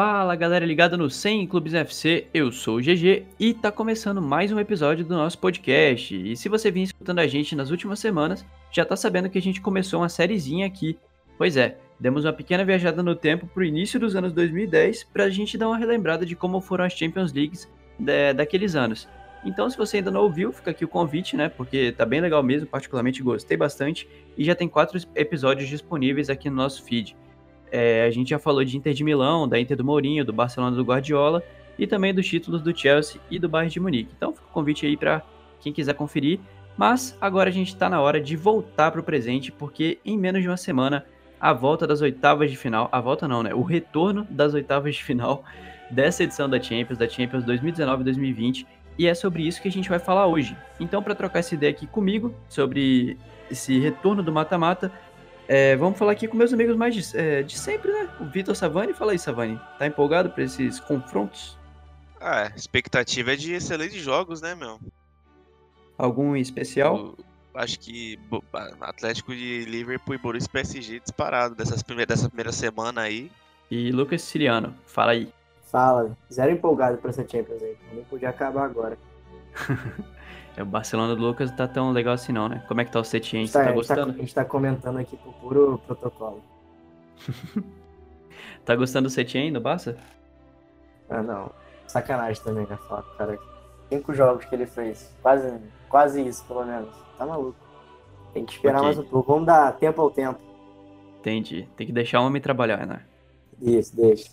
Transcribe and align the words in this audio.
Fala 0.00 0.36
galera 0.36 0.64
ligada 0.64 0.96
no 0.96 1.10
100 1.10 1.48
Clubes 1.48 1.74
FC, 1.74 2.28
eu 2.32 2.52
sou 2.52 2.76
o 2.76 2.80
GG 2.80 3.26
e 3.36 3.52
tá 3.52 3.72
começando 3.72 4.22
mais 4.22 4.52
um 4.52 4.60
episódio 4.60 5.04
do 5.04 5.16
nosso 5.16 5.36
podcast. 5.40 6.14
E 6.14 6.36
se 6.36 6.48
você 6.48 6.70
vinha 6.70 6.84
escutando 6.84 7.18
a 7.18 7.26
gente 7.26 7.56
nas 7.56 7.72
últimas 7.72 7.98
semanas, 7.98 8.46
já 8.70 8.84
tá 8.84 8.94
sabendo 8.94 9.28
que 9.28 9.38
a 9.38 9.42
gente 9.42 9.60
começou 9.60 9.98
uma 9.98 10.08
sériezinha 10.08 10.68
aqui. 10.68 10.96
Pois 11.36 11.56
é, 11.56 11.78
demos 11.98 12.24
uma 12.24 12.32
pequena 12.32 12.64
viajada 12.64 13.02
no 13.02 13.16
tempo 13.16 13.48
pro 13.48 13.64
início 13.64 13.98
dos 13.98 14.14
anos 14.14 14.32
2010 14.32 15.02
pra 15.12 15.28
gente 15.30 15.58
dar 15.58 15.66
uma 15.66 15.76
relembrada 15.76 16.24
de 16.24 16.36
como 16.36 16.60
foram 16.60 16.84
as 16.84 16.92
Champions 16.92 17.32
Leagues 17.32 17.68
daqueles 18.36 18.76
anos. 18.76 19.08
Então, 19.44 19.68
se 19.68 19.76
você 19.76 19.96
ainda 19.96 20.12
não 20.12 20.22
ouviu, 20.22 20.52
fica 20.52 20.70
aqui 20.70 20.84
o 20.84 20.88
convite, 20.88 21.36
né? 21.36 21.48
Porque 21.48 21.90
tá 21.90 22.06
bem 22.06 22.20
legal 22.20 22.40
mesmo, 22.40 22.68
particularmente 22.68 23.20
gostei 23.20 23.56
bastante. 23.56 24.08
E 24.36 24.44
já 24.44 24.54
tem 24.54 24.68
quatro 24.68 24.96
episódios 25.16 25.68
disponíveis 25.68 26.30
aqui 26.30 26.48
no 26.48 26.54
nosso 26.54 26.84
feed. 26.84 27.16
É, 27.70 28.04
a 28.04 28.10
gente 28.10 28.30
já 28.30 28.38
falou 28.38 28.64
de 28.64 28.76
Inter 28.76 28.94
de 28.94 29.04
Milão, 29.04 29.48
da 29.48 29.58
Inter 29.58 29.76
do 29.76 29.84
Mourinho, 29.84 30.24
do 30.24 30.32
Barcelona 30.32 30.76
do 30.76 30.84
Guardiola 30.84 31.42
e 31.78 31.86
também 31.86 32.12
dos 32.12 32.26
títulos 32.26 32.62
do 32.62 32.76
Chelsea 32.76 33.20
e 33.30 33.38
do 33.38 33.48
Bayern 33.48 33.72
de 33.72 33.80
Munique. 33.80 34.12
Então 34.16 34.32
fica 34.32 34.46
o 34.46 34.52
convite 34.52 34.86
aí 34.86 34.96
para 34.96 35.22
quem 35.60 35.72
quiser 35.72 35.94
conferir. 35.94 36.40
Mas 36.76 37.16
agora 37.20 37.50
a 37.50 37.52
gente 37.52 37.68
está 37.68 37.88
na 37.90 38.00
hora 38.00 38.20
de 38.20 38.36
voltar 38.36 38.92
para 38.92 39.00
o 39.00 39.04
presente, 39.04 39.50
porque 39.50 39.98
em 40.04 40.16
menos 40.16 40.42
de 40.42 40.48
uma 40.48 40.56
semana 40.56 41.04
a 41.40 41.52
volta 41.52 41.86
das 41.86 42.00
oitavas 42.00 42.50
de 42.50 42.56
final, 42.56 42.88
a 42.92 43.00
volta 43.00 43.26
não, 43.26 43.42
né? 43.42 43.52
O 43.54 43.62
retorno 43.62 44.26
das 44.30 44.54
oitavas 44.54 44.94
de 44.94 45.02
final 45.02 45.44
dessa 45.90 46.22
edição 46.22 46.48
da 46.48 46.60
Champions, 46.60 46.98
da 46.98 47.08
Champions 47.08 47.44
2019-2020, 47.44 48.66
e 48.98 49.06
é 49.06 49.14
sobre 49.14 49.46
isso 49.46 49.62
que 49.62 49.68
a 49.68 49.72
gente 49.72 49.88
vai 49.88 49.98
falar 49.98 50.26
hoje. 50.26 50.56
Então, 50.78 51.02
para 51.02 51.14
trocar 51.14 51.38
essa 51.38 51.54
ideia 51.54 51.70
aqui 51.70 51.86
comigo 51.86 52.34
sobre 52.48 53.16
esse 53.50 53.78
retorno 53.78 54.22
do 54.22 54.32
mata-mata, 54.32 54.92
é, 55.48 55.74
vamos 55.76 55.98
falar 55.98 56.12
aqui 56.12 56.28
com 56.28 56.36
meus 56.36 56.52
amigos 56.52 56.76
mais 56.76 56.94
de, 56.94 57.16
é, 57.16 57.42
de 57.42 57.58
sempre, 57.58 57.90
né? 57.90 58.10
O 58.20 58.26
Vitor 58.26 58.54
Savani. 58.54 58.92
Fala 58.92 59.12
aí, 59.12 59.18
Savani. 59.18 59.58
Tá 59.78 59.86
empolgado 59.86 60.28
para 60.28 60.44
esses 60.44 60.78
confrontos? 60.78 61.56
Ah, 62.20 62.52
expectativa 62.54 63.32
é 63.32 63.36
de 63.36 63.54
excelentes 63.54 64.02
jogos, 64.02 64.42
né, 64.42 64.54
meu? 64.54 64.78
Algum 65.96 66.36
especial? 66.36 67.14
Eu 67.18 67.24
acho 67.54 67.80
que 67.80 68.18
Atlético 68.78 69.34
de 69.34 69.64
Liverpool 69.64 70.14
e 70.14 70.18
Borussia 70.18 70.50
PSG 70.52 71.00
disparado 71.00 71.54
dessas 71.54 71.82
primeiras, 71.82 72.18
dessa 72.18 72.28
primeira 72.28 72.52
semana 72.52 73.00
aí. 73.00 73.32
E 73.70 73.90
Lucas 73.90 74.20
Siciliano, 74.20 74.74
fala 74.84 75.12
aí. 75.12 75.32
Fala, 75.70 76.16
zero 76.30 76.52
empolgado 76.52 76.98
pra 76.98 77.10
essa 77.10 77.26
Champions 77.26 77.62
aí. 77.62 77.76
Nem 77.94 78.04
podia 78.04 78.28
acabar 78.28 78.64
agora. 78.64 78.98
É, 80.58 80.62
o 80.62 80.66
Barcelona 80.66 81.14
do 81.14 81.22
Lucas 81.22 81.50
não 81.50 81.56
tá 81.56 81.68
tão 81.68 81.92
legal 81.92 82.14
assim 82.14 82.32
não, 82.32 82.48
né? 82.48 82.64
Como 82.66 82.80
é 82.80 82.84
que 82.84 82.90
tá 82.90 82.98
o 82.98 83.04
Setien? 83.04 83.46
Você 83.46 83.52
tá, 83.52 83.66
tá 83.66 83.70
gostando? 83.70 84.10
A 84.10 84.16
gente 84.16 84.34
tá 84.34 84.44
comentando 84.44 84.98
aqui 84.98 85.16
por 85.16 85.32
puro 85.34 85.78
protocolo. 85.86 86.42
tá 88.64 88.74
gostando 88.74 89.06
do 89.06 89.10
Setien 89.12 89.52
do 89.52 89.60
Barça? 89.60 89.96
Ah, 91.08 91.22
não. 91.22 91.52
Sacanagem 91.86 92.42
também, 92.42 92.66
né? 92.66 92.76
Falar 92.88 93.02
cara. 93.16 93.38
Cinco 93.88 94.12
jogos 94.12 94.46
que 94.46 94.54
ele 94.56 94.66
fez. 94.66 95.14
Quase, 95.22 95.60
quase 95.88 96.26
isso, 96.26 96.44
pelo 96.44 96.64
menos. 96.64 96.92
Tá 97.16 97.24
maluco. 97.24 97.56
Tem 98.34 98.44
que 98.44 98.54
esperar 98.54 98.78
okay. 98.78 98.86
mais 98.86 98.98
um 98.98 99.04
pouco. 99.04 99.32
Vamos 99.32 99.46
dar 99.46 99.76
tempo 99.76 100.02
ao 100.02 100.10
tempo. 100.10 100.40
Entendi. 101.20 101.68
Tem 101.76 101.86
que 101.86 101.92
deixar 101.92 102.20
o 102.20 102.26
homem 102.26 102.42
trabalhar, 102.42 102.84
né? 102.84 103.06
Isso, 103.60 103.94
deixa. 103.94 104.28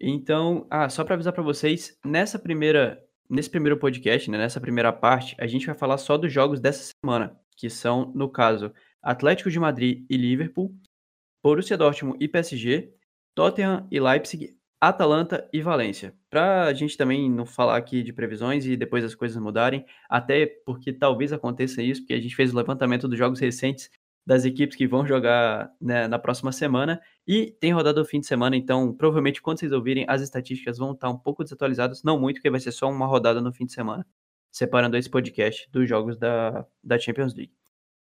Então, 0.00 0.66
ah, 0.70 0.88
só 0.88 1.02
para 1.02 1.14
avisar 1.14 1.32
para 1.32 1.42
vocês, 1.42 1.98
nessa 2.04 2.38
primeira 2.38 3.02
Nesse 3.30 3.50
primeiro 3.50 3.78
podcast, 3.78 4.30
né, 4.30 4.38
nessa 4.38 4.58
primeira 4.58 4.90
parte, 4.90 5.36
a 5.38 5.46
gente 5.46 5.66
vai 5.66 5.74
falar 5.74 5.98
só 5.98 6.16
dos 6.16 6.32
jogos 6.32 6.60
dessa 6.60 6.92
semana, 7.02 7.38
que 7.56 7.68
são, 7.68 8.10
no 8.14 8.28
caso, 8.28 8.72
Atlético 9.02 9.50
de 9.50 9.60
Madrid 9.60 10.06
e 10.08 10.16
Liverpool, 10.16 10.74
Borussia 11.44 11.76
Dortmund 11.76 12.16
e 12.24 12.26
PSG, 12.26 12.90
Tottenham 13.34 13.86
e 13.90 14.00
Leipzig, 14.00 14.56
Atalanta 14.80 15.46
e 15.52 15.60
Valência. 15.60 16.14
Para 16.30 16.64
a 16.64 16.72
gente 16.72 16.96
também 16.96 17.30
não 17.30 17.44
falar 17.44 17.76
aqui 17.76 18.02
de 18.02 18.14
previsões 18.14 18.64
e 18.64 18.76
depois 18.76 19.04
as 19.04 19.14
coisas 19.14 19.36
mudarem, 19.36 19.84
até 20.08 20.46
porque 20.64 20.90
talvez 20.92 21.30
aconteça 21.30 21.82
isso, 21.82 22.00
porque 22.00 22.14
a 22.14 22.20
gente 22.20 22.34
fez 22.34 22.54
o 22.54 22.56
levantamento 22.56 23.06
dos 23.06 23.18
jogos 23.18 23.40
recentes 23.40 23.90
das 24.26 24.44
equipes 24.44 24.76
que 24.76 24.86
vão 24.86 25.06
jogar 25.06 25.70
né, 25.80 26.08
na 26.08 26.18
próxima 26.18 26.52
semana. 26.52 27.00
E 27.28 27.50
tem 27.60 27.74
rodada 27.74 28.00
o 28.00 28.06
fim 28.06 28.20
de 28.20 28.26
semana, 28.26 28.56
então 28.56 28.90
provavelmente 28.90 29.42
quando 29.42 29.60
vocês 29.60 29.70
ouvirem, 29.70 30.06
as 30.08 30.22
estatísticas 30.22 30.78
vão 30.78 30.92
estar 30.92 31.10
um 31.10 31.18
pouco 31.18 31.44
desatualizadas. 31.44 32.02
Não 32.02 32.18
muito, 32.18 32.36
porque 32.36 32.48
vai 32.48 32.58
ser 32.58 32.72
só 32.72 32.88
uma 32.90 33.04
rodada 33.04 33.38
no 33.38 33.52
fim 33.52 33.66
de 33.66 33.72
semana, 33.74 34.06
separando 34.50 34.96
esse 34.96 35.10
podcast 35.10 35.68
dos 35.70 35.86
jogos 35.86 36.16
da, 36.16 36.66
da 36.82 36.98
Champions 36.98 37.34
League. 37.34 37.52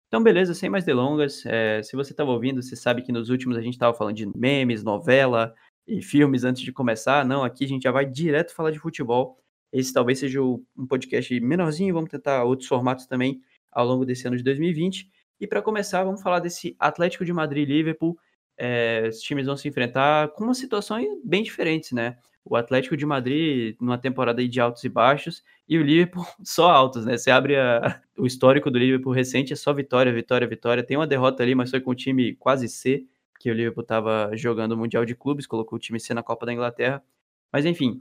Então, 0.08 0.22
beleza, 0.22 0.54
sem 0.54 0.70
mais 0.70 0.86
delongas. 0.86 1.44
É, 1.48 1.82
se 1.82 1.96
você 1.96 2.14
estava 2.14 2.30
ouvindo, 2.30 2.62
você 2.62 2.76
sabe 2.76 3.02
que 3.02 3.12
nos 3.12 3.32
últimos 3.32 3.58
a 3.58 3.62
gente 3.62 3.74
estava 3.74 3.98
falando 3.98 4.16
de 4.16 4.28
memes, 4.38 4.84
novela 4.84 5.56
e 5.88 6.04
filmes 6.04 6.44
antes 6.44 6.62
de 6.62 6.72
começar. 6.72 7.26
Não, 7.26 7.44
aqui 7.44 7.66
a 7.66 7.68
gente 7.68 7.82
já 7.82 7.92
vai 7.92 8.06
direto 8.06 8.54
falar 8.54 8.70
de 8.70 8.78
futebol. 8.78 9.40
Esse 9.74 9.92
talvez 9.92 10.20
seja 10.20 10.40
um 10.40 10.86
podcast 10.88 11.40
menorzinho, 11.40 11.96
vamos 11.96 12.12
tentar 12.12 12.44
outros 12.44 12.70
formatos 12.70 13.08
também 13.08 13.42
ao 13.72 13.88
longo 13.88 14.06
desse 14.06 14.28
ano 14.28 14.38
de 14.38 14.44
2020. 14.44 15.10
E 15.40 15.48
para 15.48 15.64
começar, 15.64 16.04
vamos 16.04 16.22
falar 16.22 16.40
desse 16.40 16.76
Atlético 16.78 17.26
de 17.26 17.34
Madrid 17.34 17.68
e 17.68 17.74
Liverpool. 17.74 18.16
É, 18.58 19.08
os 19.10 19.20
times 19.20 19.46
vão 19.46 19.58
se 19.58 19.68
enfrentar 19.68 20.30
com 20.30 20.44
umas 20.46 20.58
situações 20.58 21.08
bem 21.24 21.44
diferentes, 21.44 21.92
né? 21.92 22.18
O 22.44 22.56
Atlético 22.56 22.96
de 22.96 23.06
Madrid 23.06 23.76
numa 23.82 23.98
temporada 23.98 24.48
de 24.48 24.62
altos 24.62 24.84
e 24.84 24.90
baixos 24.90 25.44
e 25.68 25.78
o 25.78 25.84
Liverpool 25.84 26.26
só 26.44 26.70
altos, 26.70 27.06
né? 27.06 27.18
Você 27.18 27.32
abre 27.32 27.58
a, 27.58 28.02
o 28.18 28.26
histórico 28.26 28.72
do 28.72 28.80
Liverpool 28.80 29.14
recente, 29.14 29.54
é 29.54 29.56
só 29.56 29.74
vitória, 29.74 30.14
vitória, 30.14 30.48
vitória. 30.48 30.84
Tem 30.84 30.98
uma 30.98 31.08
derrota 31.08 31.44
ali, 31.44 31.56
mas 31.56 31.70
foi 31.70 31.82
com 31.82 31.92
o 31.92 31.96
time 31.96 32.36
quase 32.36 32.68
C, 32.70 33.06
que 33.40 33.50
o 33.52 33.54
Liverpool 33.54 33.84
estava 33.84 34.32
jogando 34.36 34.74
o 34.74 34.78
Mundial 34.78 35.06
de 35.06 35.16
Clubes, 35.16 35.48
colocou 35.48 35.78
o 35.78 35.80
time 35.80 36.00
C 36.00 36.14
na 36.14 36.24
Copa 36.24 36.46
da 36.46 36.54
Inglaterra. 36.54 37.04
Mas 37.52 37.66
enfim, 37.66 37.98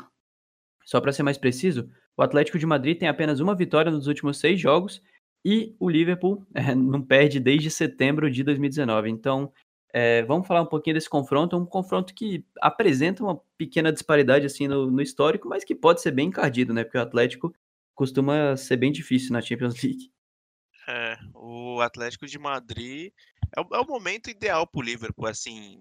só 0.84 1.00
para 1.00 1.12
ser 1.12 1.22
mais 1.22 1.38
preciso, 1.38 1.88
o 2.16 2.22
Atlético 2.22 2.58
de 2.58 2.66
Madrid 2.66 2.98
tem 2.98 3.08
apenas 3.08 3.40
uma 3.40 3.54
vitória 3.54 3.90
nos 3.90 4.06
últimos 4.06 4.38
seis 4.38 4.60
jogos 4.60 5.02
e 5.44 5.74
o 5.78 5.90
Liverpool 5.90 6.46
é, 6.54 6.74
não 6.74 7.02
perde 7.02 7.40
desde 7.40 7.70
setembro 7.70 8.30
de 8.30 8.42
2019. 8.42 9.10
Então, 9.10 9.52
é, 9.96 10.24
vamos 10.24 10.44
falar 10.48 10.60
um 10.60 10.66
pouquinho 10.66 10.94
desse 10.94 11.08
confronto. 11.08 11.56
Um 11.56 11.64
confronto 11.64 12.12
que 12.12 12.44
apresenta 12.60 13.22
uma 13.22 13.40
pequena 13.56 13.92
disparidade 13.92 14.44
assim 14.44 14.66
no, 14.66 14.90
no, 14.90 15.00
histórico, 15.00 15.48
mas 15.48 15.62
que 15.62 15.72
pode 15.72 16.02
ser 16.02 16.10
bem 16.10 16.26
encardido, 16.26 16.74
né? 16.74 16.82
Porque 16.82 16.98
o 16.98 17.00
Atlético 17.00 17.54
costuma 17.94 18.56
ser 18.56 18.76
bem 18.76 18.90
difícil 18.90 19.32
na 19.32 19.40
Champions 19.40 19.80
League. 19.80 20.12
É, 20.88 21.16
o 21.32 21.80
Atlético 21.80 22.26
de 22.26 22.36
Madrid 22.40 23.12
é 23.56 23.60
o, 23.60 23.68
é 23.72 23.78
o 23.78 23.86
momento 23.86 24.28
ideal 24.28 24.66
para 24.66 24.80
o 24.80 24.82
Liverpool, 24.82 25.28
assim, 25.28 25.80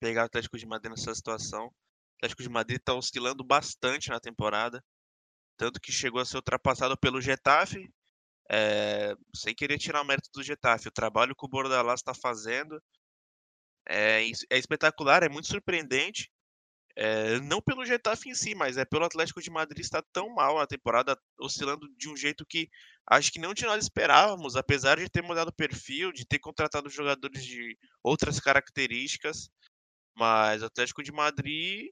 pegar 0.00 0.22
o 0.22 0.24
Atlético 0.24 0.56
de 0.56 0.64
Madrid 0.64 0.92
nessa 0.92 1.14
situação. 1.14 1.66
O 1.66 1.72
Atlético 2.16 2.42
de 2.42 2.48
Madrid 2.48 2.78
está 2.78 2.94
oscilando 2.94 3.44
bastante 3.44 4.08
na 4.08 4.18
temporada, 4.18 4.82
tanto 5.58 5.78
que 5.78 5.92
chegou 5.92 6.18
a 6.18 6.24
ser 6.24 6.36
ultrapassado 6.36 6.96
pelo 6.96 7.20
Getafe, 7.20 7.92
é, 8.50 9.14
sem 9.36 9.54
querer 9.54 9.76
tirar 9.76 10.00
o 10.00 10.04
mérito 10.06 10.30
do 10.32 10.42
Getafe, 10.42 10.88
o 10.88 10.92
trabalho 10.92 11.36
que 11.36 11.44
o 11.44 11.48
Bordalás 11.48 12.00
está 12.00 12.14
fazendo 12.14 12.82
é, 13.90 14.22
é, 14.50 14.58
espetacular, 14.58 15.22
é 15.22 15.28
muito 15.28 15.48
surpreendente. 15.48 16.30
É, 16.96 17.40
não 17.40 17.62
pelo 17.62 17.84
Getafe 17.84 18.28
em 18.28 18.34
si, 18.34 18.54
mas 18.54 18.76
é 18.76 18.84
pelo 18.84 19.04
Atlético 19.04 19.40
de 19.40 19.50
Madrid 19.50 19.80
estar 19.80 20.02
tão 20.12 20.28
mal 20.34 20.58
a 20.58 20.66
temporada, 20.66 21.18
oscilando 21.38 21.88
de 21.96 22.08
um 22.08 22.16
jeito 22.16 22.44
que 22.46 22.68
acho 23.06 23.32
que 23.32 23.38
não 23.38 23.54
de 23.54 23.64
nós 23.64 23.82
esperávamos, 23.84 24.56
apesar 24.56 24.98
de 24.98 25.08
ter 25.08 25.22
mudado 25.22 25.48
o 25.48 25.54
perfil, 25.54 26.12
de 26.12 26.26
ter 26.26 26.38
contratado 26.38 26.90
jogadores 26.90 27.44
de 27.44 27.76
outras 28.02 28.38
características. 28.40 29.48
Mas 30.16 30.62
o 30.62 30.66
Atlético 30.66 31.02
de 31.02 31.12
Madrid, 31.12 31.90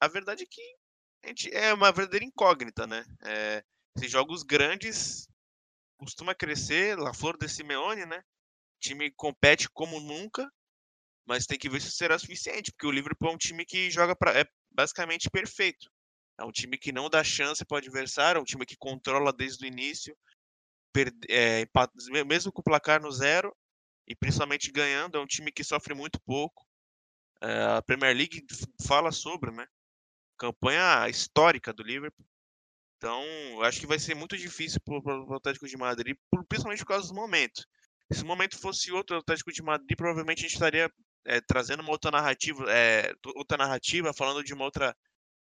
a 0.00 0.08
verdade 0.08 0.44
é 0.44 0.46
que 0.46 1.48
é 1.52 1.72
uma 1.74 1.92
verdadeira 1.92 2.24
incógnita, 2.24 2.86
né? 2.86 3.04
É, 3.22 3.64
esses 3.96 4.10
jogos 4.10 4.42
grandes 4.42 5.28
costuma 5.98 6.34
crescer, 6.34 6.98
La 6.98 7.12
Flor 7.12 7.36
de 7.36 7.48
Simeone, 7.48 8.06
né? 8.06 8.18
O 8.18 8.80
time 8.80 9.10
compete 9.12 9.68
como 9.70 10.00
nunca, 10.00 10.50
mas 11.28 11.46
tem 11.46 11.58
que 11.58 11.68
ver 11.68 11.80
se 11.82 11.92
será 11.92 12.18
suficiente, 12.18 12.72
porque 12.72 12.86
o 12.86 12.90
Liverpool 12.90 13.28
é 13.28 13.34
um 13.34 13.38
time 13.38 13.64
que 13.66 13.90
joga 13.90 14.16
para 14.16 14.40
é 14.40 14.46
basicamente 14.70 15.28
perfeito. 15.28 15.90
É 16.40 16.44
um 16.44 16.50
time 16.50 16.78
que 16.78 16.90
não 16.90 17.10
dá 17.10 17.22
chance 17.22 17.64
para 17.64 17.74
o 17.74 17.78
adversário, 17.78 18.38
é 18.38 18.42
um 18.42 18.46
time 18.46 18.64
que 18.64 18.76
controla 18.76 19.30
desde 19.30 19.64
o 19.64 19.68
início, 19.68 20.16
perde, 20.90 21.18
é, 21.28 21.66
mesmo 22.24 22.50
com 22.50 22.62
o 22.62 22.64
placar 22.64 23.02
no 23.02 23.12
zero, 23.12 23.54
e 24.06 24.16
principalmente 24.16 24.72
ganhando, 24.72 25.18
é 25.18 25.20
um 25.20 25.26
time 25.26 25.52
que 25.52 25.62
sofre 25.62 25.94
muito 25.94 26.18
pouco. 26.22 26.66
É, 27.42 27.76
a 27.76 27.82
Premier 27.82 28.16
League 28.16 28.46
fala 28.86 29.12
sobre, 29.12 29.50
né? 29.50 29.66
Campanha 30.38 31.08
histórica 31.10 31.74
do 31.74 31.82
Liverpool. 31.82 32.26
Então, 32.96 33.22
eu 33.22 33.62
acho 33.64 33.78
que 33.78 33.86
vai 33.86 33.98
ser 33.98 34.14
muito 34.14 34.36
difícil 34.36 34.80
para 34.80 34.96
o 34.96 35.34
Atlético 35.34 35.68
de 35.68 35.76
Madrid, 35.76 36.16
principalmente 36.48 36.80
por 36.80 36.88
causa 36.88 37.08
do 37.08 37.14
momento. 37.14 37.62
Se 38.10 38.22
o 38.22 38.26
momento 38.26 38.58
fosse 38.58 38.90
outro 38.90 39.18
Atlético 39.18 39.52
de 39.52 39.62
Madrid, 39.62 39.96
provavelmente 39.96 40.38
a 40.38 40.42
gente 40.42 40.54
estaria 40.54 40.90
é, 41.24 41.40
trazendo 41.40 41.80
uma 41.80 41.90
outra 41.90 42.10
narrativa, 42.10 42.64
é, 42.68 43.12
outra 43.36 43.56
narrativa, 43.56 44.12
falando 44.12 44.42
de 44.42 44.54
uma 44.54 44.64
outra 44.64 44.94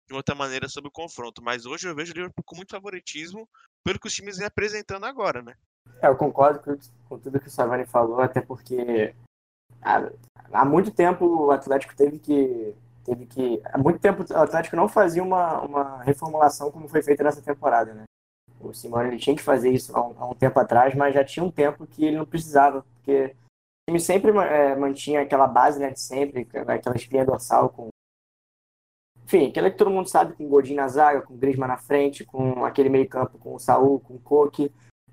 de 0.08 0.14
outra 0.14 0.36
maneira 0.36 0.70
sobre 0.70 0.90
o 0.90 0.92
confronto. 0.92 1.42
Mas 1.42 1.66
hoje 1.66 1.88
eu 1.88 1.96
vejo 1.96 2.12
o 2.12 2.16
Liverpool 2.16 2.44
com 2.46 2.56
muito 2.56 2.72
favoritismo 2.72 3.50
pelo 3.84 4.00
que 4.00 4.08
os 4.08 4.14
times 4.14 4.38
vêm 4.38 4.46
apresentando 4.46 5.06
agora, 5.06 5.42
né? 5.42 5.56
É, 6.02 6.08
eu 6.08 6.16
concordo 6.16 6.60
com, 6.60 6.78
com 7.10 7.20
tudo 7.20 7.40
que 7.40 7.48
o 7.48 7.52
Savani 7.52 7.86
falou, 7.86 8.22
até 8.22 8.42
porque 8.42 9.16
há, 9.82 10.10
há 10.52 10.66
muito 10.66 10.92
tempo 10.92 11.26
o 11.26 11.52
Atlético 11.52 11.96
teve 11.96 12.20
que 12.20 12.76
teve 13.06 13.26
que. 13.26 13.62
Há 13.66 13.78
muito 13.78 14.00
tempo 14.00 14.26
o 14.28 14.38
Atlético 14.38 14.76
não 14.76 14.90
fazia 14.90 15.24
uma, 15.24 15.62
uma 15.62 16.04
reformulação 16.04 16.72
como 16.72 16.90
foi 16.90 17.04
feita 17.04 17.24
nessa 17.24 17.42
temporada, 17.42 17.94
né? 17.94 18.04
O 18.60 18.74
Simone 18.74 19.10
ele 19.10 19.20
tinha 19.20 19.36
que 19.36 19.44
fazer 19.44 19.70
isso 19.70 19.96
há 19.96 20.02
um, 20.02 20.16
há 20.18 20.30
um, 20.30 20.34
tempo 20.34 20.60
atrás, 20.60 20.96
mas 20.96 21.14
já 21.14 21.24
tinha 21.24 21.46
um 21.46 21.52
tempo 21.52 21.86
que 21.86 22.04
ele 22.04 22.18
não 22.18 22.26
precisava, 22.26 22.82
porque 22.82 23.36
o 23.88 23.92
time 23.92 24.00
sempre 24.00 24.32
é, 24.32 24.76
mantinha 24.76 25.22
aquela 25.22 25.46
base 25.46 25.80
né, 25.80 25.92
de 25.92 26.00
sempre, 26.00 26.48
aquela 26.68 26.96
espinha 26.96 27.24
dorsal 27.24 27.70
com. 27.70 27.90
Enfim, 29.24 29.48
aquela 29.48 29.70
que 29.70 29.78
todo 29.78 29.92
mundo 29.92 30.10
sabe, 30.10 30.34
com 30.34 30.46
o 30.46 30.50
Godinho 30.50 30.78
na 30.78 30.88
zaga, 30.88 31.22
com 31.22 31.38
Griezmann 31.38 31.68
na 31.68 31.78
frente, 31.78 32.26
com 32.26 32.66
aquele 32.66 32.90
meio-campo 32.90 33.38
com 33.38 33.56
o 33.56 33.60
Saul, 33.60 34.00
com 34.00 34.16
o 34.16 34.20
Coque. 34.20 34.72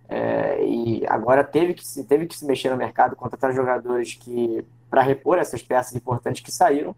É, 0.09 0.63
e 0.65 1.07
agora 1.07 1.45
teve 1.45 1.75
que, 1.75 1.87
se, 1.87 2.05
teve 2.05 2.27
que 2.27 2.37
se 2.37 2.45
mexer 2.45 2.71
no 2.71 2.77
mercado, 2.77 3.17
contratar 3.17 3.53
jogadores 3.55 4.15
que 4.15 4.67
para 4.91 5.03
repor 5.03 5.39
essas 5.39 5.63
peças 5.63 5.95
importantes 5.95 6.43
que 6.43 6.53
saíram. 6.53 6.95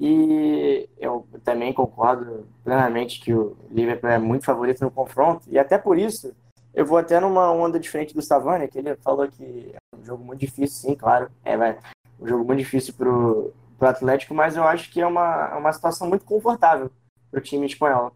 E 0.00 0.88
eu 0.98 1.26
também 1.44 1.72
concordo 1.72 2.46
plenamente 2.64 3.20
que 3.20 3.32
o 3.32 3.56
Liverpool 3.70 4.10
é 4.10 4.18
muito 4.18 4.44
favorito 4.44 4.82
no 4.82 4.90
confronto. 4.90 5.44
E 5.48 5.58
até 5.58 5.78
por 5.78 5.98
isso, 5.98 6.34
eu 6.74 6.84
vou 6.84 6.98
até 6.98 7.20
numa 7.20 7.50
onda 7.50 7.78
diferente 7.78 8.14
do 8.14 8.22
Savani, 8.22 8.68
que 8.68 8.78
ele 8.78 8.96
falou 8.96 9.28
que 9.28 9.74
um 9.94 10.04
jogo 10.04 10.24
muito 10.24 10.40
difícil, 10.40 10.90
sim, 10.90 10.96
claro. 10.96 11.30
É 11.44 11.56
vai, 11.56 11.78
um 12.20 12.26
jogo 12.26 12.44
muito 12.44 12.58
difícil 12.58 12.94
para 12.94 13.08
o 13.08 13.52
Atlético, 13.80 14.34
mas 14.34 14.56
eu 14.56 14.64
acho 14.64 14.90
que 14.90 15.00
é 15.00 15.06
uma, 15.06 15.50
é 15.52 15.54
uma 15.54 15.72
situação 15.72 16.08
muito 16.08 16.24
confortável 16.24 16.90
para 17.30 17.38
o 17.38 17.42
time 17.42 17.66
espanhol. 17.66 18.12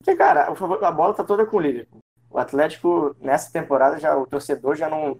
Porque, 0.00 0.16
cara, 0.16 0.48
a 0.48 0.92
bola 0.92 1.14
tá 1.14 1.24
toda 1.24 1.44
com 1.46 1.56
o 1.56 1.60
Liverpool. 1.60 1.98
O 2.30 2.38
Atlético, 2.38 3.16
nessa 3.20 3.50
temporada, 3.50 3.98
já 3.98 4.16
o 4.16 4.26
torcedor 4.26 4.76
já 4.76 4.88
não, 4.88 5.18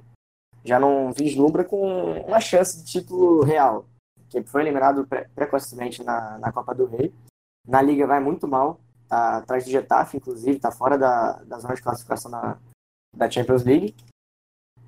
já 0.65 0.79
não 0.79 1.13
vislumbra 1.13 1.65
com 1.65 2.13
uma 2.21 2.41
chance 2.41 2.79
de 2.79 2.85
título 2.85 3.43
real, 3.43 3.87
que 4.29 4.43
foi 4.45 4.63
eliminado 4.63 5.07
pre 5.07 5.27
precocemente 5.35 6.05
na, 6.05 6.39
na 6.39 6.53
Copa 6.53 6.75
do 6.75 6.87
Rei. 6.87 7.13
Na 7.67 7.83
Liga 7.83 8.07
vai 8.07 8.21
muito 8.21 8.47
mal, 8.47 8.79
tá 9.09 9.39
atrás 9.39 9.65
do 9.65 9.71
Getafe, 9.71 10.19
inclusive, 10.19 10.61
tá 10.61 10.71
fora 10.71 10.97
da, 10.97 11.33
da 11.45 11.59
zona 11.59 11.75
de 11.75 11.83
classificação 11.83 12.31
na, 12.31 12.59
da 13.17 13.31
Champions 13.31 13.65
League. 13.65 13.97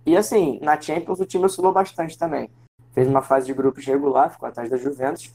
E 0.05 0.17
assim, 0.17 0.59
na 0.61 0.81
Champions 0.81 1.21
o 1.21 1.27
time 1.27 1.45
oscilou 1.45 1.73
bastante 1.73 2.17
também. 2.17 2.51
Fez 2.93 3.07
uma 3.07 3.23
fase 3.23 3.47
de 3.47 3.55
grupos 3.55 3.85
regular, 3.85 4.31
ficou 4.31 4.49
atrás 4.49 4.69
da 4.69 4.77
Juventus. 4.77 5.33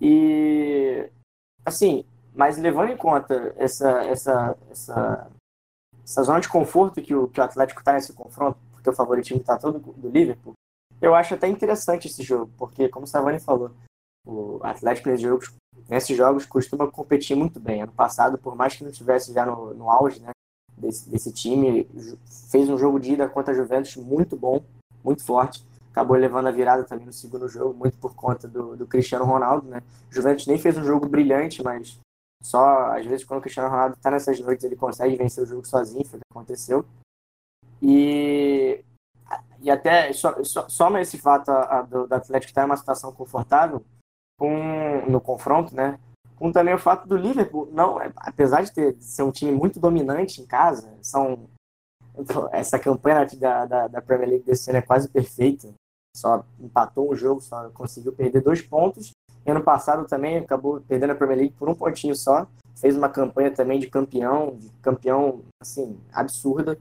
E 0.00 1.10
assim, 1.64 2.04
mas 2.34 2.56
levando 2.56 2.90
em 2.90 2.96
conta 2.96 3.52
essa, 3.56 4.04
essa, 4.04 4.56
essa, 4.70 5.30
essa 6.04 6.22
zona 6.22 6.40
de 6.40 6.48
conforto 6.48 7.02
que 7.02 7.14
o, 7.14 7.28
que 7.28 7.40
o 7.40 7.42
Atlético 7.42 7.80
está 7.80 7.92
nesse 7.92 8.12
confronto, 8.12 8.58
porque 8.70 8.88
o 8.88 8.94
favoritismo 8.94 9.40
está 9.40 9.58
todo 9.58 9.78
do 9.78 10.08
Liverpool, 10.08 10.54
eu 11.00 11.14
acho 11.14 11.34
até 11.34 11.48
interessante 11.48 12.06
esse 12.08 12.22
jogo, 12.22 12.50
porque, 12.56 12.88
como 12.88 13.04
o 13.04 13.08
Savani 13.08 13.38
falou, 13.38 13.70
o 14.26 14.60
Atlético 14.62 15.08
nesses 15.08 15.22
jogos, 15.22 15.52
nesses 15.88 16.16
jogos 16.16 16.44
costuma 16.44 16.90
competir 16.90 17.36
muito 17.36 17.58
bem. 17.60 17.82
Ano 17.82 17.92
passado, 17.92 18.36
por 18.36 18.54
mais 18.54 18.76
que 18.76 18.82
não 18.82 18.90
estivesse 18.90 19.32
já 19.32 19.46
no, 19.46 19.74
no 19.74 19.90
auge 19.90 20.20
né, 20.20 20.30
desse, 20.78 21.08
desse 21.08 21.32
time, 21.32 21.88
fez 22.50 22.68
um 22.68 22.78
jogo 22.78 22.98
de 22.98 23.12
ida 23.12 23.28
contra 23.28 23.52
a 23.52 23.56
Juventus 23.56 23.96
muito 23.96 24.36
bom, 24.36 24.62
muito 25.04 25.24
forte. 25.24 25.66
Acabou 25.90 26.16
levando 26.16 26.46
a 26.46 26.52
virada 26.52 26.84
também 26.84 27.06
no 27.06 27.12
segundo 27.12 27.48
jogo, 27.48 27.74
muito 27.74 27.98
por 27.98 28.14
conta 28.14 28.46
do, 28.46 28.76
do 28.76 28.86
Cristiano 28.86 29.24
Ronaldo. 29.24 29.68
Né? 29.68 29.82
Juventus 30.10 30.46
nem 30.46 30.58
fez 30.58 30.76
um 30.76 30.84
jogo 30.84 31.08
brilhante, 31.08 31.62
mas 31.62 31.98
só 32.42 32.92
às 32.96 33.04
vezes 33.04 33.24
quando 33.24 33.38
o 33.38 33.42
Cristiano 33.42 33.68
Ronaldo 33.68 33.96
está 33.96 34.10
nessas 34.10 34.38
noites 34.38 34.64
ele 34.64 34.76
consegue 34.76 35.16
vencer 35.16 35.42
o 35.42 35.46
jogo 35.46 35.66
sozinho, 35.66 36.04
foi 36.04 36.18
o 36.18 36.22
que 36.22 36.38
aconteceu. 36.38 36.84
E, 37.82 38.84
e 39.60 39.70
até 39.70 40.12
só, 40.12 40.42
só, 40.44 40.68
soma 40.68 41.00
esse 41.00 41.18
fato 41.18 41.50
a, 41.50 41.78
a, 41.78 41.82
do, 41.82 42.06
do 42.06 42.14
Atlético 42.14 42.50
estar 42.50 42.62
em 42.62 42.66
uma 42.66 42.76
situação 42.76 43.12
confortável 43.12 43.84
no 45.08 45.20
confronto, 45.20 45.74
né? 45.74 45.98
Com 46.38 46.52
também 46.52 46.74
o 46.74 46.78
fato 46.78 47.08
do 47.08 47.16
Liverpool, 47.16 47.68
não, 47.72 48.00
é, 48.00 48.12
apesar 48.16 48.62
de, 48.62 48.72
ter, 48.72 48.96
ser 49.00 49.22
um 49.22 49.32
time 49.32 49.50
muito 49.50 49.80
dominante 49.80 50.40
em 50.40 50.46
casa, 50.46 50.88
são 51.02 51.48
essa 52.52 52.78
campanha 52.78 53.26
da, 53.36 53.66
da, 53.66 53.88
da, 53.88 54.02
Premier 54.02 54.30
League 54.30 54.44
desse 54.44 54.70
ano 54.70 54.78
é 54.78 54.82
quase 54.82 55.08
perfeita. 55.08 55.68
Só 56.16 56.44
empatou 56.58 57.12
um 57.12 57.16
jogo, 57.16 57.40
só 57.40 57.68
conseguiu 57.70 58.12
perder 58.12 58.40
dois 58.40 58.62
pontos. 58.62 59.12
Ano 59.46 59.62
passado 59.62 60.06
também 60.06 60.38
acabou 60.38 60.80
perdendo 60.80 61.10
a 61.10 61.14
Premier 61.14 61.38
League 61.38 61.54
por 61.58 61.68
um 61.68 61.74
pontinho 61.74 62.14
só. 62.14 62.46
Fez 62.76 62.96
uma 62.96 63.08
campanha 63.08 63.50
também 63.50 63.78
de 63.78 63.88
campeão, 63.88 64.56
de 64.56 64.68
campeão 64.82 65.42
assim, 65.60 65.98
absurda. 66.12 66.78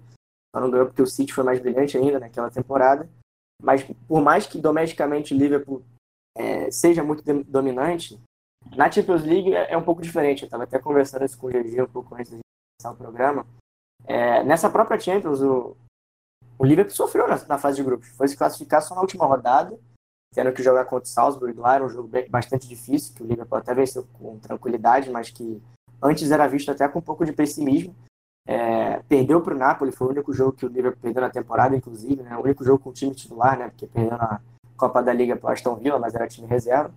Só 0.54 0.62
não 0.62 0.70
ganhou 0.70 0.88
porque 0.88 1.02
o 1.02 1.08
City 1.08 1.34
foi 1.34 1.44
mais 1.44 1.60
brilhante 1.60 1.98
ainda 1.98 2.20
naquela 2.20 2.50
temporada. 2.50 3.08
Mas 3.62 3.84
por 4.08 4.22
mais 4.22 4.46
que 4.46 4.60
domesticamente 4.60 5.34
o 5.34 5.38
Liverpool 5.38 5.82
é, 6.38 6.70
seja 6.70 7.04
muito 7.04 7.24
dominante, 7.44 8.20
na 8.76 8.92
Champions 8.92 9.24
League 9.24 9.54
é, 9.54 9.74
é 9.74 9.78
um 9.78 9.84
pouco 9.84 10.02
diferente. 10.02 10.44
Eu 10.44 10.48
estava 10.48 10.64
até 10.64 10.80
conversando 10.80 11.26
isso 11.26 11.38
com 11.38 11.48
o 11.48 11.50
GG 11.50 11.82
um 11.82 11.88
pouco 11.88 12.16
antes 12.16 12.32
de 12.32 12.40
começar 12.80 12.96
o 12.96 12.98
programa. 12.98 13.46
É, 14.06 14.44
nessa 14.44 14.70
própria 14.70 15.00
Champions, 15.00 15.42
o, 15.42 15.76
o 16.58 16.66
Liverpool 16.66 16.96
sofreu 16.96 17.28
na, 17.28 17.38
na, 17.46 17.58
fase 17.58 17.78
de 17.78 17.84
grupos. 17.84 18.10
Foi 18.10 18.28
se 18.28 18.38
classificar 18.38 18.82
só 18.82 18.96
na 18.96 19.02
última 19.02 19.26
rodada, 19.26 19.78
tendo 20.34 20.52
que 20.54 20.64
jogar 20.64 20.86
contra 20.86 21.06
o 21.06 21.12
Salzburg 21.12 21.58
lá. 21.60 21.76
Era 21.76 21.86
um 21.86 21.90
jogo 21.90 22.10
bastante 22.30 22.68
difícil, 22.68 23.16
que 23.16 23.24
o 23.24 23.28
Liverpool 23.28 23.58
até 23.58 23.74
venceu 23.74 24.08
com 24.14 24.40
tranquilidade, 24.40 25.10
mas 25.10 25.30
que 25.30 25.62
antes 26.02 26.32
era 26.32 26.48
visto 26.48 26.72
até 26.72 26.88
com 26.88 27.00
um 27.00 27.04
pouco 27.04 27.26
de 27.26 27.34
pessimismo. 27.34 27.96
É, 28.48 29.00
perdeu 29.10 29.42
para 29.42 29.54
o 29.54 29.58
Napoli, 29.58 29.92
foi 29.92 30.08
o 30.08 30.12
único 30.12 30.32
jogo 30.32 30.54
que 30.54 30.66
o 30.66 30.70
Liverpool 30.70 31.02
perdeu 31.02 31.22
na 31.22 31.30
temporada, 31.30 31.76
inclusive, 31.76 32.24
né? 32.24 32.38
o 32.38 32.44
único 32.44 32.64
jogo 32.64 32.80
com 32.80 32.92
o 32.92 32.94
time 32.94 33.14
titular, 33.14 33.58
né? 33.58 33.68
porque 33.68 33.88
perdeu 33.88 34.18
na 34.18 34.40
Copa 34.78 35.04
da 35.04 35.12
Liga 35.12 35.36
para 35.36 35.50
o 35.50 35.52
Aston 35.52 35.76
Villa, 35.76 36.00
mas 36.00 36.16
era 36.16 36.30
time 36.30 36.48
reserva. 36.48 36.94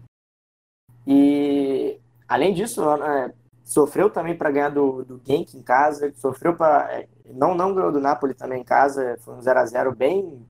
E, 1.12 1.98
além 2.28 2.54
disso, 2.54 2.88
é, 3.02 3.34
sofreu 3.64 4.08
também 4.08 4.36
para 4.38 4.52
ganhar 4.52 4.68
do, 4.68 5.04
do 5.04 5.20
Genk 5.24 5.56
em 5.56 5.62
casa, 5.62 6.12
sofreu 6.14 6.56
para. 6.56 6.88
É, 6.92 7.08
não, 7.34 7.52
não 7.52 7.74
ganhou 7.74 7.90
do 7.90 8.00
Napoli 8.00 8.32
também 8.32 8.60
em 8.60 8.64
casa, 8.64 9.18
foi 9.20 9.34
um 9.34 9.42
0 9.42 9.58
a 9.58 9.66
0 9.66 9.92
bem, 9.92 10.46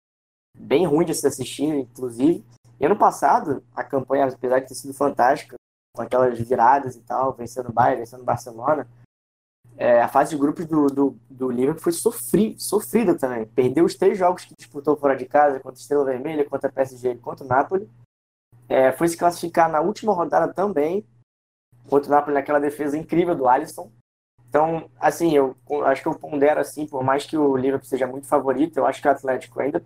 bem 0.54 0.86
ruim 0.86 1.06
de 1.06 1.14
se 1.14 1.26
assistir, 1.26 1.64
inclusive. 1.64 2.44
E 2.78 2.84
ano 2.84 2.96
passado, 2.96 3.64
a 3.74 3.82
campanha, 3.82 4.26
apesar 4.26 4.58
de 4.58 4.68
ter 4.68 4.74
sido 4.74 4.92
fantástica, 4.92 5.56
com 5.96 6.02
aquelas 6.02 6.38
viradas 6.38 6.94
e 6.94 7.00
tal, 7.00 7.32
vencendo 7.32 7.70
o 7.70 7.72
Bayern, 7.72 8.00
vencendo 8.00 8.20
o 8.20 8.24
Barcelona, 8.24 8.86
é, 9.78 10.02
a 10.02 10.08
fase 10.08 10.32
de 10.32 10.36
grupos 10.36 10.66
do, 10.66 10.88
do, 10.88 11.16
do 11.30 11.50
Liverpool 11.50 11.82
foi 11.82 11.92
sofri, 11.92 12.54
sofrida 12.58 13.16
também. 13.16 13.46
Perdeu 13.46 13.86
os 13.86 13.94
três 13.94 14.18
jogos 14.18 14.44
que 14.44 14.54
disputou 14.54 14.94
fora 14.94 15.16
de 15.16 15.24
casa, 15.24 15.58
contra 15.58 15.78
a 15.78 15.80
Estrela 15.80 16.04
Vermelha, 16.04 16.44
contra 16.44 16.68
a 16.68 16.72
PSG 16.72 17.12
e 17.12 17.16
contra 17.16 17.46
o 17.46 17.48
Napoli. 17.48 17.88
É, 18.70 18.92
foi 18.92 19.08
se 19.08 19.16
classificar 19.16 19.68
na 19.68 19.80
última 19.80 20.14
rodada 20.14 20.54
também, 20.54 21.04
contra 21.88 22.08
o 22.08 22.14
Napoli 22.14 22.34
naquela 22.34 22.60
defesa 22.60 22.96
incrível 22.96 23.34
do 23.34 23.48
Alisson. 23.48 23.90
Então, 24.48 24.88
assim, 24.98 25.34
eu 25.34 25.56
acho 25.84 26.02
que 26.02 26.08
eu 26.08 26.14
pondero 26.14 26.60
assim, 26.60 26.86
por 26.86 27.02
mais 27.02 27.26
que 27.26 27.36
o 27.36 27.56
Liverpool 27.56 27.88
seja 27.88 28.06
muito 28.06 28.28
favorito, 28.28 28.76
eu 28.76 28.86
acho 28.86 29.02
que 29.02 29.08
o 29.08 29.10
Atlético 29.10 29.60
ainda, 29.60 29.82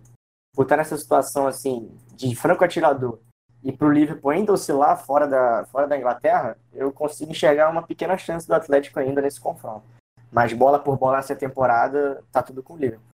por 0.53 0.63
estar 0.63 0.77
nessa 0.77 0.95
situação 0.97 1.47
assim, 1.47 1.91
de 2.13 2.35
franco 2.35 2.63
atirador, 2.63 3.19
e 3.63 3.71
para 3.71 3.87
o 3.87 3.91
Liverpool 3.91 4.29
ainda 4.29 4.53
oscilar 4.53 5.03
fora 5.03 5.27
da, 5.27 5.65
fora 5.65 5.87
da 5.87 5.97
Inglaterra, 5.97 6.55
eu 6.71 6.91
consigo 6.91 7.31
enxergar 7.31 7.71
uma 7.71 7.81
pequena 7.81 8.15
chance 8.15 8.47
do 8.47 8.53
Atlético 8.53 8.99
ainda 8.99 9.19
nesse 9.19 9.41
confronto. 9.41 9.83
Mas 10.31 10.53
bola 10.53 10.77
por 10.77 10.95
bola 10.97 11.17
nessa 11.17 11.35
temporada, 11.35 12.23
tá 12.31 12.43
tudo 12.43 12.61
com 12.61 12.75
o 12.75 12.77
Liverpool. 12.77 13.07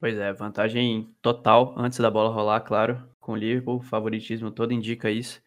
Pois 0.00 0.16
é, 0.18 0.32
vantagem 0.32 1.14
total 1.22 1.74
antes 1.76 1.98
da 1.98 2.10
bola 2.10 2.32
rolar, 2.32 2.60
claro, 2.60 3.02
com 3.28 3.32
o 3.34 3.36
Liverpool, 3.36 3.76
o 3.76 3.82
favoritismo 3.82 4.50
todo 4.50 4.72
indica 4.72 5.10
isso. 5.10 5.42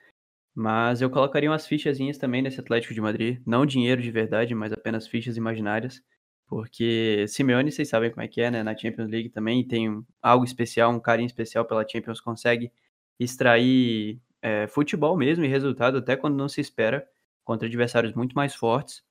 Mas 0.53 1.01
eu 1.01 1.09
colocaria 1.09 1.49
umas 1.49 1.65
fichazinhas 1.65 2.15
também 2.15 2.39
nesse 2.39 2.59
Atlético 2.59 2.93
de 2.93 3.01
Madrid, 3.01 3.41
não 3.43 3.65
dinheiro 3.65 3.99
de 4.03 4.11
verdade, 4.11 4.53
mas 4.53 4.71
apenas 4.71 5.07
fichas 5.07 5.35
imaginárias, 5.35 5.99
porque 6.45 7.25
Simeone, 7.27 7.71
vocês 7.71 7.89
sabem 7.89 8.11
como 8.11 8.21
é 8.21 8.27
que 8.27 8.39
é, 8.39 8.51
né? 8.51 8.61
Na 8.61 8.77
Champions 8.77 9.09
League 9.09 9.29
também 9.29 9.67
tem 9.67 10.05
algo 10.21 10.45
especial, 10.45 10.91
um 10.91 10.99
carinho 10.99 11.25
especial 11.25 11.65
pela 11.65 11.87
Champions, 11.87 12.21
consegue 12.21 12.71
extrair 13.19 14.19
é, 14.43 14.67
futebol 14.67 15.17
mesmo 15.17 15.43
e 15.43 15.47
resultado 15.47 15.97
até 15.97 16.15
quando 16.15 16.35
não 16.37 16.47
se 16.47 16.61
espera 16.61 17.07
contra 17.43 17.67
adversários 17.67 18.13
muito 18.13 18.35
mais 18.35 18.53
fortes. 18.53 19.03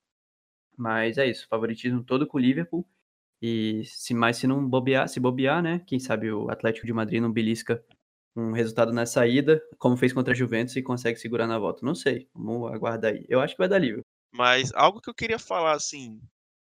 Mas 0.76 1.18
é 1.18 1.26
isso, 1.26 1.48
favoritismo 1.48 2.04
todo 2.04 2.24
com 2.24 2.38
o 2.38 2.40
Liverpool. 2.40 2.86
E 3.42 3.82
se 3.84 4.14
mais 4.14 4.36
se 4.36 4.46
não 4.46 4.64
bobear, 4.64 5.08
se 5.08 5.18
bobear, 5.18 5.60
né? 5.60 5.82
Quem 5.86 5.98
sabe 5.98 6.30
o 6.30 6.48
Atlético 6.50 6.86
de 6.86 6.92
Madrid 6.92 7.20
não 7.20 7.32
belisca 7.32 7.82
um 8.36 8.52
resultado 8.52 8.92
na 8.92 9.06
saída, 9.06 9.60
como 9.78 9.96
fez 9.96 10.12
contra 10.12 10.32
a 10.32 10.36
Juventus 10.36 10.76
e 10.76 10.82
consegue 10.82 11.18
segurar 11.18 11.46
na 11.46 11.58
volta. 11.58 11.84
Não 11.84 11.94
sei, 11.94 12.28
vamos 12.34 12.72
aguardar 12.72 13.12
aí. 13.12 13.24
Eu 13.28 13.40
acho 13.40 13.54
que 13.54 13.58
vai 13.58 13.68
dar 13.68 13.78
livre. 13.78 14.02
Mas 14.32 14.72
algo 14.74 15.00
que 15.00 15.10
eu 15.10 15.14
queria 15.14 15.38
falar 15.38 15.72
assim, 15.72 16.20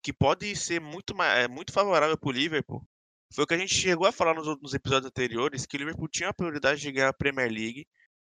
que 0.03 0.13
pode 0.13 0.55
ser 0.57 0.81
muito 0.81 1.15
é 1.23 1.47
muito 1.49 1.73
favorável 1.73 2.19
para 2.19 2.29
o 2.29 2.33
Liverpool, 2.33 2.85
foi 3.35 3.45
o 3.45 3.47
que 3.47 3.55
a 3.55 3.59
gente 3.59 3.75
chegou 3.75 4.07
a 4.07 4.13
falar 4.13 4.35
nos, 4.35 4.47
nos 4.61 4.75
episódios 4.75 5.09
anteriores, 5.09 5.67
que 5.67 5.77
o 5.77 5.79
Liverpool 5.79 6.09
tinha 6.09 6.29
a 6.29 6.35
prioridade 6.35 6.81
de 6.81 6.93
ganhar 6.93 7.09
a 7.09 7.13
Premier 7.13 7.51
League. 7.51 7.87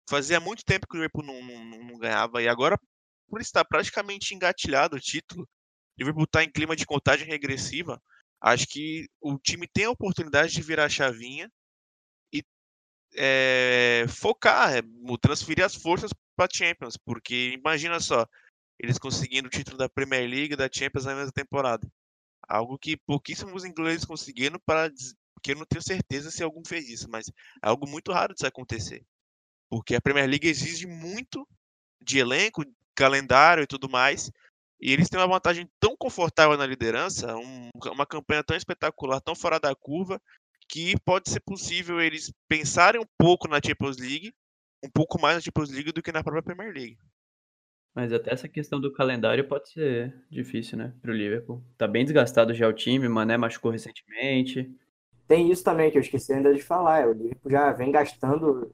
Fazia 0.09 0.39
muito 0.39 0.63
tempo 0.63 0.87
que 0.87 0.95
o 0.95 0.97
Liverpool 0.97 1.23
não, 1.23 1.41
não, 1.43 1.83
não 1.83 1.97
ganhava, 1.97 2.41
e 2.41 2.47
agora, 2.47 2.79
por 3.27 3.41
estar 3.41 3.65
praticamente 3.65 4.33
engatilhado 4.33 4.95
o 4.95 4.99
título, 4.99 5.43
o 5.43 5.47
Liverpool 5.99 6.23
está 6.23 6.43
em 6.43 6.51
clima 6.51 6.75
de 6.75 6.85
contagem 6.85 7.27
regressiva. 7.27 8.01
Acho 8.41 8.67
que 8.67 9.07
o 9.21 9.37
time 9.39 9.67
tem 9.67 9.85
a 9.85 9.91
oportunidade 9.91 10.53
de 10.53 10.61
virar 10.61 10.85
a 10.85 10.89
chavinha 10.89 11.49
é, 13.17 14.05
focar, 14.07 14.75
é, 14.75 14.81
transferir 15.21 15.63
as 15.63 15.75
forças 15.75 16.11
para 16.35 16.49
Champions, 16.51 16.97
porque 16.97 17.53
imagina 17.57 17.99
só, 17.99 18.27
eles 18.79 18.97
conseguindo 18.97 19.47
o 19.47 19.51
título 19.51 19.77
da 19.77 19.89
Premier 19.89 20.29
League 20.29 20.53
e 20.53 20.57
da 20.57 20.69
Champions 20.71 21.05
na 21.05 21.15
mesma 21.15 21.31
temporada. 21.31 21.87
Algo 22.47 22.77
que 22.77 22.97
pouquíssimos 22.97 23.65
ingleses 23.65 24.05
conseguiram 24.05 24.59
para 24.65 24.91
porque 25.33 25.51
eu 25.51 25.57
não 25.57 25.65
tenho 25.65 25.83
certeza 25.83 26.31
se 26.31 26.41
algum 26.41 26.63
fez 26.65 26.89
isso, 26.89 27.07
mas 27.09 27.27
é 27.63 27.67
algo 27.67 27.87
muito 27.87 28.11
raro 28.11 28.33
de 28.33 28.45
acontecer. 28.47 29.05
Porque 29.69 29.95
a 29.95 30.01
Premier 30.01 30.27
League 30.27 30.47
exige 30.47 30.87
muito 30.87 31.47
de 32.01 32.17
elenco, 32.17 32.63
calendário 32.95 33.63
e 33.63 33.67
tudo 33.67 33.89
mais, 33.89 34.31
e 34.79 34.91
eles 34.91 35.07
têm 35.07 35.19
uma 35.19 35.27
vantagem 35.27 35.69
tão 35.79 35.95
confortável 35.95 36.57
na 36.57 36.65
liderança, 36.65 37.35
um, 37.35 37.69
uma 37.91 38.05
campanha 38.05 38.43
tão 38.43 38.55
espetacular, 38.55 39.21
tão 39.21 39.35
fora 39.35 39.59
da 39.59 39.75
curva, 39.75 40.19
que 40.69 40.95
pode 41.05 41.29
ser 41.29 41.39
possível 41.41 42.01
eles 42.01 42.31
pensarem 42.47 43.01
um 43.01 43.05
pouco 43.17 43.47
na 43.47 43.59
Champions 43.63 43.97
League, 43.97 44.33
um 44.83 44.89
pouco 44.89 45.19
mais 45.19 45.35
na 45.35 45.41
Champions 45.41 45.71
League 45.71 45.91
do 45.91 46.01
que 46.01 46.11
na 46.11 46.23
própria 46.23 46.43
Premier 46.43 46.73
League. 46.73 46.97
Mas 47.95 48.11
até 48.11 48.33
essa 48.33 48.49
questão 48.49 48.79
do 48.79 48.91
calendário 48.91 49.47
pode 49.47 49.69
ser 49.69 50.13
difícil, 50.29 50.77
né, 50.77 50.93
pro 51.01 51.13
Liverpool. 51.13 51.63
Tá 51.77 51.87
bem 51.87 52.03
desgastado 52.03 52.53
já 52.53 52.67
o 52.67 52.73
time, 52.73 53.07
Mané 53.07 53.37
machucou 53.37 53.71
recentemente. 53.71 54.69
Tem 55.27 55.49
isso 55.49 55.63
também 55.63 55.89
que 55.89 55.97
eu 55.97 56.01
esqueci 56.01 56.33
ainda 56.33 56.53
de 56.53 56.61
falar. 56.61 57.07
O 57.07 57.13
Liverpool 57.13 57.51
já 57.51 57.71
vem 57.71 57.91
gastando, 57.91 58.69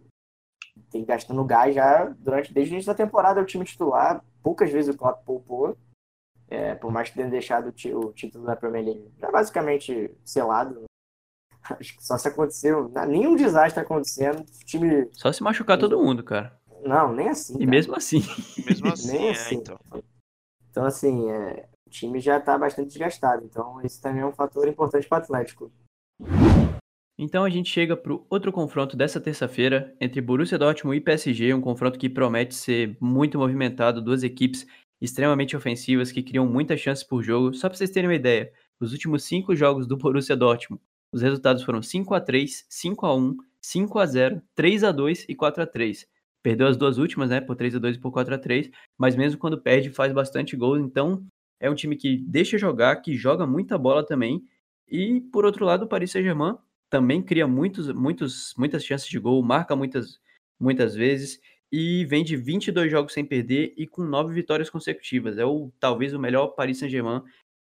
tem 0.89 1.05
gastando 1.05 1.45
gás 1.45 1.75
já 1.75 2.05
durante 2.17 2.51
desde 2.51 2.73
o 2.73 2.75
início 2.75 2.91
da 2.91 2.97
temporada. 2.97 3.41
O 3.41 3.45
time 3.45 3.63
titular, 3.63 4.23
poucas 4.41 4.71
vezes 4.71 4.93
o 4.93 4.97
Klopp 4.97 5.23
poupou, 5.23 5.77
é, 6.49 6.73
por 6.73 6.91
mais 6.91 7.09
que 7.09 7.15
tenha 7.15 7.29
deixado 7.29 7.67
o, 7.67 7.99
o 7.99 8.13
título 8.13 8.45
da 8.45 8.55
Premier 8.55 8.83
League 8.83 9.11
já 9.19 9.31
basicamente 9.31 10.11
selado. 10.25 10.83
Acho 11.79 11.97
que 11.97 12.05
só 12.05 12.17
se 12.17 12.27
aconteceu, 12.27 12.91
nenhum 13.07 13.35
desastre 13.35 13.81
acontecendo. 13.81 14.41
O 14.41 14.65
time 14.65 15.09
só 15.13 15.31
se 15.31 15.43
machucar 15.43 15.77
todo 15.77 15.99
mundo, 15.99 16.23
cara. 16.23 16.59
Não, 16.83 17.13
nem 17.13 17.29
assim. 17.29 17.55
E 17.55 17.59
cara. 17.59 17.69
mesmo 17.69 17.95
assim. 17.95 18.23
mesmo 18.65 18.87
assim, 18.91 19.11
nem 19.11 19.27
é, 19.27 19.31
assim. 19.31 19.55
Então. 19.55 19.79
então, 20.69 20.85
assim, 20.85 21.29
é, 21.29 21.67
o 21.85 21.89
time 21.89 22.19
já 22.19 22.37
está 22.37 22.57
bastante 22.57 22.89
desgastado. 22.89 23.45
Então, 23.45 23.81
esse 23.81 24.01
também 24.01 24.21
é 24.21 24.25
um 24.25 24.33
fator 24.33 24.67
importante 24.67 25.07
para 25.07 25.19
o 25.19 25.21
Atlético. 25.21 25.71
Então 27.17 27.43
a 27.43 27.49
gente 27.51 27.69
chega 27.69 27.95
para 27.95 28.13
o 28.13 28.25
outro 28.31 28.51
confronto 28.51 28.97
dessa 28.97 29.21
terça-feira 29.21 29.95
entre 30.01 30.19
Borussia 30.19 30.57
Dortmund 30.57 30.97
e 30.97 31.01
PSG, 31.01 31.53
um 31.53 31.61
confronto 31.61 31.99
que 31.99 32.09
promete 32.09 32.55
ser 32.55 32.97
muito 32.99 33.37
movimentado, 33.37 34.01
duas 34.01 34.23
equipes 34.23 34.65
extremamente 34.99 35.55
ofensivas 35.55 36.11
que 36.11 36.23
criam 36.23 36.47
muitas 36.47 36.79
chances 36.79 37.03
por 37.03 37.21
jogo. 37.21 37.53
Só 37.53 37.69
para 37.69 37.77
vocês 37.77 37.91
terem 37.91 38.09
uma 38.09 38.15
ideia, 38.15 38.51
os 38.79 38.91
últimos 38.91 39.23
cinco 39.23 39.55
jogos 39.55 39.85
do 39.85 39.97
Borussia 39.97 40.35
Dortmund, 40.35 40.81
os 41.11 41.21
resultados 41.21 41.63
foram 41.63 41.81
5 41.81 42.13
a 42.13 42.21
3, 42.21 42.65
5 42.69 43.05
a 43.05 43.15
1, 43.15 43.37
5 43.61 43.99
a 43.99 44.05
0, 44.05 44.41
3 44.55 44.83
a 44.83 44.91
2 44.91 45.25
e 45.27 45.35
4 45.35 45.63
a 45.63 45.67
3. 45.67 46.07
Perdeu 46.43 46.67
as 46.67 46.77
duas 46.77 46.97
últimas, 46.97 47.29
né, 47.29 47.39
por 47.39 47.55
3 47.55 47.75
a 47.75 47.79
2 47.79 47.97
e 47.97 47.99
por 47.99 48.11
4 48.11 48.33
a 48.33 48.37
3, 48.37 48.69
mas 48.97 49.15
mesmo 49.15 49.39
quando 49.39 49.61
perde 49.61 49.89
faz 49.89 50.11
bastante 50.11 50.55
gols, 50.55 50.79
então 50.81 51.23
é 51.59 51.69
um 51.69 51.75
time 51.75 51.95
que 51.95 52.17
deixa 52.17 52.57
jogar, 52.57 52.95
que 52.97 53.15
joga 53.15 53.45
muita 53.45 53.77
bola 53.77 54.05
também. 54.05 54.43
E 54.87 55.21
por 55.31 55.45
outro 55.45 55.63
lado, 55.63 55.83
o 55.85 55.87
Paris 55.87 56.11
Saint-Germain 56.11 56.57
também 56.89 57.21
cria 57.21 57.47
muitos, 57.47 57.93
muitos, 57.93 58.53
muitas 58.57 58.83
chances 58.83 59.07
de 59.07 59.19
gol, 59.19 59.41
marca 59.43 59.75
muitas, 59.75 60.19
muitas 60.59 60.95
vezes 60.95 61.39
e 61.71 62.03
vem 62.05 62.23
de 62.23 62.35
22 62.35 62.91
jogos 62.91 63.13
sem 63.13 63.23
perder 63.23 63.73
e 63.77 63.87
com 63.87 64.03
nove 64.03 64.33
vitórias 64.33 64.69
consecutivas. 64.69 65.37
É 65.37 65.45
o 65.45 65.71
talvez 65.79 66.13
o 66.13 66.19
melhor 66.19 66.49
Paris 66.49 66.79
Saint-Germain 66.79 67.21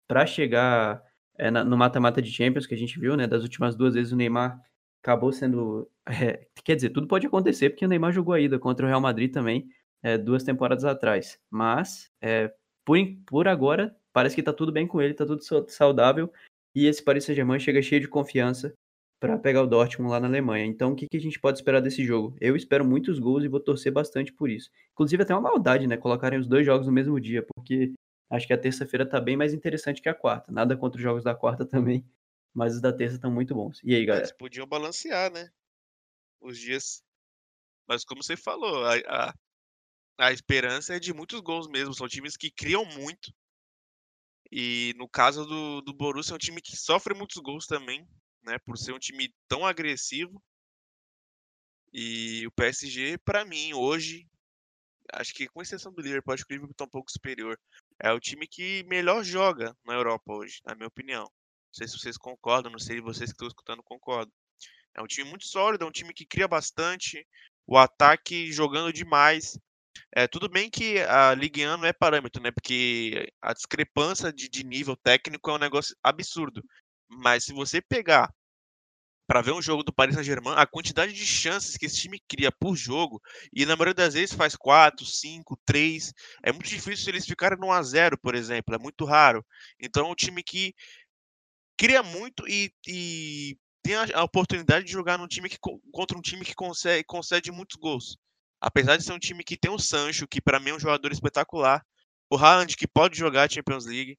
para 0.08 0.26
chegar 0.26 1.04
é, 1.38 1.52
na, 1.52 1.64
no 1.64 1.78
mata-mata 1.78 2.22
de 2.22 2.32
Champions 2.32 2.66
que 2.66 2.74
a 2.74 2.78
gente 2.78 3.00
viu, 3.00 3.16
né? 3.16 3.28
Das 3.28 3.44
últimas 3.44 3.76
duas 3.76 3.94
vezes 3.94 4.12
o 4.12 4.16
Neymar 4.16 4.62
acabou 5.02 5.32
sendo. 5.32 5.90
É, 6.10 6.48
quer 6.64 6.76
dizer, 6.76 6.92
tudo 6.92 7.06
pode 7.06 7.28
acontecer, 7.28 7.70
porque 7.70 7.86
o 7.86 7.88
Neymar 7.90 8.14
jogou 8.14 8.34
a 8.34 8.40
ida 8.40 8.58
contra 8.58 8.86
o 8.86 8.88
Real 8.88 9.02
Madrid 9.02 9.30
também 9.30 9.68
é, 10.02 10.18
duas 10.18 10.44
temporadas 10.44 10.86
atrás. 10.86 11.40
Mas, 11.50 12.10
é, 12.22 12.54
por, 12.86 12.98
por 13.26 13.48
agora, 13.48 13.96
parece 14.14 14.36
que 14.36 14.44
tá 14.44 14.54
tudo 14.54 14.72
bem 14.72 14.88
com 14.88 15.02
ele, 15.02 15.14
tá 15.14 15.26
tudo 15.26 15.42
saudável. 15.68 16.32
E 16.76 16.86
esse 16.86 17.04
Paris 17.04 17.26
Saint-Germain 17.26 17.60
chega 17.60 17.82
cheio 17.82 18.02
de 18.02 18.08
confiança 18.08 18.74
para 19.20 19.38
pegar 19.38 19.64
o 19.64 19.68
Dortmund 19.68 20.12
lá 20.12 20.20
na 20.20 20.28
Alemanha. 20.28 20.66
Então, 20.66 20.92
o 20.92 20.96
que, 20.96 21.08
que 21.08 21.18
a 21.18 21.22
gente 21.22 21.40
pode 21.40 21.58
esperar 21.58 21.82
desse 21.82 22.06
jogo? 22.06 22.36
Eu 22.40 22.56
espero 22.56 22.86
muitos 22.86 23.20
gols 23.20 23.44
e 23.44 23.48
vou 23.48 23.60
torcer 23.60 23.92
bastante 23.92 24.32
por 24.32 24.50
isso. 24.50 24.70
Inclusive, 24.94 25.24
até 25.24 25.34
uma 25.34 25.42
maldade, 25.42 25.88
né? 25.88 25.98
Colocarem 25.98 26.40
os 26.40 26.48
dois 26.48 26.66
jogos 26.66 26.86
no 26.86 26.94
mesmo 26.94 27.20
dia, 27.20 27.44
porque 27.56 27.94
acho 28.30 28.48
que 28.48 28.54
a 28.54 28.58
terça-feira 28.58 29.08
tá 29.08 29.20
bem 29.20 29.38
mais 29.38 29.54
interessante 29.54 30.02
que 30.02 30.10
a 30.10 30.14
quarta. 30.14 30.52
Nada 30.52 30.76
contra 30.76 30.98
os 30.98 31.04
jogos 31.04 31.24
da 31.24 31.36
quarta 31.36 31.66
também, 31.68 32.06
mas 32.54 32.76
os 32.76 32.82
da 32.82 32.92
terça 32.92 33.16
estão 33.16 33.32
muito 33.32 33.54
bons. 33.54 33.82
E 33.84 33.96
aí, 33.96 34.06
galera? 34.06 34.26
Eles 34.26 34.38
podiam 34.38 34.68
balancear, 34.68 35.32
né? 35.32 35.50
Os 36.40 36.58
dias. 36.58 37.04
Mas 37.88 38.04
como 38.04 38.24
você 38.24 38.36
falou, 38.36 38.86
a, 38.86 38.96
a, 39.08 39.34
a 40.20 40.32
esperança 40.32 40.96
é 40.96 41.00
de 41.00 41.14
muitos 41.14 41.40
gols 41.40 41.68
mesmo. 41.68 41.94
São 41.94 42.08
times 42.08 42.36
que 42.36 42.52
criam 42.52 42.86
muito. 42.86 43.34
E 44.52 44.94
no 44.98 45.10
caso 45.10 45.46
do, 45.46 45.82
do 45.82 45.94
Borussia, 45.94 46.34
é 46.34 46.36
um 46.36 46.40
time 46.40 46.62
que 46.62 46.76
sofre 46.76 47.14
muitos 47.14 47.38
gols 47.38 47.66
também 47.66 48.08
né, 48.48 48.58
por 48.60 48.78
ser 48.78 48.94
um 48.94 49.00
time 49.00 49.34
tão 49.48 49.66
agressivo. 49.66 50.42
E 51.94 52.48
o 52.48 52.52
PSG, 52.52 53.18
para 53.20 53.46
mim, 53.46 53.74
hoje, 53.74 54.28
acho 55.14 55.34
que 55.34 55.48
com 55.48 55.62
exceção 55.62 55.92
do 55.92 56.02
Liverpool, 56.02 56.34
acho 56.34 56.46
que 56.46 56.54
o 56.54 56.56
Liverpool 56.56 56.72
está 56.72 56.86
um 56.86 56.90
pouco 56.90 57.12
superior. 57.12 57.58
É 58.02 58.12
o 58.12 58.20
time 58.20 58.48
que 58.48 58.84
melhor 58.88 59.24
joga 59.24 59.76
na 59.86 59.94
Europa 59.94 60.34
hoje, 60.34 60.60
na 60.66 60.76
minha 60.76 60.88
opinião. 60.88 61.24
Não 61.24 61.74
sei 61.74 61.88
se 61.88 61.98
vocês 61.98 62.18
concordam, 62.18 62.72
não 62.72 62.80
sei 62.80 62.98
se 62.98 63.02
vocês 63.02 63.30
que 63.30 63.36
estão 63.36 63.48
escutando 63.48 63.84
concordam. 63.84 64.34
É 64.96 65.02
um 65.02 65.08
time 65.08 65.30
muito 65.30 65.46
sólido, 65.46 65.84
é 65.84 65.88
um 65.88 65.92
time 65.92 66.14
que 66.14 66.26
cria 66.26 66.48
bastante, 66.48 67.26
o 67.68 67.78
ataque 67.78 68.52
jogando 68.52 68.92
demais. 68.92 69.60
É, 70.16 70.28
tudo 70.28 70.50
bem 70.50 70.70
que 70.70 71.00
a 71.02 71.34
Ligue 71.34 71.66
1 71.66 71.78
não 71.78 71.86
é 71.86 71.94
parâmetro, 71.94 72.42
né? 72.42 72.52
Porque 72.52 73.32
a 73.42 73.54
discrepância 73.54 74.32
de, 74.32 74.50
de 74.50 74.64
nível 74.64 74.96
técnico 74.96 75.50
é 75.50 75.54
um 75.54 75.60
negócio 75.60 75.96
absurdo. 76.04 76.64
Mas 77.10 77.46
se 77.46 77.54
você 77.54 77.82
pegar 77.82 78.34
para 79.28 79.42
ver 79.42 79.52
um 79.52 79.62
jogo 79.62 79.84
do 79.84 79.94
Paris 79.94 80.16
Saint-Germain, 80.16 80.56
a 80.56 80.66
quantidade 80.66 81.12
de 81.12 81.26
chances 81.26 81.76
que 81.76 81.86
esse 81.86 81.98
time 81.98 82.20
cria 82.28 82.50
por 82.50 82.76
jogo, 82.76 83.22
e 83.54 83.66
na 83.66 83.76
maioria 83.76 83.94
das 83.94 84.14
vezes 84.14 84.34
faz 84.34 84.56
4, 84.56 85.06
5, 85.06 85.60
3, 85.66 86.14
é 86.44 86.52
muito 86.54 86.70
difícil 86.70 87.10
eles 87.10 87.26
ficarem 87.26 87.60
no 87.60 87.68
1 87.68 87.72
a 87.74 87.84
0, 87.84 88.18
por 88.18 88.34
exemplo, 88.34 88.74
é 88.74 88.80
muito 88.80 89.04
raro. 89.04 89.46
Então 89.80 90.08
é 90.08 90.10
um 90.10 90.16
time 90.16 90.42
que 90.42 90.74
cria 91.78 92.02
muito 92.02 92.48
e, 92.48 92.72
e 92.88 93.58
tem 93.84 93.96
a, 93.96 94.06
a, 94.16 94.24
oportunidade 94.24 94.86
de 94.86 94.92
jogar 94.92 95.18
num 95.18 95.28
time 95.28 95.50
que, 95.50 95.58
contra 95.92 96.18
um 96.18 96.22
time 96.22 96.46
que 96.46 96.56
consegue, 96.56 97.04
concede 97.04 97.52
muitos 97.52 97.76
gols. 97.76 98.18
Apesar 98.62 98.98
de 98.98 99.04
ser 99.04 99.12
um 99.12 99.20
time 99.20 99.44
que 99.44 99.58
tem 99.58 99.70
o 99.70 99.78
Sancho, 99.78 100.28
que 100.28 100.42
para 100.42 100.60
mim 100.60 100.72
é 100.72 100.76
um 100.76 100.80
jogador 100.80 101.12
espetacular, 101.12 101.86
o 102.30 102.36
Haaland, 102.36 102.76
que 102.76 102.88
pode 102.88 103.18
jogar 103.18 103.50
Champions 103.50 103.86
League, 103.86 104.18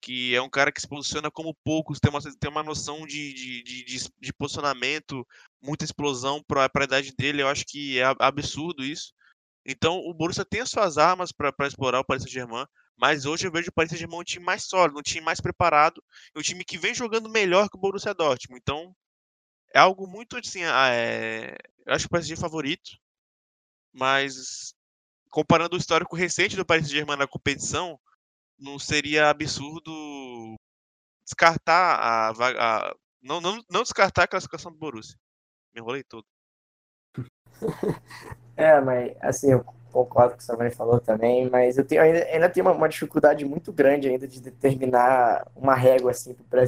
que 0.00 0.34
é 0.34 0.40
um 0.40 0.48
cara 0.48 0.72
que 0.72 0.80
se 0.80 0.88
posiciona 0.88 1.30
como 1.30 1.56
poucos, 1.64 1.98
tem 1.98 2.10
uma, 2.10 2.20
tem 2.20 2.50
uma 2.50 2.62
noção 2.62 3.06
de, 3.06 3.32
de, 3.32 3.84
de, 3.84 4.08
de 4.18 4.32
posicionamento, 4.32 5.26
muita 5.60 5.84
explosão 5.84 6.42
para 6.46 6.70
a 6.72 6.84
idade 6.84 7.14
dele, 7.16 7.42
eu 7.42 7.48
acho 7.48 7.64
que 7.66 7.98
é 7.98 8.04
absurdo 8.18 8.84
isso. 8.84 9.12
Então 9.66 9.98
o 9.98 10.14
Borussia 10.14 10.44
tem 10.44 10.60
as 10.60 10.70
suas 10.70 10.98
armas 10.98 11.32
para 11.32 11.66
explorar 11.66 12.00
o 12.00 12.04
Paris 12.04 12.22
Saint-Germain, 12.22 12.64
mas 12.96 13.26
hoje 13.26 13.46
eu 13.46 13.52
vejo 13.52 13.68
o 13.68 13.72
Paris 13.72 13.90
Saint-Germain 13.90 14.20
um 14.20 14.24
time 14.24 14.44
mais 14.44 14.64
sólido, 14.64 14.98
um 14.98 15.02
time 15.02 15.20
mais 15.24 15.40
preparado, 15.40 16.02
um 16.34 16.42
time 16.42 16.64
que 16.64 16.78
vem 16.78 16.94
jogando 16.94 17.28
melhor 17.28 17.68
que 17.68 17.76
o 17.76 17.80
Borussia 17.80 18.14
Dortmund. 18.14 18.60
Então 18.60 18.94
é 19.74 19.78
algo 19.78 20.06
muito 20.06 20.36
assim, 20.36 20.62
é... 20.64 21.56
eu 21.86 21.94
acho 21.94 22.04
que 22.04 22.08
o 22.08 22.10
PSG 22.10 22.34
é 22.34 22.36
favorito, 22.36 22.90
mas 23.92 24.74
comparando 25.30 25.76
o 25.76 25.78
histórico 25.78 26.16
recente 26.16 26.56
do 26.56 26.64
Paris 26.64 26.86
Saint-Germain 26.86 27.18
na 27.18 27.26
competição, 27.26 27.98
não 28.58 28.78
seria 28.78 29.30
absurdo 29.30 30.56
descartar 31.24 31.96
a 32.00 32.32
vaga. 32.32 32.96
Não, 33.22 33.40
não, 33.40 33.62
não 33.70 33.82
descartar 33.82 34.24
a 34.24 34.28
classificação 34.28 34.72
do 34.72 34.78
Borussia. 34.78 35.16
Me 35.74 35.80
enrolei 35.80 36.02
todo. 36.02 36.24
é, 38.56 38.80
mas 38.80 39.16
assim, 39.20 39.52
eu 39.52 39.64
concordo 39.92 40.30
com 40.30 40.34
o 40.34 40.38
que 40.38 40.42
o 40.42 40.46
Savani 40.46 40.70
falou 40.70 41.00
também, 41.00 41.48
mas 41.50 41.76
eu 41.78 41.84
tenho, 41.84 42.02
ainda, 42.02 42.24
ainda 42.24 42.48
tenho 42.48 42.66
uma, 42.66 42.72
uma, 42.72 42.88
dificuldade 42.88 43.44
muito 43.44 43.72
grande 43.72 44.08
ainda 44.08 44.28
de 44.28 44.40
determinar 44.40 45.46
uma 45.56 45.74
régua 45.74 46.10
assim 46.10 46.34
para 46.34 46.64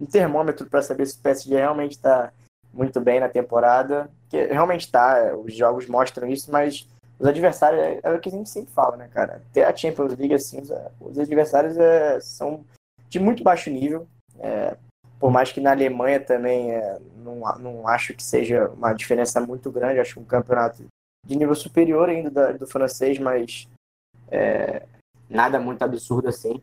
um 0.00 0.06
termômetro 0.06 0.66
para 0.66 0.82
saber 0.82 1.06
se 1.06 1.18
o 1.18 1.22
PSG 1.22 1.54
realmente 1.54 1.92
está 1.92 2.32
muito 2.72 3.00
bem 3.00 3.20
na 3.20 3.28
temporada, 3.28 4.10
que 4.28 4.44
realmente 4.46 4.82
está, 4.82 5.34
os 5.34 5.54
jogos 5.54 5.86
mostram 5.86 6.28
isso, 6.28 6.50
mas 6.52 6.86
os 7.18 7.26
adversários, 7.26 7.80
é, 7.80 8.00
é, 8.02 8.12
o 8.12 8.20
que 8.20 8.28
a 8.28 8.32
gente 8.32 8.48
sempre 8.48 8.72
fala, 8.72 8.96
né, 8.96 9.08
cara? 9.08 9.42
Ter 9.52 9.64
a 9.64 9.74
Champions 9.74 10.14
League, 10.16 10.34
assim, 10.34 10.60
os 11.00 11.18
adversários 11.18 11.76
é, 11.78 12.20
são 12.20 12.64
de 13.08 13.18
muito 13.18 13.42
baixo 13.42 13.70
nível. 13.70 14.06
É, 14.38 14.76
por 15.18 15.30
mais 15.30 15.50
que 15.50 15.60
na 15.60 15.70
Alemanha 15.70 16.20
também 16.20 16.72
é, 16.72 16.98
não, 17.16 17.40
não 17.58 17.88
acho 17.88 18.14
que 18.14 18.22
seja 18.22 18.68
uma 18.68 18.92
diferença 18.92 19.40
muito 19.40 19.70
grande, 19.70 19.98
acho 19.98 20.20
um 20.20 20.24
campeonato 20.24 20.84
de 21.26 21.36
nível 21.36 21.54
superior 21.54 22.08
ainda 22.08 22.30
da, 22.30 22.52
do 22.52 22.66
francês, 22.66 23.18
mas 23.18 23.66
é, 24.28 24.84
nada 25.28 25.58
muito 25.58 25.82
absurdo 25.82 26.28
assim. 26.28 26.60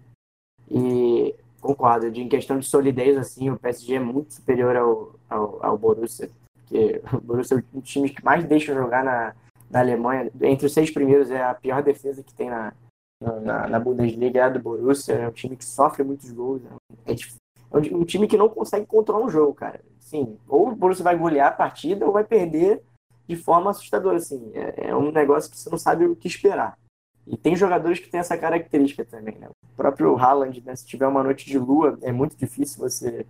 E 0.70 1.36
concordo, 1.60 2.12
de, 2.12 2.22
em 2.22 2.30
questão 2.30 2.60
de 2.60 2.66
solidez, 2.66 3.18
assim, 3.18 3.50
o 3.50 3.58
PSG 3.58 3.96
é 3.96 4.00
muito 4.00 4.36
superior 4.36 4.76
ao, 4.76 5.16
ao, 5.28 5.66
ao 5.66 5.78
Borussia, 5.78 6.30
porque 6.54 7.02
o 7.12 7.22
Borussia 7.22 7.58
é 7.58 7.78
um 7.78 7.82
time 7.82 8.10
que 8.10 8.24
mais 8.24 8.46
deixa 8.46 8.74
jogar 8.74 9.04
na, 9.04 9.34
na 9.74 9.80
Alemanha. 9.80 10.32
Entre 10.42 10.68
os 10.68 10.74
seis 10.74 10.92
primeiros 10.92 11.32
é 11.32 11.44
a 11.44 11.56
pior 11.56 11.82
defesa 11.82 12.22
que 12.22 12.34
tem 12.34 12.48
na, 12.48 12.74
na, 13.20 13.68
na 13.68 13.80
Bundesliga, 13.80 14.40
é 14.40 14.44
a 14.44 14.50
do 14.50 14.60
Borussia. 14.60 15.16
É 15.16 15.28
um 15.28 15.32
time 15.32 15.58
que 15.58 15.66
sofre 15.66 16.04
muitos 16.04 16.32
gols. 16.32 16.62
É, 17.06 17.12
é 17.12 17.96
um 17.96 18.06
time 18.06 18.28
que 18.28 18.38
não 18.38 18.48
consegue 18.48 18.86
controlar 18.86 19.26
um 19.26 19.30
jogo, 19.30 19.56
cara. 19.56 19.82
Sim, 20.00 20.38
ou 20.48 20.70
o 20.70 20.76
Borussia 20.76 21.04
vai 21.04 21.18
golear 21.18 21.48
a 21.48 21.56
partida 21.56 22.06
ou 22.06 22.12
vai 22.12 22.24
perder 22.24 22.84
de 23.28 23.36
forma 23.36 23.72
assustadora. 23.72 24.18
Assim. 24.18 24.52
É, 24.54 24.90
é 24.90 24.96
um 24.96 25.12
negócio 25.12 25.50
que 25.50 25.58
você 25.58 25.70
não 25.72 25.78
sabe 25.78 26.06
o 26.06 26.16
que 26.16 26.28
esperar. 26.28 26.78
E 27.26 27.36
tem 27.36 27.56
jogadores 27.56 28.00
que 28.00 28.10
têm 28.10 28.20
essa 28.20 28.38
característica 28.38 29.04
também, 29.04 29.36
né? 29.40 29.48
O 29.50 29.76
próprio 29.76 30.16
Haaland, 30.18 30.62
né? 30.62 30.76
se 30.76 30.86
tiver 30.86 31.08
uma 31.08 31.24
noite 31.24 31.46
de 31.46 31.58
lua, 31.58 31.98
é 32.02 32.12
muito 32.12 32.38
difícil 32.38 32.80
você 32.80 33.26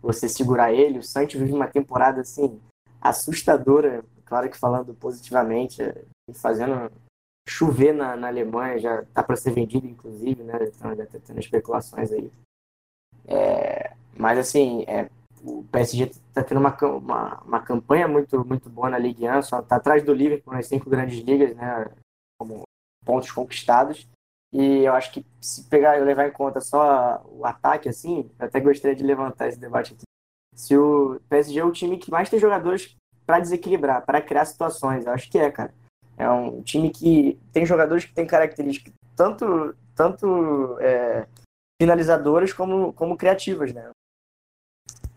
você 0.00 0.28
segurar 0.28 0.72
ele. 0.72 1.00
O 1.00 1.02
Santos 1.02 1.34
vive 1.34 1.52
uma 1.52 1.66
temporada 1.66 2.20
assim 2.20 2.58
assustadora, 3.00 4.04
claro 4.28 4.50
que 4.50 4.58
falando 4.58 4.94
positivamente, 4.94 5.82
é, 5.82 6.04
fazendo 6.34 6.90
chover 7.48 7.94
na, 7.94 8.14
na 8.14 8.28
Alemanha, 8.28 8.78
já 8.78 9.04
tá 9.06 9.22
para 9.22 9.36
ser 9.36 9.52
vendido 9.52 9.86
inclusive, 9.86 10.42
né? 10.42 10.58
Então 10.62 10.94
já 10.94 11.06
tá 11.06 11.18
tendo 11.24 11.40
especulações 11.40 12.12
aí. 12.12 12.30
É, 13.26 13.94
mas 14.16 14.38
assim, 14.38 14.84
é, 14.86 15.08
o 15.42 15.64
PSG 15.64 16.04
está 16.04 16.44
tendo 16.44 16.58
uma, 16.58 16.76
uma, 16.76 17.40
uma, 17.42 17.62
campanha 17.62 18.06
muito, 18.06 18.44
muito 18.44 18.68
boa 18.68 18.90
na 18.90 18.98
Ligue 18.98 19.28
1, 19.28 19.42
só 19.42 19.60
está 19.60 19.76
atrás 19.76 20.02
do 20.04 20.12
Liverpool 20.12 20.52
nas 20.52 20.66
cinco 20.66 20.90
grandes 20.90 21.18
ligas, 21.20 21.56
né? 21.56 21.90
Como 22.38 22.62
pontos 23.04 23.30
conquistados. 23.32 24.06
E 24.52 24.84
eu 24.84 24.94
acho 24.94 25.12
que 25.12 25.24
se 25.40 25.64
pegar 25.64 25.98
e 25.98 26.04
levar 26.04 26.28
em 26.28 26.32
conta 26.32 26.60
só 26.60 27.22
o 27.26 27.44
ataque, 27.44 27.88
assim, 27.88 28.30
eu 28.38 28.46
até 28.46 28.60
gostaria 28.60 28.96
de 28.96 29.04
levantar 29.04 29.48
esse 29.48 29.58
debate 29.58 29.94
aqui. 29.94 30.04
Se 30.54 30.76
o 30.76 31.20
PSG 31.28 31.60
é 31.60 31.64
o 31.64 31.72
time 31.72 31.98
que 31.98 32.10
mais 32.10 32.30
tem 32.30 32.38
jogadores 32.38 32.96
para 33.28 33.40
desequilibrar, 33.40 34.06
para 34.06 34.22
criar 34.22 34.46
situações, 34.46 35.04
eu 35.04 35.12
acho 35.12 35.30
que 35.30 35.38
é, 35.38 35.50
cara. 35.50 35.74
É 36.16 36.28
um 36.30 36.62
time 36.62 36.88
que 36.88 37.38
tem 37.52 37.66
jogadores 37.66 38.06
que 38.06 38.14
têm 38.14 38.26
características 38.26 38.94
tanto, 39.14 39.76
tanto 39.94 40.78
é, 40.80 41.28
finalizadoras 41.78 42.54
como, 42.54 42.92
como 42.94 43.18
criativas, 43.18 43.72
né? 43.74 43.90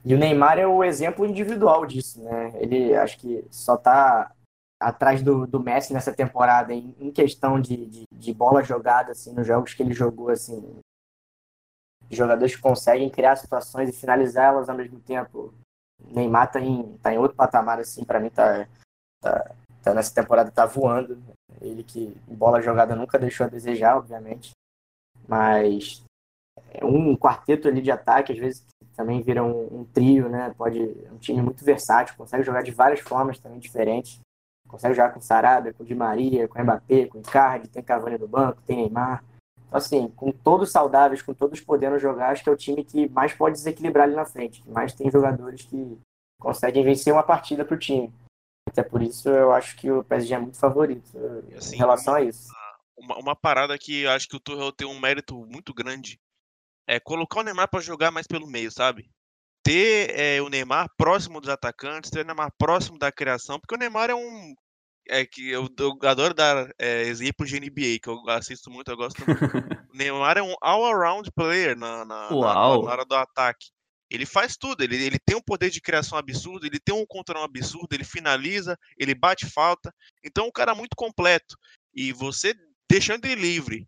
E 0.03 0.13
o 0.13 0.17
Neymar 0.17 0.59
é 0.59 0.67
o 0.67 0.83
exemplo 0.83 1.25
individual 1.25 1.85
disso, 1.85 2.21
né? 2.21 2.51
Ele 2.55 2.93
acho 2.95 3.17
que 3.17 3.45
só 3.49 3.75
está 3.75 4.33
atrás 4.79 5.23
do, 5.23 5.47
do 5.47 5.59
Messi 5.59 5.93
nessa 5.93 6.11
temporada 6.11 6.73
em, 6.73 6.93
em 6.99 7.11
questão 7.11 7.61
de, 7.61 7.85
de, 7.85 8.03
de, 8.11 8.33
bola 8.33 8.61
jogada, 8.61 9.11
assim, 9.11 9.31
nos 9.31 9.47
jogos 9.47 9.73
que 9.73 9.81
ele 9.81 9.93
jogou, 9.93 10.29
assim, 10.29 10.79
jogadores 12.09 12.55
que 12.55 12.61
conseguem 12.61 13.09
criar 13.09 13.37
situações 13.37 13.89
e 13.89 13.99
finalizar 13.99 14.53
elas 14.53 14.67
ao 14.67 14.75
mesmo 14.75 14.99
tempo. 14.99 15.53
Neymar 16.10 16.51
tá 16.51 16.60
em, 16.60 16.98
tá 16.98 17.13
em 17.13 17.17
outro 17.17 17.36
patamar, 17.36 17.79
assim, 17.79 18.03
para 18.03 18.20
mim 18.20 18.29
tá, 18.29 18.67
tá, 19.22 19.51
tá, 19.84 19.93
nessa 19.93 20.13
temporada 20.13 20.51
tá 20.51 20.65
voando. 20.65 21.22
Ele 21.62 21.84
que 21.84 22.15
bola 22.27 22.62
jogada 22.62 22.96
nunca 22.96 23.20
deixou 23.20 23.46
a 23.46 23.50
desejar, 23.50 23.98
obviamente, 23.98 24.51
mas 25.27 26.03
é 26.74 26.84
um 26.86 27.15
quarteto 27.15 27.67
ali 27.67 27.81
de 27.81 27.91
ataque, 27.91 28.34
às 28.34 28.39
vezes 28.39 28.65
também 28.96 29.22
vira 29.22 29.43
um, 29.43 29.81
um 29.81 29.86
trio, 29.86 30.29
né? 30.29 30.53
Pode 30.58 30.79
um 31.12 31.17
time 31.17 31.41
muito 31.41 31.63
versátil, 31.63 32.15
consegue 32.17 32.43
jogar 32.43 32.62
de 32.62 32.72
várias 32.72 33.00
formas 33.00 33.39
também 33.39 33.60
diferentes 33.60 34.20
consegue 34.72 34.96
jogar 34.96 35.10
com 35.10 35.20
Sarabia, 35.20 35.74
com 35.74 35.84
Di 35.84 35.93
Maria, 35.93 36.48
com 36.48 36.62
Mbappé, 36.63 37.08
com 37.08 37.20
Icardi, 37.20 37.67
tem 37.67 37.84
Cavani 37.84 38.17
no 38.17 38.27
banco, 38.27 38.62
tem 38.65 38.77
Neymar. 38.77 39.22
Assim, 39.71 40.09
com 40.09 40.31
todos 40.31 40.71
saudáveis, 40.71 41.21
com 41.21 41.33
todos 41.33 41.61
podendo 41.61 41.97
jogar, 41.97 42.31
acho 42.31 42.43
que 42.43 42.49
é 42.49 42.51
o 42.51 42.57
time 42.57 42.83
que 42.83 43.07
mais 43.09 43.33
pode 43.33 43.55
desequilibrar 43.55 44.05
ali 44.05 44.15
na 44.15 44.25
frente, 44.25 44.61
que 44.61 44.69
mais 44.69 44.93
tem 44.93 45.09
jogadores 45.09 45.63
que 45.63 45.97
conseguem 46.39 46.83
vencer 46.83 47.13
uma 47.13 47.23
partida 47.23 47.63
para 47.63 47.75
o 47.75 47.79
time. 47.79 48.11
Até 48.67 48.83
por 48.83 49.01
isso 49.01 49.29
eu 49.29 49.51
acho 49.53 49.75
que 49.77 49.89
o 49.89 50.03
PSG 50.03 50.33
é 50.33 50.39
muito 50.39 50.57
favorito 50.57 51.09
assim, 51.55 51.75
em 51.75 51.77
relação 51.77 52.15
a 52.15 52.22
isso. 52.22 52.51
Uma, 52.98 53.17
uma 53.17 53.35
parada 53.35 53.77
que 53.77 54.01
eu 54.01 54.11
acho 54.11 54.27
que 54.27 54.35
o 54.35 54.39
Tuchel 54.39 54.72
tem 54.72 54.87
um 54.87 55.00
mérito 55.00 55.35
muito 55.46 55.74
grande 55.74 56.19
é 56.87 57.00
colocar 57.00 57.39
o 57.39 57.43
Neymar 57.43 57.69
para 57.69 57.79
jogar 57.79 58.11
mais 58.11 58.27
pelo 58.27 58.48
meio, 58.48 58.69
sabe? 58.72 59.09
ter 59.63 60.09
é, 60.17 60.41
o 60.41 60.50
Neymar 60.50 60.87
próximo 60.98 61.39
dos 61.39 61.50
atacantes, 61.50 62.09
ter 62.09 62.22
o 62.22 62.25
Neymar 62.25 62.51
próximo 62.57 62.98
da 62.98 63.11
criação, 63.11 63.59
porque 63.59 63.75
o 63.75 63.77
Neymar 63.77 64.09
é 64.09 64.15
um. 64.15 64.55
É 65.07 65.25
que 65.25 65.50
eu, 65.50 65.68
eu 65.79 65.98
adoro 66.03 66.33
dar 66.33 66.70
é, 66.79 67.01
exemplos 67.03 67.50
de 67.50 67.59
NBA, 67.59 68.00
que 68.01 68.07
eu 68.07 68.29
assisto 68.29 68.70
muito, 68.70 68.92
eu 68.92 68.98
gosto 68.98 69.24
muito. 69.25 69.40
o 69.92 69.98
Neymar 69.98 70.37
é 70.37 70.44
um 70.44 70.55
all-around 70.61 71.29
player 71.31 71.77
na, 71.77 72.05
na, 72.05 72.29
na, 72.29 72.35
na, 72.35 72.68
hora 72.68 73.05
do 73.05 73.16
ataque. 73.16 73.68
Ele 74.09 74.25
faz 74.25 74.57
tudo, 74.57 74.83
ele, 74.83 75.01
ele 75.01 75.18
tem 75.18 75.35
um 75.37 75.42
poder 75.42 75.70
de 75.70 75.81
criação 75.81 76.18
absurdo, 76.18 76.66
ele 76.66 76.79
tem 76.79 76.94
um 76.94 77.05
controle 77.05 77.46
absurdo, 77.46 77.94
ele 77.94 78.03
finaliza, 78.03 78.77
ele 78.98 79.16
bate 79.16 79.50
falta. 79.50 79.94
Então, 80.24 80.48
um 80.48 80.51
cara 80.51 80.75
muito 80.75 80.96
completo. 80.96 81.57
E 81.94 82.11
você 82.11 82.53
deixando 82.90 83.25
ele 83.25 83.42
livre 83.42 83.87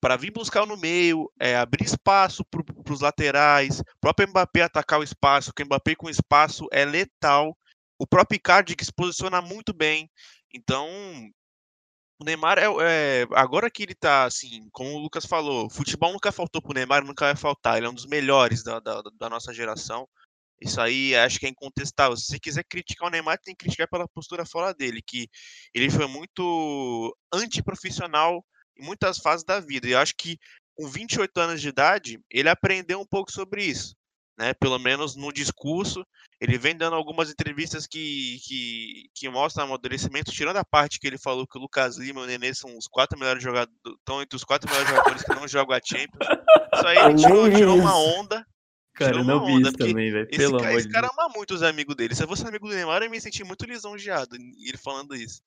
para 0.00 0.16
vir 0.16 0.32
buscar 0.32 0.66
no 0.66 0.76
meio, 0.76 1.30
é, 1.38 1.56
abrir 1.56 1.84
espaço 1.84 2.44
para 2.44 2.92
os 2.92 3.00
laterais, 3.00 3.78
o 3.78 3.84
próprio 4.00 4.28
Mbappé 4.28 4.62
atacar 4.62 4.98
o 4.98 5.04
espaço, 5.04 5.50
porque 5.50 5.62
o 5.62 5.66
Mbappé 5.66 5.94
com 5.94 6.10
espaço 6.10 6.66
é 6.72 6.84
letal, 6.84 7.56
o 8.00 8.04
próprio 8.04 8.36
Icardi 8.36 8.74
que 8.74 8.84
se 8.84 8.92
posiciona 8.92 9.40
muito 9.40 9.72
bem. 9.72 10.10
Então, 10.54 10.88
o 12.20 12.24
Neymar 12.24 12.58
é, 12.58 12.66
é, 13.22 13.26
agora 13.32 13.70
que 13.70 13.82
ele 13.82 13.94
tá 13.94 14.24
assim, 14.24 14.68
como 14.72 14.90
o 14.90 14.98
Lucas 14.98 15.26
falou, 15.26 15.68
futebol 15.68 16.12
nunca 16.12 16.30
faltou 16.30 16.62
pro 16.62 16.74
Neymar, 16.74 17.04
nunca 17.04 17.26
vai 17.26 17.36
faltar. 17.36 17.76
Ele 17.76 17.86
é 17.86 17.90
um 17.90 17.94
dos 17.94 18.06
melhores 18.06 18.62
da, 18.62 18.78
da, 18.78 19.02
da 19.18 19.28
nossa 19.28 19.52
geração. 19.52 20.08
Isso 20.60 20.80
aí 20.80 21.14
acho 21.16 21.40
que 21.40 21.46
é 21.46 21.48
incontestável. 21.48 22.16
Se 22.16 22.38
quiser 22.38 22.64
criticar 22.64 23.08
o 23.08 23.10
Neymar, 23.10 23.38
tem 23.38 23.54
que 23.54 23.64
criticar 23.64 23.88
pela 23.88 24.06
postura 24.08 24.46
fora 24.46 24.72
dele, 24.72 25.02
que 25.04 25.28
ele 25.74 25.90
foi 25.90 26.06
muito 26.06 27.16
antiprofissional 27.34 28.44
em 28.78 28.84
muitas 28.84 29.18
fases 29.18 29.44
da 29.44 29.58
vida. 29.58 29.88
E 29.88 29.92
eu 29.92 29.98
acho 29.98 30.14
que 30.16 30.38
com 30.74 30.88
28 30.88 31.36
anos 31.38 31.60
de 31.60 31.68
idade, 31.68 32.20
ele 32.30 32.48
aprendeu 32.48 33.00
um 33.00 33.06
pouco 33.06 33.32
sobre 33.32 33.64
isso. 33.64 33.96
Né? 34.38 34.54
Pelo 34.54 34.78
menos 34.78 35.16
no 35.16 35.32
discurso, 35.32 36.06
ele 36.42 36.58
vem 36.58 36.76
dando 36.76 36.96
algumas 36.96 37.30
entrevistas 37.30 37.86
que, 37.86 38.40
que, 38.44 39.08
que 39.14 39.28
mostram 39.28 39.64
amadurecimento, 39.64 40.32
tirando 40.32 40.56
a 40.56 40.64
parte 40.64 40.98
que 40.98 41.06
ele 41.06 41.16
falou 41.16 41.46
que 41.46 41.56
o 41.56 41.60
Lucas 41.60 41.96
Lima 41.96 42.20
e 42.20 42.24
o 42.24 42.26
Nenê 42.26 42.52
são 42.52 42.76
os 42.76 42.88
quatro 42.88 43.16
melhores 43.16 43.40
jogadores, 43.40 43.72
estão 43.96 44.20
entre 44.20 44.34
os 44.34 44.42
quatro 44.42 44.68
melhores 44.68 44.90
jogadores 44.90 45.22
que 45.22 45.34
não 45.36 45.46
jogam 45.46 45.76
a 45.76 45.80
Champions. 45.80 46.26
Isso 46.74 46.86
aí 46.88 46.98
ele 47.06 47.14
tirou, 47.14 47.48
tirou 47.48 47.78
uma 47.78 47.96
onda. 47.96 48.44
Cara, 48.92 49.18
eu 49.18 49.24
não 49.24 49.46
vi 49.46 49.62
isso 49.62 49.72
também, 49.74 50.10
velho. 50.10 50.28
Pelo 50.30 50.56
esse, 50.56 50.66
amor 50.66 50.78
esse 50.80 50.88
cara 50.88 51.08
ama 51.16 51.32
muito 51.32 51.54
os 51.54 51.62
amigos 51.62 51.94
dele. 51.94 52.12
Se 52.12 52.24
eu 52.24 52.28
fosse 52.28 52.44
amigo 52.44 52.66
do 52.66 52.74
Neymar, 52.74 53.04
eu 53.04 53.10
me 53.10 53.20
senti 53.20 53.44
muito 53.44 53.64
lisonjeado 53.64 54.34
ele 54.34 54.76
falando 54.76 55.14
isso. 55.14 55.40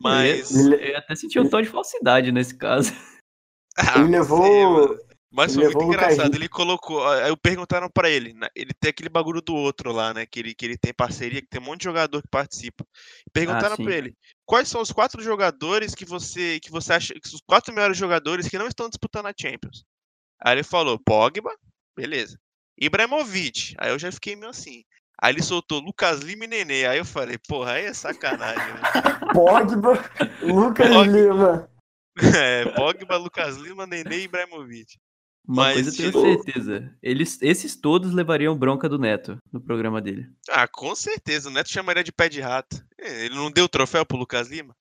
Mas. 0.00 0.50
Eu, 0.50 0.72
eu 0.72 0.96
até 0.96 1.14
senti 1.14 1.38
um 1.38 1.46
tom 1.46 1.60
de 1.60 1.68
falsidade 1.68 2.32
nesse 2.32 2.56
caso. 2.56 2.90
Ah, 3.80 4.00
ele 4.00 4.08
levou. 4.08 4.98
Mas 5.30 5.54
foi 5.54 5.64
muito 5.64 5.82
engraçado. 5.82 6.34
Ele 6.34 6.48
colocou. 6.48 7.06
Aí 7.06 7.36
perguntaram 7.36 7.90
para 7.90 8.08
ele. 8.08 8.32
Né? 8.32 8.48
Ele 8.54 8.72
tem 8.72 8.90
aquele 8.90 9.10
bagulho 9.10 9.42
do 9.42 9.54
outro 9.54 9.92
lá, 9.92 10.14
né? 10.14 10.24
Que 10.24 10.40
ele, 10.40 10.54
que 10.54 10.64
ele 10.64 10.78
tem 10.78 10.92
parceria, 10.92 11.42
que 11.42 11.48
tem 11.48 11.60
um 11.60 11.64
monte 11.64 11.80
de 11.80 11.84
jogador 11.84 12.22
que 12.22 12.28
participa. 12.28 12.84
Perguntaram 13.32 13.74
ah, 13.74 13.76
para 13.76 13.94
ele: 13.94 14.16
quais 14.46 14.68
são 14.68 14.80
os 14.80 14.90
quatro 14.90 15.22
jogadores 15.22 15.94
que 15.94 16.04
você, 16.04 16.58
que 16.60 16.70
você 16.70 16.94
acha. 16.94 17.14
Os 17.24 17.42
quatro 17.46 17.74
melhores 17.74 17.96
jogadores 17.96 18.48
que 18.48 18.58
não 18.58 18.66
estão 18.66 18.88
disputando 18.88 19.26
a 19.26 19.34
Champions? 19.38 19.84
Aí 20.40 20.54
ele 20.54 20.62
falou: 20.62 20.98
Pogba, 20.98 21.54
beleza. 21.94 22.38
Ibrahimovic. 22.80 23.74
Aí 23.76 23.90
eu 23.90 23.98
já 23.98 24.10
fiquei 24.10 24.34
meio 24.34 24.50
assim. 24.50 24.82
Aí 25.20 25.34
ele 25.34 25.42
soltou 25.42 25.80
Lucas 25.80 26.20
Lima 26.20 26.44
e 26.44 26.48
Nenê. 26.48 26.86
Aí 26.86 26.98
eu 26.98 27.04
falei, 27.04 27.36
porra, 27.38 27.72
aí 27.72 27.86
é 27.86 27.92
sacanagem. 27.92 28.72
Né? 28.72 28.80
Pogba, 29.34 30.04
Lucas 30.42 30.88
Pogba. 30.88 31.12
Lima. 31.12 31.70
É, 32.36 32.64
Pogba, 32.72 33.16
Lucas 33.16 33.56
Lima, 33.56 33.86
Nenê 33.86 34.18
e 34.18 34.24
Ibrahimovic. 34.24 34.98
Uma 35.48 35.62
Mas, 35.62 35.74
coisa 35.74 35.90
eu 35.90 35.96
tenho 35.96 36.12
tipo... 36.12 36.44
certeza. 36.44 36.94
Eles, 37.02 37.38
esses 37.40 37.74
todos 37.74 38.12
levariam 38.12 38.54
bronca 38.54 38.86
do 38.86 38.98
Neto 38.98 39.38
no 39.50 39.58
programa 39.58 39.98
dele. 39.98 40.28
Ah, 40.50 40.68
com 40.68 40.94
certeza. 40.94 41.48
O 41.48 41.52
Neto 41.52 41.72
chamaria 41.72 42.04
de 42.04 42.12
pé 42.12 42.28
de 42.28 42.38
rato. 42.38 42.84
É, 43.00 43.24
ele 43.24 43.34
não 43.34 43.50
deu 43.50 43.64
o 43.64 43.68
troféu 43.68 44.04
pro 44.04 44.18
Lucas 44.18 44.48
Lima? 44.48 44.76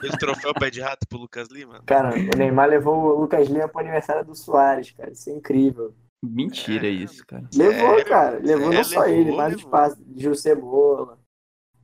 Deu 0.00 0.10
o 0.10 0.16
troféu 0.16 0.54
pé 0.54 0.70
de 0.70 0.80
rato 0.80 1.06
pro 1.06 1.18
Lucas 1.18 1.48
Lima? 1.50 1.82
Cara, 1.84 2.14
o 2.14 2.38
Neymar 2.38 2.70
levou 2.70 2.94
o 2.96 3.20
Lucas 3.20 3.46
Lima 3.46 3.68
pro 3.68 3.80
aniversário 3.80 4.24
do 4.24 4.34
Soares, 4.34 4.90
cara. 4.92 5.12
Isso 5.12 5.28
é 5.28 5.34
incrível. 5.34 5.94
Mentira 6.22 6.86
é, 6.86 6.90
isso, 6.90 7.24
cara. 7.26 7.46
Levou, 7.54 7.90
Sério? 7.90 8.06
cara. 8.06 8.38
Levou 8.42 8.72
é, 8.72 8.76
não 8.76 8.84
só 8.84 9.00
levou, 9.00 9.14
ele, 9.14 9.32
mas 9.32 9.50
levou. 9.52 9.64
espaço. 9.66 10.02
Gil 10.16 10.34
Cebola. 10.34 11.18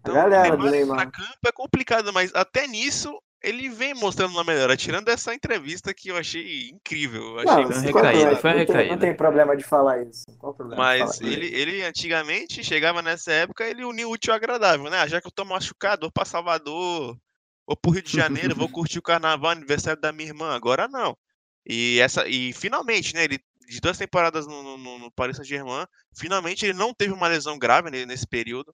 Então, 0.00 0.14
a 0.14 0.22
galera 0.22 0.42
Neymar, 0.42 0.59
do 0.59 0.70
Neymar. 0.70 0.96
Na 0.96 1.07
campo 1.11 1.38
é 1.46 1.52
complicado, 1.52 2.12
mas 2.14 2.35
até 2.35 2.66
nisso 2.66 3.14
ele 3.47 3.69
vem 3.69 3.95
mostrando 3.95 4.33
uma 4.33 4.43
melhora. 4.43 4.77
Tirando 4.77 5.09
essa 5.09 5.33
entrevista 5.33 5.95
que 5.95 6.09
eu 6.09 6.17
achei 6.17 6.71
incrível. 6.71 7.39
Eu 7.39 7.49
achei 7.49 7.65
não, 7.65 7.73
foi 7.73 7.81
recaída, 7.83 8.37
foi 8.37 8.51
recaída. 8.53 8.83
Não, 8.83 8.91
não 8.91 8.99
tem 8.99 9.15
problema 9.15 9.57
de 9.57 9.63
falar 9.63 10.03
isso. 10.03 10.25
Qual 10.39 10.53
problema 10.53 10.83
mas 10.83 11.21
ele, 11.21 11.47
ele 11.55 11.83
antigamente 11.85 12.65
chegava 12.65 13.01
nessa 13.01 13.31
época, 13.33 13.65
ele 13.65 13.85
uniu 13.85 14.09
o 14.09 14.13
útil 14.13 14.33
ao 14.33 14.37
agradável, 14.37 14.91
né? 14.91 14.99
Ah, 14.99 15.07
já 15.07 15.21
que 15.21 15.29
eu 15.29 15.33
tô 15.33 15.45
machucado, 15.45 16.03
vou 16.03 16.11
pra 16.11 16.25
Salvador, 16.25 17.17
vou 17.65 17.77
pro 17.77 17.93
Rio 17.93 18.03
de 18.03 18.13
Janeiro, 18.13 18.57
vou 18.57 18.69
curtir 18.69 18.99
o 18.99 19.03
carnaval, 19.03 19.53
aniversário 19.53 20.01
da 20.01 20.11
minha 20.11 20.29
irmã. 20.29 20.53
Agora 20.53 20.89
não. 20.89 21.17
E, 21.65 22.01
essa, 22.01 22.27
e 22.27 22.53
finalmente, 22.53 23.15
né? 23.15 23.25
Ele 23.25 23.39
de 23.69 23.81
duas 23.81 23.99
temporadas 23.99 24.47
no, 24.47 24.79
no, 24.79 24.99
no 24.99 25.11
Paris 25.11 25.37
Saint-Germain, 25.37 25.87
finalmente 26.17 26.65
ele 26.65 26.73
não 26.73 26.95
teve 26.95 27.13
uma 27.13 27.27
lesão 27.27 27.59
grave 27.59 27.91
nesse 28.07 28.27
período. 28.27 28.73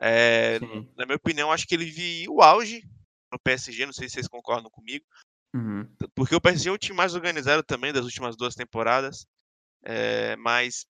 É, 0.00 0.60
na 0.96 1.04
minha 1.04 1.16
opinião, 1.16 1.50
acho 1.50 1.66
que 1.66 1.74
ele 1.74 1.86
viu 1.86 2.34
o 2.34 2.40
auge 2.40 2.84
no 3.32 3.38
PSG, 3.38 3.86
não 3.86 3.92
sei 3.92 4.08
se 4.08 4.14
vocês 4.14 4.28
concordam 4.28 4.70
comigo. 4.70 5.04
Uhum. 5.54 5.88
Porque 6.14 6.34
o 6.34 6.40
PSG 6.40 6.68
é 6.68 6.72
o 6.72 6.78
time 6.78 6.96
mais 6.96 7.14
organizado 7.14 7.62
também 7.62 7.92
das 7.92 8.04
últimas 8.04 8.36
duas 8.36 8.54
temporadas. 8.54 9.26
É, 9.84 10.36
mas 10.36 10.86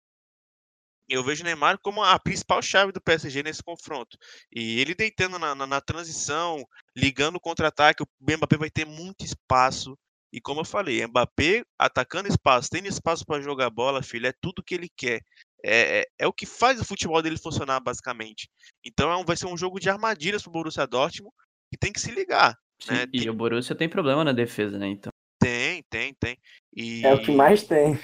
eu 1.09 1.25
vejo 1.25 1.43
o 1.43 1.45
Neymar 1.45 1.79
como 1.79 2.03
a 2.03 2.19
principal 2.19 2.61
chave 2.61 2.93
do 2.93 3.01
PSG 3.01 3.43
nesse 3.43 3.63
confronto. 3.63 4.19
E 4.53 4.81
ele 4.81 4.95
deitando 4.95 5.39
na, 5.39 5.55
na, 5.55 5.67
na 5.67 5.81
transição, 5.81 6.65
ligando 6.95 7.37
o 7.37 7.41
contra-ataque, 7.41 8.03
o 8.03 8.07
Mbappé 8.21 8.57
vai 8.57 8.71
ter 8.71 8.85
muito 8.85 9.25
espaço. 9.25 9.97
E 10.31 10.41
como 10.41 10.61
eu 10.61 10.65
falei, 10.65 11.07
Mbappé 11.07 11.65
atacando 11.79 12.29
espaço, 12.29 12.69
tendo 12.71 12.87
espaço 12.87 13.25
para 13.25 13.41
jogar 13.41 13.71
bola, 13.71 14.03
filho, 14.03 14.27
é 14.27 14.33
tudo 14.41 14.63
que 14.63 14.75
ele 14.75 14.91
quer. 14.95 15.23
É, 15.65 16.01
é, 16.01 16.05
é, 16.21 16.27
o 16.27 16.33
que 16.33 16.47
faz 16.47 16.79
o 16.81 16.85
futebol 16.85 17.21
dele 17.23 17.39
funcionar, 17.39 17.81
basicamente. 17.81 18.49
Então 18.85 19.11
é 19.11 19.17
um, 19.17 19.25
vai 19.25 19.37
ser 19.37 19.47
um 19.47 19.57
jogo 19.57 19.81
de 19.81 19.89
armadilhas 19.89 20.43
pro 20.43 20.53
Borussia 20.53 20.87
Dortmund 20.87 21.35
que 21.71 21.77
tem 21.79 21.93
que 21.93 22.01
se 22.01 22.11
ligar. 22.11 22.57
Sim, 22.81 22.93
né? 22.95 23.07
E 23.13 23.21
Tem- 23.21 23.31
o 23.31 23.35
Borussia 23.35 23.75
tem 23.75 23.89
problema 23.89 24.25
na 24.25 24.33
defesa, 24.33 24.79
né? 24.79 24.87
Então, 24.89 25.11
Tem, 25.41 25.83
tem, 25.89 26.13
tem. 26.15 26.37
E, 26.77 27.07
É 27.07 27.15
o 27.15 27.23
que 27.23 27.31
mais 27.31 27.63
tem. 27.63 27.99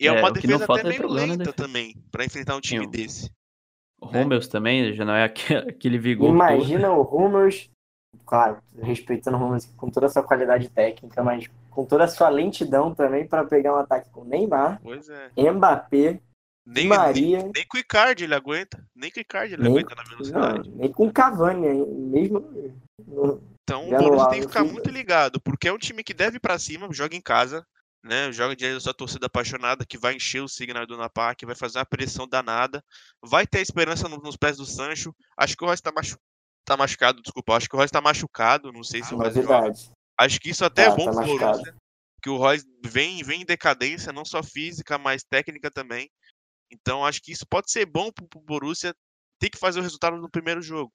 e 0.00 0.06
é 0.06 0.08
É, 0.08 0.12
uma 0.12 0.22
o 0.22 0.22
não 0.24 0.32
defesa 0.32 0.64
até 0.64 0.80
é 0.80 0.84
meio 0.84 0.96
problema 0.96 1.26
na 1.26 1.32
lenta 1.34 1.44
defesa. 1.44 1.56
também, 1.56 1.94
para 2.10 2.24
enfrentar 2.24 2.56
um 2.56 2.60
time 2.60 2.84
Sim. 2.84 2.90
desse. 2.90 3.30
o 4.02 4.06
Hummels 4.06 4.48
também 4.48 4.92
já 4.94 5.04
não 5.04 5.14
é 5.14 5.24
aque- 5.24 5.54
aquele 5.76 5.98
vigor. 5.98 6.26
todo. 6.28 6.34
Imagina 6.34 6.90
o 6.92 7.02
Hummels, 7.02 7.70
claro, 8.26 8.58
respeitando 8.82 9.36
o 9.36 9.40
Hummels 9.44 9.66
com 9.76 9.90
toda 9.90 10.06
a 10.06 10.08
sua 10.08 10.22
qualidade 10.22 10.68
técnica, 10.70 11.22
mas 11.22 11.46
com 11.70 11.84
toda 11.84 12.04
a 12.04 12.08
sua 12.08 12.28
lentidão 12.28 12.94
também 12.94 13.28
para 13.28 13.44
pegar 13.44 13.74
um 13.74 13.78
ataque 13.78 14.08
com 14.10 14.24
Neymar, 14.24 14.80
Pois 14.82 15.08
é. 15.08 15.30
Mbappé, 15.36 16.20
Nem, 16.66 16.84
nem, 16.84 16.88
Maria, 16.88 17.38
nem 17.54 17.66
com 17.68 17.76
o 17.76 17.80
Icardi 17.80 18.24
ele 18.24 18.34
aguenta. 18.34 18.84
Nem 18.96 19.10
com 19.10 19.18
o 19.18 19.22
Icardi 19.22 19.54
ele 19.54 19.62
Nem- 19.62 19.72
aguenta 19.72 19.94
na 19.94 20.02
não, 20.02 20.10
velocidade. 20.10 20.70
nem 20.70 20.90
com 20.90 21.12
Cavani, 21.12 21.66
hein, 21.68 21.86
mesmo 21.86 22.40
Então 23.62 23.88
Já 23.88 23.98
o 23.98 24.02
Borussia 24.02 24.28
tem 24.30 24.40
que 24.40 24.48
ficar 24.48 24.64
muito 24.64 24.90
ligado, 24.90 25.40
porque 25.40 25.68
é 25.68 25.72
um 25.72 25.78
time 25.78 26.02
que 26.02 26.14
deve 26.14 26.36
ir 26.38 26.40
pra 26.40 26.58
cima, 26.58 26.88
joga 26.92 27.14
em 27.16 27.20
casa, 27.20 27.64
né? 28.04 28.32
Joga 28.32 28.56
diante 28.56 28.74
da 28.74 28.80
sua 28.80 28.94
torcida 28.94 29.26
apaixonada, 29.26 29.84
que 29.86 29.98
vai 29.98 30.14
encher 30.14 30.42
o 30.42 30.48
Signal 30.48 30.86
do 30.86 30.96
Park, 31.10 31.42
vai 31.44 31.54
fazer 31.54 31.78
uma 31.78 31.86
pressão 31.86 32.26
danada, 32.26 32.82
vai 33.22 33.46
ter 33.46 33.60
esperança 33.60 34.08
no- 34.08 34.16
nos 34.18 34.36
pés 34.36 34.56
do 34.56 34.64
Sancho. 34.66 35.14
Acho 35.36 35.56
que 35.56 35.62
o 35.64 35.66
Royce 35.66 35.82
tá, 35.82 35.92
machu... 35.92 36.16
tá 36.64 36.76
machucado, 36.76 37.22
desculpa. 37.22 37.54
Acho 37.56 37.68
que 37.68 37.74
o 37.76 37.78
Royce 37.78 37.92
tá 37.92 38.00
machucado, 38.00 38.72
não 38.72 38.82
sei 38.82 39.02
se 39.04 39.14
o 39.14 39.18
Royce 39.18 39.42
joga. 39.42 39.54
novidade. 39.60 39.90
Acho 40.18 40.40
que 40.40 40.50
isso 40.50 40.64
até 40.64 40.84
é 40.84 40.90
bom 40.90 41.04
tá 41.04 41.10
pro 41.12 41.14
machucado. 41.20 41.52
Borussia, 41.58 41.76
que 42.22 42.30
o 42.30 42.36
Royce 42.36 42.66
vem, 42.84 43.22
vem 43.22 43.42
em 43.42 43.46
decadência, 43.46 44.12
não 44.12 44.24
só 44.24 44.42
física, 44.42 44.98
mas 44.98 45.22
técnica 45.22 45.70
também. 45.70 46.10
Então 46.72 47.04
acho 47.04 47.20
que 47.22 47.32
isso 47.32 47.46
pode 47.48 47.70
ser 47.70 47.86
bom 47.86 48.10
pro, 48.12 48.26
pro 48.28 48.40
Borussia 48.40 48.94
ter 49.38 49.48
que 49.50 49.58
fazer 49.58 49.80
o 49.80 49.82
resultado 49.82 50.16
no 50.18 50.30
primeiro 50.30 50.60
jogo. 50.60 50.92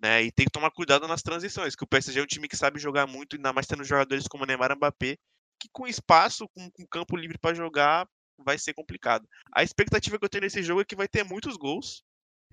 Né? 0.00 0.24
E 0.24 0.32
tem 0.32 0.44
que 0.44 0.52
tomar 0.52 0.70
cuidado 0.70 1.08
nas 1.08 1.22
transições, 1.22 1.74
que 1.74 1.84
o 1.84 1.86
PSG 1.86 2.20
é 2.20 2.22
um 2.22 2.26
time 2.26 2.48
que 2.48 2.56
sabe 2.56 2.78
jogar 2.78 3.06
muito, 3.06 3.36
ainda 3.36 3.52
mais 3.52 3.66
tendo 3.66 3.84
jogadores 3.84 4.28
como 4.28 4.44
Neymar 4.44 4.72
e 4.72 4.74
Mbappé, 4.74 5.16
que 5.60 5.68
com 5.72 5.86
espaço, 5.86 6.48
com, 6.48 6.70
com 6.70 6.86
campo 6.86 7.16
livre 7.16 7.38
para 7.38 7.54
jogar, 7.54 8.06
vai 8.38 8.58
ser 8.58 8.74
complicado. 8.74 9.26
A 9.52 9.62
expectativa 9.62 10.18
que 10.18 10.24
eu 10.24 10.28
tenho 10.28 10.42
nesse 10.42 10.62
jogo 10.62 10.80
é 10.82 10.84
que 10.84 10.96
vai 10.96 11.08
ter 11.08 11.24
muitos 11.24 11.56
gols. 11.56 12.02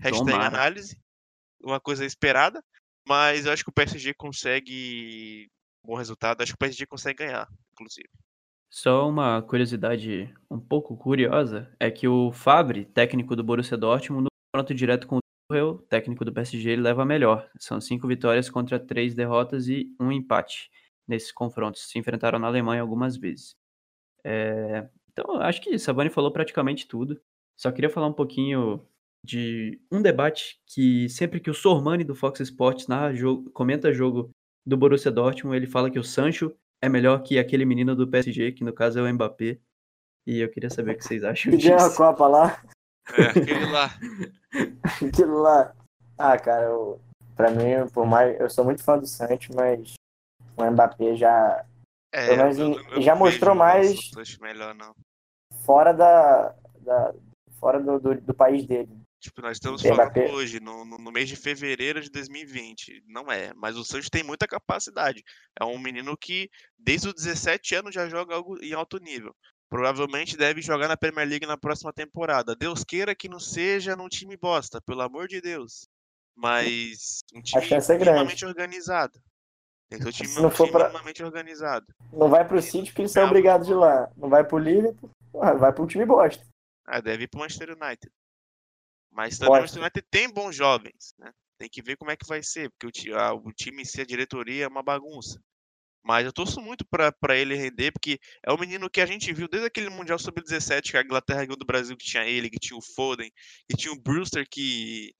Hashtag 0.00 0.30
Tomara. 0.30 0.46
análise. 0.46 0.98
Uma 1.62 1.80
coisa 1.80 2.04
esperada. 2.04 2.62
Mas 3.06 3.44
eu 3.44 3.52
acho 3.52 3.62
que 3.62 3.70
o 3.70 3.74
PSG 3.74 4.14
consegue 4.14 5.50
um 5.84 5.88
bom 5.88 5.96
resultado. 5.96 6.40
Acho 6.40 6.52
que 6.52 6.56
o 6.56 6.58
PSG 6.58 6.86
consegue 6.86 7.24
ganhar, 7.24 7.48
inclusive. 7.72 8.08
Só 8.70 9.08
uma 9.08 9.40
curiosidade 9.42 10.34
um 10.50 10.58
pouco 10.58 10.96
curiosa 10.96 11.72
é 11.78 11.90
que 11.90 12.08
o 12.08 12.32
Favre, 12.32 12.86
técnico 12.86 13.36
do 13.36 13.44
Borussia 13.44 13.76
Dortmund, 13.76 14.24
no 14.24 14.28
confronto 14.52 14.74
direto 14.74 15.06
com 15.06 15.18
o 15.18 15.23
Tuchel, 15.54 15.78
técnico 15.88 16.24
do 16.24 16.32
PSG, 16.32 16.70
ele 16.70 16.82
leva 16.82 17.02
a 17.02 17.06
melhor. 17.06 17.48
São 17.58 17.80
cinco 17.80 18.08
vitórias 18.08 18.50
contra 18.50 18.78
três 18.78 19.14
derrotas 19.14 19.68
e 19.68 19.94
um 20.00 20.10
empate 20.10 20.70
nesses 21.06 21.30
confrontos. 21.30 21.88
Se 21.88 21.98
enfrentaram 21.98 22.38
na 22.38 22.48
Alemanha 22.48 22.82
algumas 22.82 23.16
vezes. 23.16 23.56
É, 24.24 24.88
Então, 25.12 25.36
acho 25.40 25.60
que 25.60 25.78
Savani 25.78 26.10
falou 26.10 26.32
praticamente 26.32 26.88
tudo. 26.88 27.20
Só 27.56 27.70
queria 27.70 27.90
falar 27.90 28.08
um 28.08 28.12
pouquinho 28.12 28.84
de 29.24 29.80
um 29.90 30.02
debate 30.02 30.60
que 30.66 31.08
sempre 31.08 31.38
que 31.38 31.50
o 31.50 31.54
Sormani 31.54 32.02
do 32.02 32.14
Fox 32.14 32.40
Sports 32.40 32.88
narra 32.88 33.14
jogo, 33.14 33.48
comenta 33.50 33.92
jogo 33.92 34.30
do 34.66 34.76
Borussia 34.76 35.10
Dortmund, 35.10 35.56
ele 35.56 35.66
fala 35.66 35.90
que 35.90 35.98
o 35.98 36.04
Sancho 36.04 36.52
é 36.82 36.88
melhor 36.88 37.22
que 37.22 37.38
aquele 37.38 37.64
menino 37.64 37.94
do 37.94 38.08
PSG, 38.08 38.52
que 38.52 38.64
no 38.64 38.72
caso 38.72 38.98
é 38.98 39.02
o 39.02 39.14
Mbappé. 39.14 39.58
E 40.26 40.40
eu 40.40 40.50
queria 40.50 40.70
saber 40.70 40.92
o 40.92 40.96
que 40.96 41.04
vocês 41.04 41.22
acham 41.22 41.52
Que 41.52 41.58
ganhou 41.58 41.78
a 41.78 41.84
disso. 41.84 41.96
Copa 41.96 42.26
lá, 42.26 42.62
É, 43.12 43.22
aquele 43.40 43.66
lá. 43.66 43.90
aquilo 45.06 45.38
lá. 45.42 45.74
Ah, 46.16 46.38
cara, 46.38 46.64
eu, 46.66 47.00
pra 47.36 47.50
mim, 47.50 47.88
por 47.92 48.06
mais. 48.06 48.38
Eu 48.40 48.48
sou 48.48 48.64
muito 48.64 48.82
fã 48.82 48.98
do 48.98 49.06
Santos, 49.06 49.48
mas 49.54 49.94
o 50.56 50.64
Mbappé 50.70 51.16
já. 51.16 51.64
É, 52.12 52.26
Pelo 52.28 52.38
menos 52.38 52.58
eu- 52.58 52.80
eu- 52.92 53.02
já 53.02 53.14
mostrou 53.16 53.54
mais- 53.54 54.08
Santos 54.10 54.38
melhor, 54.38 54.74
não. 54.74 54.94
fora 55.64 55.92
da. 55.92 56.54
da 56.80 57.12
fora 57.58 57.80
do, 57.80 57.98
do, 57.98 58.20
do 58.20 58.34
país 58.34 58.66
dele. 58.66 58.88
Tipo, 59.20 59.40
nós 59.40 59.56
estamos 59.56 59.82
Mbappé. 59.82 60.26
falando 60.26 60.36
hoje, 60.36 60.60
no, 60.60 60.84
no, 60.84 60.98
no 60.98 61.10
mês 61.10 61.26
de 61.30 61.34
fevereiro 61.34 61.98
de 62.02 62.10
2020. 62.10 63.02
Não 63.08 63.32
é, 63.32 63.54
mas 63.54 63.74
o 63.74 63.82
Sancho 63.84 64.10
tem 64.10 64.22
muita 64.22 64.46
capacidade. 64.46 65.24
É 65.58 65.64
um 65.64 65.78
menino 65.78 66.14
que, 66.14 66.50
desde 66.78 67.08
os 67.08 67.14
17 67.14 67.74
anos, 67.74 67.94
já 67.94 68.06
joga 68.06 68.34
algo 68.34 68.62
em 68.62 68.74
alto 68.74 68.98
nível. 68.98 69.34
Provavelmente 69.74 70.36
deve 70.36 70.62
jogar 70.62 70.86
na 70.86 70.96
Premier 70.96 71.26
League 71.28 71.46
na 71.46 71.56
próxima 71.56 71.92
temporada. 71.92 72.54
Deus 72.54 72.84
queira 72.84 73.12
que 73.12 73.28
não 73.28 73.40
seja 73.40 73.96
num 73.96 74.08
time 74.08 74.36
bosta, 74.36 74.80
pelo 74.80 75.00
amor 75.02 75.26
de 75.26 75.40
Deus. 75.40 75.88
Mas 76.36 77.24
um 77.34 77.42
time 77.42 77.60
é 77.60 77.98
minimamente 77.98 78.46
organizado. 78.46 79.20
Tem 79.90 79.98
que 79.98 80.04
ser 80.04 80.08
um 80.08 80.12
time, 80.12 80.28
Se 80.28 80.40
não 80.40 80.46
um 80.46 80.50
for 80.52 80.66
time 80.66 80.78
pra- 80.78 80.86
minimamente 80.86 81.24
organizado. 81.24 81.86
Não 82.12 82.28
vai 82.30 82.46
pro 82.46 82.62
City 82.62 82.86
porque 82.92 83.02
eles 83.02 83.10
são 83.10 83.24
obrigados 83.26 83.66
de 83.66 83.72
ir 83.72 83.76
lá. 83.76 84.08
Não 84.16 84.28
vai 84.28 84.44
pro 84.44 84.58
Liverpool, 84.58 85.10
vai 85.32 85.72
pro 85.72 85.88
time 85.88 86.06
bosta. 86.06 86.46
Ah, 86.86 87.00
deve 87.00 87.24
ir 87.24 87.28
pro 87.28 87.40
Manchester 87.40 87.70
United. 87.70 88.12
Mas 89.10 89.38
também 89.38 89.54
o. 89.54 89.58
Manchester 89.58 89.82
United 89.82 90.06
tem 90.08 90.32
bons 90.32 90.54
jovens, 90.54 91.14
né? 91.18 91.32
Tem 91.58 91.68
que 91.68 91.82
ver 91.82 91.96
como 91.96 92.12
é 92.12 92.16
que 92.16 92.28
vai 92.28 92.44
ser, 92.44 92.70
porque 92.70 92.86
o, 92.86 92.92
ti- 92.92 93.12
a- 93.12 93.34
o 93.34 93.52
time 93.52 93.82
em 93.82 93.84
si, 93.84 94.00
a 94.00 94.06
diretoria 94.06 94.66
é 94.66 94.68
uma 94.68 94.84
bagunça. 94.84 95.40
Mas 96.04 96.26
eu 96.26 96.32
torço 96.32 96.60
muito 96.60 96.84
pra 96.84 97.36
ele 97.36 97.54
render, 97.54 97.90
porque 97.90 98.18
é 98.46 98.52
um 98.52 98.58
menino 98.58 98.90
que 98.90 99.00
a 99.00 99.06
gente 99.06 99.32
viu 99.32 99.48
desde 99.48 99.66
aquele 99.66 99.88
Mundial 99.88 100.18
Sub-17 100.18 100.90
que 100.90 100.96
a 100.98 101.02
Inglaterra 101.02 101.44
ganhou 101.46 101.56
do 101.56 101.64
Brasil, 101.64 101.96
que 101.96 102.04
tinha 102.04 102.24
ele, 102.26 102.50
que 102.50 102.58
tinha 102.58 102.76
o 102.76 102.82
Foden, 102.82 103.32
que 103.68 103.76
tinha 103.76 103.92
o 103.92 103.98
Brewster, 104.00 104.46
que 104.48 105.14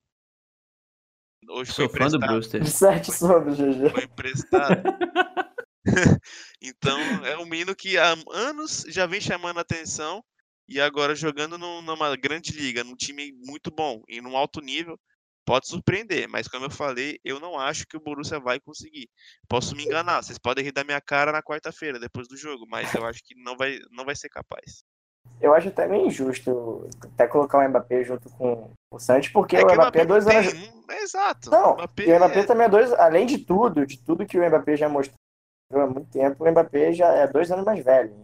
hoje 1.49 1.73
foi 1.73 1.89
Sou 1.89 1.97
fã 1.97 2.09
do. 2.09 2.19
Brewster. 2.19 2.67
Sete 2.67 3.11
sobre, 3.13 3.55
GG. 3.55 3.91
Foi 3.91 4.05
emprestado. 4.05 4.83
Então, 6.61 6.99
é 7.27 7.37
um 7.39 7.47
menino 7.47 7.75
que 7.75 7.99
há 7.99 8.15
anos 8.33 8.85
já 8.89 9.07
vem 9.07 9.21
chamando 9.21 9.59
a 9.59 9.63
atenção 9.63 10.25
e 10.67 10.81
agora 10.81 11.15
jogando 11.15 11.59
num- 11.59 11.83
numa 11.83 12.17
grande 12.17 12.53
liga, 12.53 12.83
num 12.83 12.97
time 12.97 13.33
muito 13.45 13.71
bom 13.71 14.03
e 14.09 14.21
num 14.21 14.37
alto 14.37 14.61
nível, 14.61 14.99
pode 15.45 15.69
surpreender. 15.69 16.29
Mas, 16.29 16.49
como 16.49 16.67
eu 16.67 16.71
falei, 16.71 17.19
eu 17.25 17.39
não 17.41 17.59
acho 17.59 17.87
que 17.87 17.97
o 17.97 18.01
Borussia 18.01 18.39
vai 18.41 18.59
conseguir. 18.61 19.09
Posso 19.49 19.75
me 19.77 19.85
enganar, 19.85 20.23
vocês 20.23 20.39
podem 20.39 20.65
rir 20.65 20.73
da 20.73 20.85
minha 20.85 21.01
cara 21.01 21.33
na 21.33 21.43
quarta-feira, 21.43 21.99
depois 21.99 22.27
do 22.29 22.37
jogo, 22.37 22.67
mas 22.69 22.93
eu 22.95 23.05
acho 23.07 23.21
que 23.25 23.35
não 23.43 23.57
vai, 23.57 23.79
não 23.91 24.05
vai 24.05 24.17
ser 24.17 24.29
capaz. 24.29 24.83
Eu 25.41 25.55
acho 25.55 25.69
até 25.69 25.87
meio 25.89 26.07
injusto 26.07 26.89
até 27.03 27.27
colocar 27.27 27.59
o 27.59 27.69
Mbappé 27.69 28.05
junto 28.05 28.29
com 28.31 28.71
o 28.91 28.99
Santos, 28.99 29.29
porque 29.29 29.57
É 29.57 29.65
o 29.65 29.67
que 29.67 29.75
Mbappé 29.75 30.01
é 30.01 30.07
dois 30.07 30.25
tem, 30.27 30.37
anos. 30.37 30.53
é 30.91 31.03
exato. 31.03 31.51
Não, 31.51 31.71
o 31.73 31.75
Mbappé 31.75 32.05
o 32.05 32.17
Mbappé 32.17 32.41
é- 32.41 32.45
também 32.45 32.67
é 32.67 32.69
dois, 32.69 32.93
além 32.93 33.27
de 33.27 33.39
tudo, 33.39 33.87
de 33.87 33.99
tudo 33.99 34.27
que 34.27 34.39
o 34.39 34.47
Mbappé 34.47 34.77
já 34.77 34.89
mostrou 34.89 35.17
há 35.73 35.87
muito 35.87 36.11
tempo, 36.11 36.45
o 36.45 36.51
Mbappé 36.51 36.93
já 36.93 37.09
é 37.09 37.27
dois 37.27 37.51
anos 37.51 37.65
mais 37.65 37.83
velho. 37.85 38.15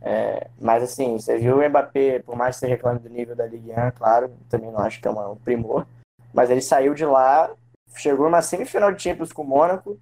É, 0.00 0.48
mas 0.60 0.82
assim, 0.82 1.18
você 1.18 1.38
viu 1.38 1.58
o 1.58 1.68
Mbappé, 1.68 2.20
por 2.20 2.36
mais 2.36 2.56
que 2.56 2.60
você 2.60 2.66
reclame 2.66 3.00
do 3.00 3.08
nível 3.08 3.34
da 3.34 3.46
Ligue 3.46 3.70
1, 3.72 3.90
claro, 3.92 4.36
também 4.48 4.70
não 4.70 4.80
acho 4.80 5.00
que 5.00 5.08
é 5.08 5.10
um 5.10 5.36
primor, 5.36 5.86
mas 6.32 6.50
ele 6.50 6.60
saiu 6.60 6.94
de 6.94 7.04
lá, 7.04 7.50
chegou 7.96 8.26
numa 8.26 8.42
semifinal 8.42 8.92
de 8.92 9.02
Champions 9.02 9.32
com 9.32 9.42
o 9.42 9.46
Mônaco, 9.46 9.98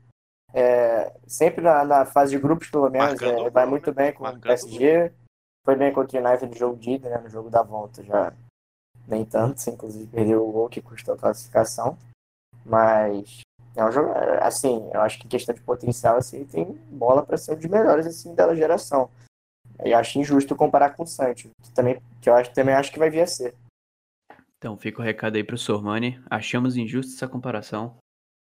é, 0.53 1.13
sempre 1.27 1.63
na, 1.63 1.85
na 1.85 2.05
fase 2.07 2.33
de 2.33 2.39
grupos, 2.39 2.71
pelo 2.71 2.89
menos, 2.89 3.21
é, 3.21 3.51
vai 3.51 3.67
muito 3.67 3.91
né? 3.91 3.95
bem 3.95 4.13
com 4.13 4.27
o 4.27 4.41
PSG, 4.41 5.13
foi 5.65 5.77
bem 5.77 5.93
contra 5.93 6.21
o 6.21 6.25
United 6.25 6.51
no 6.51 6.57
jogo 6.57 6.77
de 6.77 6.93
ida, 6.93 7.11
né, 7.11 7.19
no 7.19 7.29
jogo 7.29 7.51
da 7.51 7.63
volta 7.63 8.03
já 8.03 8.33
nem 9.07 9.25
tanto, 9.25 9.69
inclusive 9.69 10.07
perdeu 10.07 10.47
o 10.47 10.53
gol 10.53 10.69
que 10.69 10.81
custou 10.81 11.15
a 11.15 11.19
classificação, 11.19 11.97
mas 12.65 13.41
é 13.77 13.85
um 13.85 13.93
jogo, 13.93 14.11
assim, 14.41 14.89
eu 14.93 15.01
acho 15.03 15.19
que 15.19 15.29
questão 15.29 15.55
de 15.55 15.61
potencial, 15.61 16.17
assim, 16.17 16.45
tem 16.45 16.65
bola 16.91 17.23
para 17.25 17.37
ser 17.37 17.53
um 17.53 17.57
dos 17.57 17.67
melhores, 17.67 18.07
assim, 18.07 18.35
da 18.35 18.55
geração. 18.55 19.11
E 19.85 19.93
acho 19.93 20.19
injusto 20.19 20.57
comparar 20.57 20.97
com 20.97 21.03
o 21.03 21.07
Santos, 21.07 21.43
que, 21.63 21.71
também, 21.73 22.01
que 22.23 22.31
eu 22.31 22.35
acho, 22.35 22.51
também 22.53 22.75
acho 22.75 22.91
que 22.91 22.99
vai 22.99 23.11
vir 23.11 23.21
a 23.21 23.27
ser. 23.27 23.55
Então 24.67 24.77
fica 24.77 25.01
o 25.01 25.05
recado 25.05 25.37
aí 25.37 25.45
pro 25.45 25.57
Sormani. 25.57 26.21
Achamos 26.29 26.77
injusta 26.77 27.15
essa 27.15 27.29
comparação. 27.29 27.99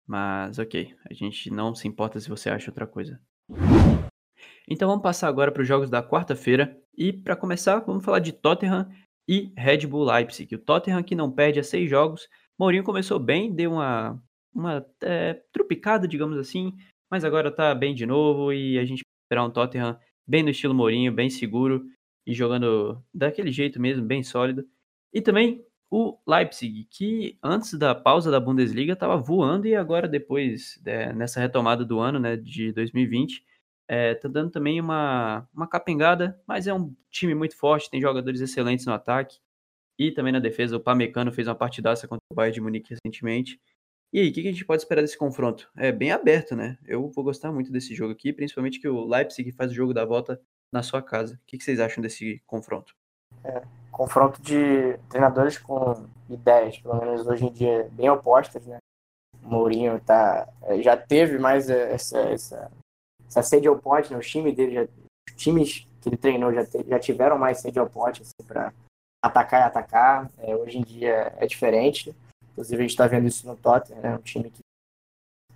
Mas 0.07 0.57
ok, 0.57 0.95
a 1.07 1.13
gente 1.13 1.51
não 1.51 1.75
se 1.75 1.87
importa 1.87 2.19
se 2.19 2.27
você 2.27 2.49
acha 2.49 2.71
outra 2.71 2.87
coisa. 2.87 3.21
Então 4.67 4.87
vamos 4.87 5.03
passar 5.03 5.27
agora 5.27 5.51
para 5.51 5.61
os 5.61 5.67
jogos 5.67 5.87
da 5.87 6.01
quarta-feira. 6.01 6.75
E 6.97 7.13
para 7.13 7.35
começar, 7.35 7.81
vamos 7.81 8.03
falar 8.03 8.17
de 8.17 8.33
Tottenham 8.33 8.89
e 9.27 9.53
Red 9.55 9.85
Bull 9.85 10.03
Leipzig. 10.03 10.55
O 10.55 10.57
Tottenham 10.57 11.03
que 11.03 11.13
não 11.13 11.31
perde 11.31 11.59
a 11.59 11.63
seis 11.63 11.87
jogos. 11.87 12.27
Mourinho 12.59 12.83
começou 12.83 13.19
bem, 13.19 13.53
deu 13.53 13.73
uma, 13.73 14.19
uma 14.51 14.83
é, 15.03 15.35
trupicada, 15.53 16.07
digamos 16.07 16.39
assim. 16.39 16.75
mas 17.11 17.23
agora 17.23 17.51
tá 17.51 17.75
bem 17.75 17.93
de 17.93 18.07
novo 18.07 18.51
e 18.51 18.79
a 18.79 18.83
gente 18.83 19.03
esperar 19.27 19.45
um 19.45 19.51
Tottenham 19.51 19.95
bem 20.27 20.41
no 20.41 20.49
estilo 20.49 20.73
Mourinho, 20.73 21.13
bem 21.13 21.29
seguro 21.29 21.85
e 22.25 22.33
jogando 22.33 22.99
daquele 23.13 23.51
jeito 23.51 23.79
mesmo, 23.79 24.03
bem 24.03 24.23
sólido. 24.23 24.67
E 25.13 25.21
também 25.21 25.63
o 25.91 26.17
Leipzig, 26.27 26.85
que 26.85 27.37
antes 27.43 27.73
da 27.73 27.95
pausa 27.95 28.29
da 28.29 28.39
Bundesliga 28.39 28.93
estava 28.93 29.17
voando 29.17 29.67
e 29.67 29.75
agora 29.75 30.07
depois, 30.07 30.79
é, 30.85 31.11
nessa 31.13 31.39
retomada 31.39 31.83
do 31.83 31.99
ano, 31.99 32.19
né, 32.19 32.37
de 32.37 32.71
2020, 32.71 33.43
é, 33.87 34.13
tá 34.13 34.27
dando 34.27 34.51
também 34.51 34.79
uma, 34.79 35.47
uma 35.53 35.67
capengada, 35.67 36.39
mas 36.47 36.67
é 36.67 36.73
um 36.73 36.95
time 37.09 37.33
muito 37.33 37.57
forte, 37.57 37.89
tem 37.89 37.99
jogadores 37.99 38.39
excelentes 38.39 38.85
no 38.85 38.93
ataque 38.93 39.39
e 39.97 40.11
também 40.11 40.31
na 40.31 40.39
defesa. 40.39 40.77
O 40.77 40.79
Pamecano 40.79 41.31
fez 41.31 41.47
uma 41.47 41.55
partidaça 41.55 42.07
contra 42.07 42.23
o 42.31 42.35
Bayern 42.35 42.53
de 42.53 42.61
Munique 42.61 42.93
recentemente. 42.93 43.59
E 44.13 44.19
aí, 44.19 44.29
o 44.29 44.33
que 44.33 44.41
a 44.41 44.51
gente 44.51 44.65
pode 44.65 44.81
esperar 44.83 45.01
desse 45.01 45.17
confronto? 45.17 45.69
É 45.75 45.91
bem 45.91 46.11
aberto, 46.11 46.55
né? 46.55 46.77
Eu 46.85 47.09
vou 47.09 47.23
gostar 47.23 47.51
muito 47.51 47.71
desse 47.71 47.95
jogo 47.95 48.13
aqui, 48.13 48.33
principalmente 48.33 48.79
que 48.79 48.87
o 48.87 49.05
Leipzig 49.05 49.51
faz 49.51 49.71
o 49.71 49.75
jogo 49.75 49.93
da 49.93 50.05
volta 50.05 50.39
na 50.71 50.83
sua 50.83 51.01
casa. 51.01 51.35
O 51.35 51.45
que 51.45 51.59
vocês 51.59 51.79
acham 51.79 52.01
desse 52.01 52.41
confronto? 52.45 52.98
É, 53.43 53.61
confronto 53.91 54.41
de 54.41 54.97
treinadores 55.09 55.57
com 55.57 56.05
ideias, 56.29 56.77
pelo 56.77 56.95
menos 56.95 57.27
hoje 57.27 57.45
em 57.45 57.51
dia, 57.51 57.89
bem 57.91 58.09
opostas, 58.09 58.65
né? 58.65 58.77
O 59.43 59.49
Mourinho 59.49 59.99
tá, 60.01 60.47
é, 60.63 60.81
já 60.81 60.95
teve 60.95 61.37
mais 61.37 61.69
essa, 61.69 62.19
essa, 62.19 62.71
essa 63.27 63.43
sede 63.43 63.67
ao 63.67 63.77
pote, 63.77 64.11
né? 64.11 64.17
O 64.17 64.21
time 64.21 64.51
dele, 64.51 64.73
já, 64.73 64.83
os 64.83 65.35
times 65.35 65.87
que 66.01 66.09
ele 66.09 66.17
treinou 66.17 66.53
já, 66.53 66.65
te, 66.65 66.83
já 66.87 66.99
tiveram 66.99 67.37
mais 67.37 67.59
sede 67.59 67.79
ao 67.79 67.89
pote 67.89 68.21
assim, 68.21 68.47
para 68.47 68.73
atacar 69.23 69.61
e 69.61 69.63
atacar. 69.63 70.29
É, 70.37 70.55
hoje 70.55 70.77
em 70.77 70.83
dia 70.83 71.33
é 71.37 71.45
diferente. 71.45 72.15
Inclusive 72.51 72.77
a 72.77 72.81
gente 72.81 72.91
está 72.91 73.07
vendo 73.07 73.27
isso 73.27 73.47
no 73.47 73.55
Tottenham, 73.55 74.01
né? 74.01 74.15
Um 74.15 74.21
time 74.21 74.49
que 74.49 74.61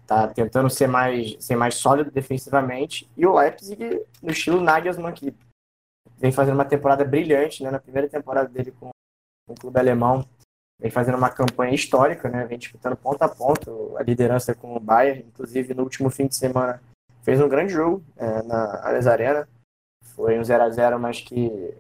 está 0.02 0.28
tentando 0.28 0.70
ser 0.70 0.88
mais, 0.88 1.36
ser 1.40 1.56
mais 1.56 1.76
sólido 1.76 2.12
defensivamente. 2.12 3.10
E 3.16 3.26
o 3.26 3.36
Leipzig 3.36 4.06
no 4.22 4.32
estilo 4.32 4.62
Nagelsmann, 4.62 5.14
que 5.14 5.34
vem 6.24 6.32
fazendo 6.32 6.56
uma 6.56 6.64
temporada 6.64 7.04
brilhante, 7.04 7.62
né? 7.62 7.70
Na 7.70 7.80
primeira 7.80 8.08
temporada 8.08 8.48
dele 8.48 8.72
com, 8.72 8.92
com 9.46 9.54
o 9.54 9.60
clube 9.60 9.78
alemão, 9.78 10.26
vem 10.80 10.90
fazendo 10.90 11.18
uma 11.18 11.30
campanha 11.30 11.76
histórica, 11.76 12.30
né? 12.30 12.46
Vem 12.46 12.58
disputando 12.58 12.96
ponto 12.96 13.22
a 13.22 13.28
ponto 13.28 13.98
a 13.98 14.04
liderança 14.04 14.56
com 14.56 14.74
o 14.74 14.80
Bayern. 14.80 15.26
Inclusive 15.28 15.74
no 15.74 15.84
último 15.84 16.10
fim 16.10 16.26
de 16.26 16.38
semana 16.38 16.82
fez 17.24 17.42
um 17.42 17.50
grande 17.50 17.74
jogo 17.74 18.02
é, 18.16 18.42
na 18.44 18.88
Allianz 18.88 19.06
Arena. 19.06 19.50
Foi 20.16 20.40
um 20.40 20.44
0 20.46 20.64
a 20.64 20.70
0 20.70 20.98
mas 20.98 21.20
que 21.20 21.76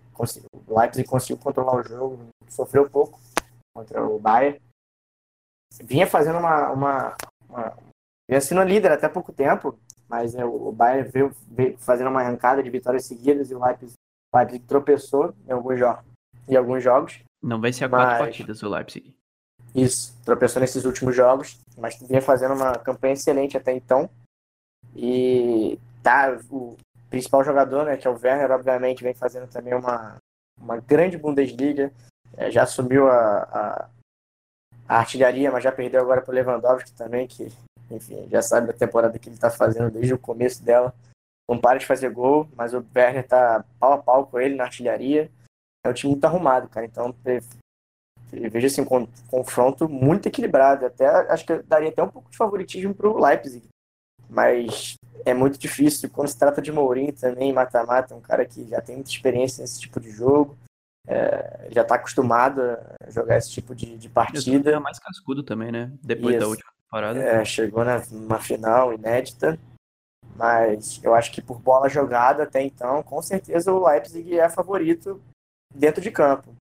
o 0.67 0.77
Leipzig 0.77 1.07
conseguiu 1.07 1.37
controlar 1.37 1.77
o 1.77 1.83
jogo, 1.83 2.19
sofreu 2.49 2.89
pouco 2.89 3.17
contra 3.73 4.03
o 4.03 4.19
Bayern. 4.19 4.59
Vinha 5.81 6.05
fazendo 6.05 6.39
uma, 6.39 6.69
uma, 6.69 7.17
uma 7.47 7.77
vinha 8.29 8.41
sendo 8.41 8.63
líder 8.63 8.91
até 8.91 9.07
pouco 9.07 9.31
tempo, 9.31 9.79
mas 10.09 10.35
é, 10.35 10.43
o 10.43 10.69
Bayern 10.73 11.09
veio, 11.09 11.35
veio, 11.47 11.77
fazendo 11.77 12.09
uma 12.09 12.21
arrancada 12.21 12.61
de 12.61 12.69
vitórias 12.69 13.05
seguidas 13.05 13.49
e 13.49 13.55
o 13.55 13.63
Leipzig, 13.63 13.93
o 14.33 14.37
Leipzig 14.37 14.65
tropeçou 14.65 15.33
em 15.47 15.51
alguns, 15.51 15.79
jogos, 15.79 16.03
em 16.47 16.55
alguns 16.55 16.83
jogos. 16.83 17.19
Não 17.41 17.61
vai 17.61 17.71
ser 17.71 17.85
a 17.85 17.89
quatro 17.89 18.07
mas... 18.07 18.19
partidas 18.19 18.63
o 18.63 18.69
Leipzig. 18.69 19.15
Isso, 19.75 20.15
tropeçou 20.23 20.59
nesses 20.59 20.85
últimos 20.85 21.15
jogos, 21.15 21.59
mas 21.77 21.99
vinha 21.99 22.21
fazendo 22.21 22.53
uma 22.53 22.77
campanha 22.77 23.13
excelente 23.13 23.57
até 23.57 23.73
então. 23.73 24.09
E 24.95 25.79
tá, 26.03 26.37
o 26.49 26.77
principal 27.09 27.43
jogador, 27.43 27.85
né, 27.85 27.97
que 27.97 28.07
é 28.07 28.09
o 28.09 28.19
Werner, 28.19 28.51
obviamente 28.51 29.03
vem 29.03 29.13
fazendo 29.13 29.47
também 29.47 29.73
uma, 29.73 30.17
uma 30.59 30.77
grande 30.77 31.17
Bundesliga. 31.17 31.91
É, 32.35 32.51
já 32.51 32.63
assumiu 32.63 33.07
a, 33.07 33.43
a, 33.43 33.89
a, 34.87 34.97
artilharia, 34.97 35.51
mas 35.51 35.63
já 35.63 35.71
perdeu 35.71 36.01
agora 36.01 36.21
para 36.21 36.31
o 36.31 36.35
Lewandowski 36.35 36.91
também, 36.93 37.27
que 37.27 37.51
enfim, 37.89 38.27
já 38.29 38.41
sabe 38.41 38.67
da 38.67 38.73
temporada 38.73 39.17
que 39.19 39.29
ele 39.29 39.35
está 39.35 39.49
fazendo 39.49 39.91
desde 39.91 40.13
o 40.13 40.19
começo 40.19 40.63
dela. 40.63 40.93
Não 41.49 41.59
para 41.59 41.77
de 41.77 41.85
fazer 41.85 42.09
gol, 42.09 42.47
mas 42.55 42.73
o 42.73 42.85
Werner 42.95 43.23
está 43.23 43.63
pau 43.79 43.93
a 43.93 43.97
pau 43.97 44.25
com 44.25 44.39
ele 44.39 44.55
na 44.55 44.63
artilharia. 44.63 45.29
É 45.85 45.89
um 45.89 45.93
time 45.93 46.13
muito 46.13 46.25
arrumado, 46.25 46.69
cara. 46.69 46.85
Então, 46.85 47.13
vejo 48.31 48.67
assim, 48.67 48.81
um 48.81 49.07
confronto 49.29 49.89
muito 49.89 50.27
equilibrado. 50.27 50.85
Até 50.85 51.05
acho 51.07 51.45
que 51.45 51.61
daria 51.63 51.89
até 51.89 52.01
um 52.01 52.09
pouco 52.09 52.31
de 52.31 52.37
favoritismo 52.37 52.95
para 52.95 53.09
o 53.09 53.21
Leipzig. 53.21 53.67
Mas 54.29 54.95
é 55.25 55.33
muito 55.33 55.59
difícil. 55.59 56.09
Quando 56.09 56.29
se 56.29 56.39
trata 56.39 56.61
de 56.61 56.71
Mourinho 56.71 57.13
também, 57.13 57.51
mata-mata, 57.51 58.15
um 58.15 58.21
cara 58.21 58.45
que 58.45 58.67
já 58.67 58.81
tem 58.81 58.95
muita 58.95 59.11
experiência 59.11 59.61
nesse 59.61 59.79
tipo 59.79 59.99
de 59.99 60.09
jogo. 60.09 60.57
É, 61.05 61.67
já 61.71 61.81
está 61.81 61.95
acostumado 61.95 62.61
a 62.61 63.09
jogar 63.09 63.37
esse 63.37 63.51
tipo 63.51 63.75
de, 63.75 63.97
de 63.97 64.07
partida. 64.07 64.71
É 64.71 64.79
mais 64.79 64.97
cascudo 64.99 65.43
também, 65.43 65.69
né? 65.69 65.91
Depois 66.01 66.35
Isso. 66.35 66.39
da 66.39 66.47
última 66.47 66.71
temporada. 66.81 67.19
É, 67.19 67.43
chegou 67.43 67.83
na, 67.83 68.01
numa 68.09 68.39
final 68.39 68.93
inédita. 68.93 69.59
Mas 70.35 70.99
eu 71.03 71.13
acho 71.13 71.31
que 71.31 71.41
por 71.41 71.59
bola 71.59 71.87
jogada 71.87 72.43
até 72.43 72.61
então, 72.61 73.03
com 73.03 73.21
certeza 73.21 73.71
o 73.71 73.85
Leipzig 73.85 74.39
é 74.39 74.49
favorito 74.49 75.21
dentro 75.73 76.01
de 76.01 76.11
campo. 76.11 76.55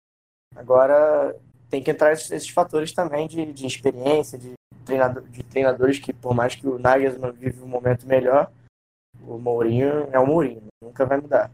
Agora 0.54 1.34
tem 1.70 1.82
que 1.82 1.90
entrar 1.90 2.12
esses, 2.12 2.48
fatores 2.48 2.92
também 2.92 3.26
de, 3.26 3.50
de 3.52 3.66
experiência, 3.66 4.38
de, 4.38 4.52
treinador, 4.84 5.22
de 5.22 5.42
treinadores 5.42 5.98
que, 5.98 6.12
por 6.12 6.34
mais 6.34 6.54
que 6.54 6.66
o 6.66 6.78
Nagelsmann 6.78 7.32
vive 7.32 7.62
um 7.62 7.66
momento 7.66 8.06
melhor, 8.06 8.52
o 9.22 9.38
Mourinho 9.38 10.08
é 10.12 10.18
o 10.18 10.26
Mourinho, 10.26 10.66
nunca 10.82 11.06
vai 11.06 11.18
mudar. 11.18 11.50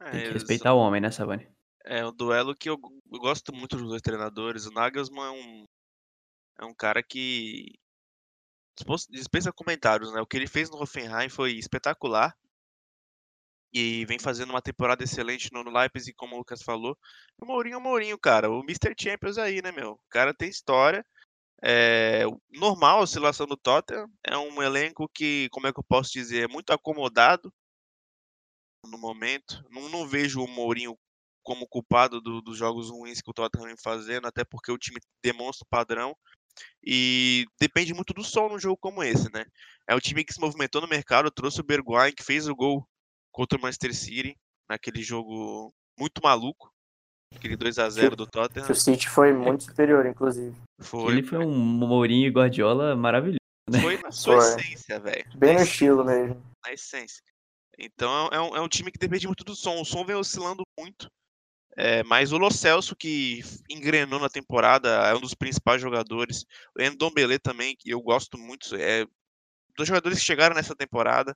É, 0.00 0.10
Tem 0.10 0.20
que 0.24 0.32
respeitar 0.32 0.74
o 0.74 0.78
homem, 0.78 1.00
né, 1.00 1.10
Savani? 1.10 1.48
É 1.84 2.04
um 2.04 2.12
duelo 2.12 2.54
que 2.54 2.68
eu, 2.68 2.78
eu, 3.10 3.18
gosto 3.18 3.54
muito 3.54 3.76
dos 3.76 3.88
dois 3.88 4.02
treinadores. 4.02 4.66
O 4.66 4.72
Nagelsmann 4.72 5.26
é 5.26 5.30
um, 5.30 5.64
é 6.60 6.64
um 6.64 6.74
cara 6.74 7.02
que 7.02 7.72
dispensa 9.10 9.52
comentários, 9.52 10.12
né? 10.12 10.20
O 10.20 10.26
que 10.26 10.36
ele 10.36 10.46
fez 10.46 10.70
no 10.70 10.80
Hoffenheim 10.80 11.28
foi 11.28 11.52
espetacular. 11.52 12.36
E 13.74 14.04
vem 14.04 14.18
fazendo 14.18 14.50
uma 14.50 14.60
temporada 14.60 15.02
excelente 15.02 15.50
no 15.50 15.62
Leipzig, 15.62 16.12
como 16.14 16.34
o 16.34 16.38
Lucas 16.38 16.62
falou. 16.62 16.96
O 17.40 17.46
Mourinho 17.46 17.74
é 17.74 17.78
o 17.78 17.80
Mourinho, 17.80 18.18
cara. 18.18 18.50
O 18.50 18.60
Mr. 18.60 18.94
Champions 18.98 19.38
aí, 19.38 19.62
né, 19.62 19.72
meu? 19.72 19.92
O 19.92 20.00
cara 20.10 20.34
tem 20.34 20.50
história. 20.50 21.04
É 21.64 22.24
normal 22.50 22.98
a 22.98 23.02
oscilação 23.02 23.46
do 23.46 23.56
Tottenham. 23.56 24.10
É 24.22 24.36
um 24.36 24.62
elenco 24.62 25.08
que, 25.08 25.48
como 25.50 25.66
é 25.66 25.72
que 25.72 25.78
eu 25.78 25.84
posso 25.84 26.12
dizer, 26.12 26.44
é 26.44 26.48
muito 26.48 26.70
acomodado 26.70 27.52
no 28.84 28.98
momento. 28.98 29.64
Não, 29.70 29.88
não 29.88 30.06
vejo 30.06 30.42
o 30.42 30.48
Mourinho 30.48 30.98
como 31.42 31.66
culpado 31.66 32.20
do, 32.20 32.40
dos 32.40 32.56
jogos 32.56 32.90
ruins 32.90 33.20
que 33.20 33.30
o 33.30 33.34
Tottenham 33.34 33.66
vem 33.66 33.76
fazendo, 33.76 34.26
até 34.26 34.44
porque 34.44 34.70
o 34.70 34.78
time 34.78 35.00
demonstra 35.22 35.64
o 35.64 35.68
padrão. 35.68 36.16
E 36.84 37.46
depende 37.60 37.94
muito 37.94 38.12
do 38.12 38.24
sol 38.24 38.48
num 38.48 38.58
jogo 38.58 38.76
como 38.76 39.02
esse, 39.02 39.32
né? 39.32 39.44
É 39.88 39.94
o 39.94 40.00
time 40.00 40.24
que 40.24 40.34
se 40.34 40.40
movimentou 40.40 40.80
no 40.80 40.88
mercado, 40.88 41.30
trouxe 41.30 41.60
o 41.60 41.64
Bergwijn, 41.64 42.12
que 42.12 42.24
fez 42.24 42.48
o 42.48 42.54
gol 42.54 42.86
contra 43.30 43.58
o 43.58 43.62
Manchester 43.62 43.94
City, 43.94 44.36
naquele 44.68 45.02
jogo 45.02 45.72
muito 45.98 46.20
maluco. 46.22 46.72
Aquele 47.34 47.56
2x0 47.56 48.14
do 48.14 48.26
Tottenham. 48.26 48.70
o 48.70 48.74
City 48.74 49.08
foi 49.08 49.32
muito 49.32 49.64
superior, 49.64 50.04
inclusive. 50.04 50.54
Foi. 50.80 51.12
Ele 51.12 51.22
foi 51.22 51.38
um 51.38 51.54
Mourinho 51.54 52.26
e 52.26 52.30
Guardiola 52.30 52.94
maravilhoso. 52.94 53.38
Né? 53.70 53.80
Foi 53.80 53.96
na 53.98 54.10
sua 54.10 54.40
foi. 54.40 54.60
essência, 54.60 55.00
velho. 55.00 55.24
Bem 55.36 55.54
no 55.54 55.62
estilo 55.62 56.04
mesmo. 56.04 56.42
Na 56.64 56.72
essência. 56.72 57.22
Então 57.78 58.28
é 58.28 58.40
um, 58.40 58.56
é 58.56 58.60
um 58.60 58.68
time 58.68 58.90
que 58.90 58.98
depende 58.98 59.26
muito 59.26 59.44
do 59.44 59.54
som. 59.54 59.80
O 59.80 59.84
som 59.84 60.04
vem 60.04 60.16
oscilando 60.16 60.62
muito. 60.78 61.08
É, 61.76 62.02
mas 62.02 62.32
o 62.32 62.38
Lo 62.38 62.50
Celso, 62.50 62.94
que 62.94 63.42
engrenou 63.68 64.20
na 64.20 64.28
temporada, 64.28 64.88
é 65.08 65.14
um 65.14 65.20
dos 65.20 65.34
principais 65.34 65.80
jogadores. 65.80 66.44
O 66.76 66.82
Endombele 66.82 67.38
também, 67.38 67.74
que 67.76 67.90
eu 67.90 68.00
gosto 68.00 68.36
muito. 68.38 68.74
É 68.76 69.06
dos 69.76 69.88
jogadores 69.88 70.18
que 70.18 70.24
chegaram 70.24 70.54
nessa 70.54 70.76
temporada 70.76 71.34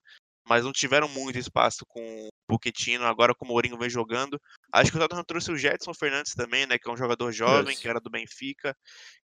mas 0.48 0.64
não 0.64 0.72
tiveram 0.72 1.08
muito 1.08 1.38
espaço 1.38 1.84
com 1.86 2.00
o 2.00 2.28
Pochettino, 2.46 3.04
agora 3.04 3.34
com 3.34 3.44
o 3.44 3.48
Mourinho 3.48 3.76
vem 3.76 3.90
jogando. 3.90 4.40
Acho 4.72 4.92
que 4.92 4.96
o 4.96 5.00
Tottenham 5.00 5.24
trouxe 5.24 5.50
o 5.50 5.56
Jetson 5.56 5.92
Fernandes 5.92 6.34
também, 6.34 6.66
né, 6.66 6.78
que 6.78 6.88
é 6.88 6.92
um 6.92 6.96
jogador 6.96 7.32
jovem, 7.32 7.72
yes. 7.72 7.80
que 7.80 7.88
era 7.88 8.00
do 8.00 8.08
Benfica. 8.08 8.76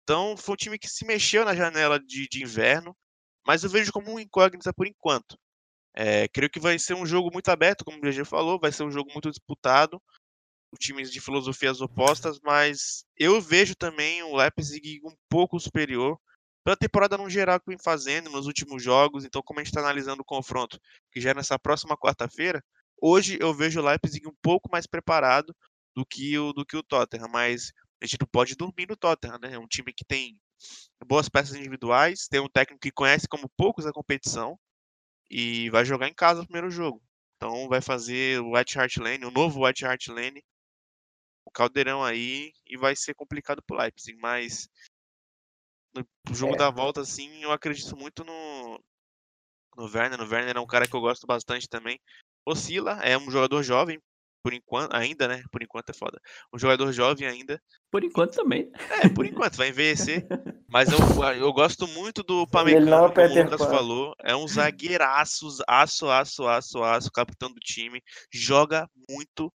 Então 0.04 0.38
foi 0.38 0.54
um 0.54 0.58
time 0.58 0.78
que 0.78 0.88
se 0.88 1.06
mexeu 1.06 1.43
na 1.43 1.56
janela 1.56 2.00
de, 2.00 2.28
de 2.30 2.43
inverno, 2.43 2.96
mas 3.46 3.63
eu 3.63 3.70
vejo 3.70 3.91
como 3.91 4.13
um 4.13 4.20
incógnita 4.20 4.72
por 4.72 4.86
enquanto. 4.86 5.36
É, 5.96 6.28
creio 6.28 6.52
que 6.52 6.60
vai 6.60 6.78
ser 6.78 6.93
um 6.93 7.06
jogo 7.06 7.32
muito 7.34 7.50
aberto, 7.50 7.84
como 7.84 7.98
o 7.98 8.02
BG 8.02 8.24
falou, 8.24 8.60
vai 8.60 8.72
ser 8.72 8.84
um 8.84 8.91
jogo 8.91 9.12
muito 9.12 9.32
disputado, 9.32 10.00
times 10.78 11.12
de 11.12 11.20
filosofias 11.20 11.82
opostas, 11.82 12.40
mas 12.44 13.06
eu 13.18 13.42
vejo 13.42 13.76
também 13.76 14.24
o 14.24 14.36
Leipzig 14.36 15.02
um 15.04 15.16
pouco 15.30 15.60
superior 15.60 16.18
pela 16.63 16.76
temporada 16.76 17.18
no 17.18 17.30
geral 17.30 17.60
que 17.60 17.68
vem 17.68 17.78
fazendo 17.78 18.30
nos 18.30 18.46
últimos 18.46 18.84
jogos. 18.84 19.24
Então, 19.24 19.42
como 19.42 19.60
a 19.60 19.63
gente 19.63 19.72
está 19.72 19.80
analisando 19.80 20.22
o 20.22 20.26
confronto, 20.26 20.80
que 21.12 21.22
já 21.22 21.32
é 21.32 21.34
nessa 21.34 21.58
próxima 21.58 21.98
quarta-feira, 21.98 22.63
hoje 23.02 23.38
eu 23.40 23.54
vejo 23.54 23.80
o 23.80 23.84
Leipzig 23.84 24.28
um 24.28 24.36
pouco 24.42 24.70
mais 24.72 24.86
preparado 24.86 25.56
do 25.96 26.06
que 26.06 26.38
o, 26.38 26.54
do 26.54 26.66
que 26.66 26.78
o 26.78 26.84
Tottenham, 26.84 27.30
mas 27.30 27.72
a 28.02 28.06
gente 28.06 28.20
não 28.20 28.28
pode 28.28 28.56
dormir 28.56 28.88
no 28.88 28.96
Tottenham, 28.96 29.40
né? 29.40 29.54
É 29.54 29.60
um 29.60 29.68
time 29.68 29.94
que 29.94 30.06
tem 30.06 30.40
boas 31.06 31.30
peças 31.30 31.56
individuais, 31.56 32.28
tem 32.30 32.40
um 32.40 32.50
técnico 32.50 32.82
que 32.82 32.92
conhece 32.92 33.28
como 33.28 33.50
poucos 33.58 33.86
a 33.86 33.92
competição 33.92 34.60
e 35.30 35.70
vai 35.70 35.86
jogar 35.86 36.08
em 36.08 36.13
casa 36.13 36.42
o 36.42 36.46
primeiro 36.46 36.70
jogo. 36.70 37.02
Então 37.38 37.68
vai 37.68 37.82
fazer 37.82 38.42
o 38.42 38.56
White 38.56 38.78
Hart 38.78 38.98
Lane, 38.98 39.26
o 39.26 39.32
novo 39.32 39.66
White 39.66 39.86
Hart 39.86 40.08
Lane, 40.08 40.44
o 41.48 41.52
caldeirão 41.52 42.04
aí 42.04 42.52
e 42.66 42.78
vai 42.78 42.94
ser 42.94 43.14
complicado 43.16 43.64
pro 43.66 43.78
Leipzig, 43.78 44.18
mas 44.20 44.68
no 45.96 46.06
jogo 46.36 46.56
é. 46.56 46.58
da 46.58 46.70
volta, 46.70 47.02
assim, 47.02 47.42
eu 47.42 47.52
acredito 47.52 47.96
muito 47.96 48.24
no, 48.26 48.80
no 49.78 49.86
Werner. 49.86 50.18
No 50.18 50.30
Werner 50.30 50.58
é 50.58 50.60
um 50.60 50.68
cara 50.68 50.88
que 50.88 50.94
eu 50.94 51.00
gosto 51.00 51.26
bastante 51.26 51.68
também. 51.70 52.00
Oscila, 52.46 53.00
é 53.02 53.18
um 53.18 53.32
jogador 53.32 53.64
jovem, 53.64 53.98
por 54.44 54.54
enquanto, 54.54 54.94
ainda, 54.94 55.28
né? 55.28 55.42
Por 55.50 55.64
enquanto 55.64 55.90
é 55.90 55.94
foda. 55.94 56.20
Um 56.54 56.60
jogador 56.60 56.92
jovem 56.92 57.28
ainda. 57.28 57.62
Por 57.90 58.04
enquanto 58.04 58.36
também. 58.36 58.70
É, 59.02 59.08
por 59.08 59.26
enquanto, 59.26 59.56
vai 59.56 59.70
envelhecer. 59.70 60.28
Mas 60.70 60.90
eu, 60.92 61.00
eu 61.34 61.54
gosto 61.54 61.88
muito 61.88 62.24
do 62.24 62.46
Pamecano, 62.52 63.14
como 63.14 63.28
o 63.28 63.44
Lucas 63.44 63.62
falou. 63.62 64.16
É 64.22 64.36
um 64.36 64.48
zagueiraço, 64.48 65.48
aço, 65.66 66.10
aço, 66.10 66.46
aço, 66.46 66.84
aço, 66.84 67.12
capitão 67.12 67.50
do 67.50 67.60
time. 67.60 68.02
Joga 68.32 68.90
muito. 69.10 69.52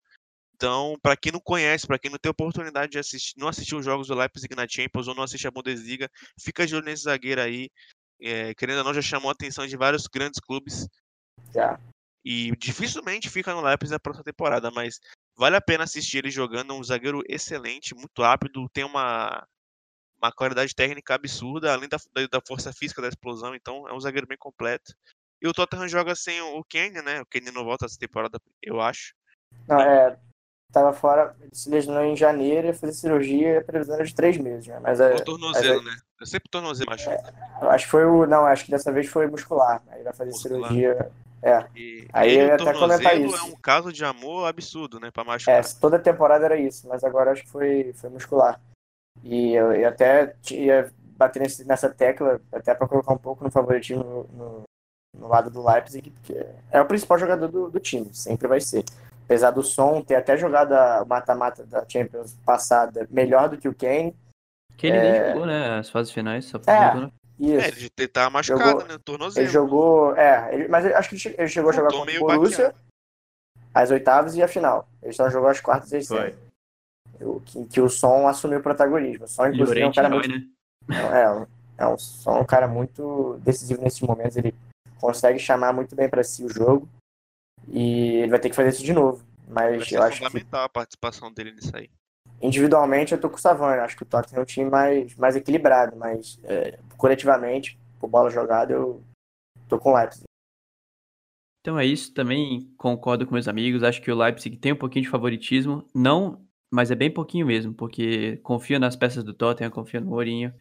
Então, 0.55 0.97
para 1.03 1.17
quem 1.17 1.33
não 1.33 1.41
conhece, 1.41 1.87
para 1.87 1.99
quem 1.99 2.11
não 2.11 2.19
tem 2.19 2.31
oportunidade 2.31 2.93
de 2.93 2.99
assistir, 2.99 3.35
não 3.37 3.49
assistir 3.49 3.75
os 3.75 3.85
jogos 3.85 4.07
do 4.07 4.15
Leipzig 4.15 4.55
na 4.55 4.69
Champions 4.69 5.09
ou 5.09 5.15
não 5.15 5.25
assiste 5.25 5.47
a 5.47 5.51
Bundesliga, 5.51 6.09
fica 6.39 6.67
de 6.67 6.75
olho 6.75 6.85
nesse 6.85 7.05
zagueiro 7.05 7.41
aí. 7.41 7.69
É, 8.21 8.55
querendo 8.55 8.79
ou 8.79 8.85
não, 8.85 8.95
já 8.95 9.03
chamou 9.03 9.29
a 9.29 9.33
atenção 9.33 9.67
de 9.67 9.77
vários 9.77 10.07
grandes 10.07 10.39
clubes. 10.39 10.87
Já. 11.53 11.81
E 12.25 12.55
dificilmente 12.57 13.29
fica 13.29 13.53
no 13.53 13.63
Leipzig 13.63 13.93
na 13.93 13.99
próxima 13.99 14.25
temporada, 14.25 14.71
mas 14.71 15.01
vale 15.37 15.57
a 15.57 15.61
pena 15.61 15.85
assistir 15.85 16.19
ele 16.19 16.31
jogando. 16.31 16.75
Um 16.75 16.85
zagueiro 16.85 17.23
excelente, 17.29 17.95
muito 17.95 18.23
rápido, 18.23 18.69
tem 18.73 18.85
uma, 18.85 19.45
uma 20.23 20.31
qualidade 20.31 20.73
técnica 20.73 21.15
absurda, 21.15 21.73
além 21.73 21.89
da, 21.89 21.99
da 22.31 22.41
força 22.47 22.73
física 22.73 23.03
da 23.03 23.09
explosão, 23.09 23.57
então 23.57 23.89
é 23.89 23.93
um 23.93 24.01
zagueiro 24.01 24.29
bem 24.29 24.39
completo. 24.39 24.95
E 25.43 25.49
o 25.49 25.53
Tottenham 25.53 25.89
joga 25.89 26.15
sem 26.15 26.41
o 26.41 26.63
Kenny, 26.63 27.03
né? 27.03 27.21
O 27.21 27.27
Kenny 27.27 27.51
não 27.51 27.65
volta 27.65 27.87
essa 27.87 27.99
temporada, 27.99 28.39
eu 28.63 28.81
acho. 28.81 29.13
Não, 29.67 29.81
é. 29.81 30.17
Tava 30.73 30.93
fora, 30.93 31.37
se 31.53 31.69
lesionou 31.69 32.03
em 32.03 32.17
janeiro, 32.17 32.69
ia 32.69 32.75
fazer 32.75 32.95
cirurgia, 32.95 33.59
a 33.59 33.65
previsão 33.65 33.95
era 33.95 34.05
de 34.05 34.15
três 34.15 34.39
meses, 34.39 34.67
né? 34.67 34.81
Mas 34.81 35.01
é. 35.01 35.15
O 35.15 35.25
tornozelo, 35.25 35.83
né? 35.83 35.95
Eu 36.19 36.27
sempre 36.27 36.49
tornozelo, 36.51 36.91
acho. 36.93 37.11
É, 37.11 37.23
acho 37.61 37.85
que 37.85 37.91
foi 37.91 38.07
o. 38.07 38.27
Não, 38.27 38.47
acho 38.47 38.65
que 38.65 38.71
dessa 38.71 38.91
vez 38.91 39.07
foi 39.07 39.27
muscular. 39.27 39.83
Aí 39.91 40.03
vai 40.03 40.15
fazer 40.15 40.31
muscular. 40.31 40.71
cirurgia 40.71 41.11
é. 41.43 41.67
E 41.75 42.09
aí 42.13 42.37
ia 42.37 42.55
até 42.55 42.73
comentar 42.73 43.21
isso. 43.21 43.37
é 43.37 43.43
um 43.43 43.57
caso 43.57 43.93
de 43.93 44.05
amor 44.05 44.47
absurdo, 44.47 45.01
né? 45.01 45.11
Pra 45.11 45.25
machucar. 45.25 45.57
É, 45.57 45.63
toda 45.81 45.99
temporada 45.99 46.45
era 46.45 46.57
isso, 46.57 46.87
mas 46.87 47.03
agora 47.03 47.33
acho 47.33 47.43
que 47.43 47.51
foi, 47.51 47.93
foi 47.95 48.09
muscular. 48.11 48.61
E 49.25 49.53
eu, 49.53 49.73
eu 49.73 49.89
até 49.89 50.37
ia 50.53 50.93
bater 51.17 51.41
nesse, 51.41 51.65
nessa 51.65 51.91
tecla, 51.91 52.41
até 52.53 52.75
para 52.75 52.87
colocar 52.87 53.13
um 53.13 53.19
pouco 53.19 53.43
no 53.43 53.51
favoritismo 53.51 54.05
no, 54.05 54.25
no, 54.33 54.63
no, 55.19 55.29
lado 55.29 55.51
do 55.51 55.67
Leipzig, 55.67 56.11
porque 56.11 56.47
é 56.71 56.81
o 56.81 56.87
principal 56.87 57.19
jogador 57.19 57.49
do, 57.49 57.69
do 57.69 57.81
time, 57.81 58.09
sempre 58.15 58.47
vai 58.47 58.61
ser. 58.61 58.85
Apesar 59.25 59.51
do 59.51 59.63
som 59.63 60.03
ter 60.03 60.17
até 60.17 60.37
jogado 60.37 60.73
a 60.73 61.05
mata-mata 61.05 61.65
da 61.65 61.85
Champions 61.89 62.37
passada 62.45 63.07
melhor 63.11 63.49
do 63.49 63.57
que 63.57 63.69
o 63.69 63.75
Kane. 63.75 64.15
Que 64.77 64.89
ele 64.89 64.97
é... 64.97 65.13
nem 65.13 65.33
jogou, 65.33 65.47
né? 65.47 65.79
As 65.79 65.91
fases 65.91 66.13
finais, 66.13 66.45
só 66.45 66.59
é, 66.67 66.95
né? 66.95 67.11
Isso. 67.39 67.65
É, 67.65 67.69
ele 67.69 68.09
tá 68.09 68.31
machucado, 68.31 68.71
jogou, 68.71 68.87
né? 68.87 68.99
Tornozelo. 69.05 69.45
Ele 69.45 69.53
jogou. 69.53 70.17
É, 70.17 70.55
ele, 70.55 70.69
mas 70.69 70.87
acho 70.87 71.11
que 71.11 71.35
ele 71.37 71.49
chegou 71.49 71.71
a 71.71 71.73
jogar 71.73 71.91
contra 71.91 72.17
o 72.17 72.27
Borussia, 72.27 72.75
as 73.75 73.91
oitavas 73.91 74.37
e 74.37 74.43
a 74.43 74.49
final. 74.49 74.89
Ele 75.03 75.13
só 75.13 75.29
jogou 75.31 75.49
as 75.49 75.61
quartas 75.61 75.91
e 75.93 75.97
as 75.97 76.07
semis. 76.07 76.35
Que, 77.47 77.65
que 77.67 77.81
o 77.81 77.89
som 77.89 78.29
assumiu 78.29 78.59
o 78.59 78.63
protagonismo. 78.63 79.25
O 79.25 79.29
som, 79.29 79.47
inclusive, 79.47 79.81
é 79.81 79.87
um 79.87 79.93
cara 79.93 80.09
muito. 80.09 80.29
Né? 80.29 80.47
É, 80.91 81.83
é, 81.83 81.87
um, 81.87 81.99
som 81.99 82.41
um 82.41 82.45
cara 82.45 82.69
muito 82.69 83.41
decisivo 83.43 83.83
nesses 83.83 84.01
momentos. 84.01 84.37
Ele 84.37 84.55
consegue 85.01 85.39
chamar 85.39 85.73
muito 85.73 85.97
bem 85.97 86.09
para 86.09 86.23
si 86.23 86.45
o 86.45 86.49
jogo. 86.49 86.89
E 87.69 88.17
ele 88.17 88.31
vai 88.31 88.39
ter 88.39 88.51
que 88.51 88.57
fazer 88.57 88.71
isso 88.71 88.85
de 88.85 88.93
novo. 88.93 89.25
Mas 89.49 89.91
eu 89.93 90.03
acho 90.03 90.19
fundamental 90.19 90.61
que... 90.61 90.67
a 90.67 90.69
participação 90.69 91.33
dele 91.33 91.53
nisso 91.53 91.75
aí 91.75 91.91
individualmente 92.43 93.13
eu 93.13 93.21
tô 93.21 93.31
com 93.31 93.37
o 93.37 93.41
Savani. 93.41 93.81
Acho 93.81 93.97
que 93.97 94.03
o 94.03 94.07
Tottenham 94.07 94.41
é 94.41 94.43
um 94.43 94.47
time 94.47 94.69
mais, 94.69 95.15
mais 95.15 95.37
equilibrado, 95.37 95.97
mas 95.97 96.39
é, 96.43 96.79
coletivamente, 96.99 97.79
por 98.01 98.11
bola 98.11 98.29
jogada, 98.29 98.73
eu 98.73 99.03
tô 99.69 99.79
com 99.79 99.93
o 99.93 99.97
Leipzig. 99.97 100.25
Então 101.61 101.79
é 101.79 101.87
isso, 101.87 102.13
também 102.13 102.75
concordo 102.77 103.25
com 103.25 103.35
meus 103.35 103.47
amigos. 103.47 103.85
Acho 103.85 104.03
que 104.03 104.11
o 104.11 104.17
Leipzig 104.17 104.57
tem 104.57 104.73
um 104.73 104.77
pouquinho 104.77 105.05
de 105.05 105.11
favoritismo, 105.11 105.87
não, 105.95 106.45
mas 106.73 106.91
é 106.91 106.97
bem 106.97 107.11
pouquinho 107.11 107.47
mesmo, 107.47 107.73
porque 107.73 108.39
confio 108.39 108.81
nas 108.81 108.97
peças 108.97 109.23
do 109.23 109.33
Tottenham, 109.33 109.71
confio 109.71 110.01
no 110.01 110.09
Mourinho 110.09 110.53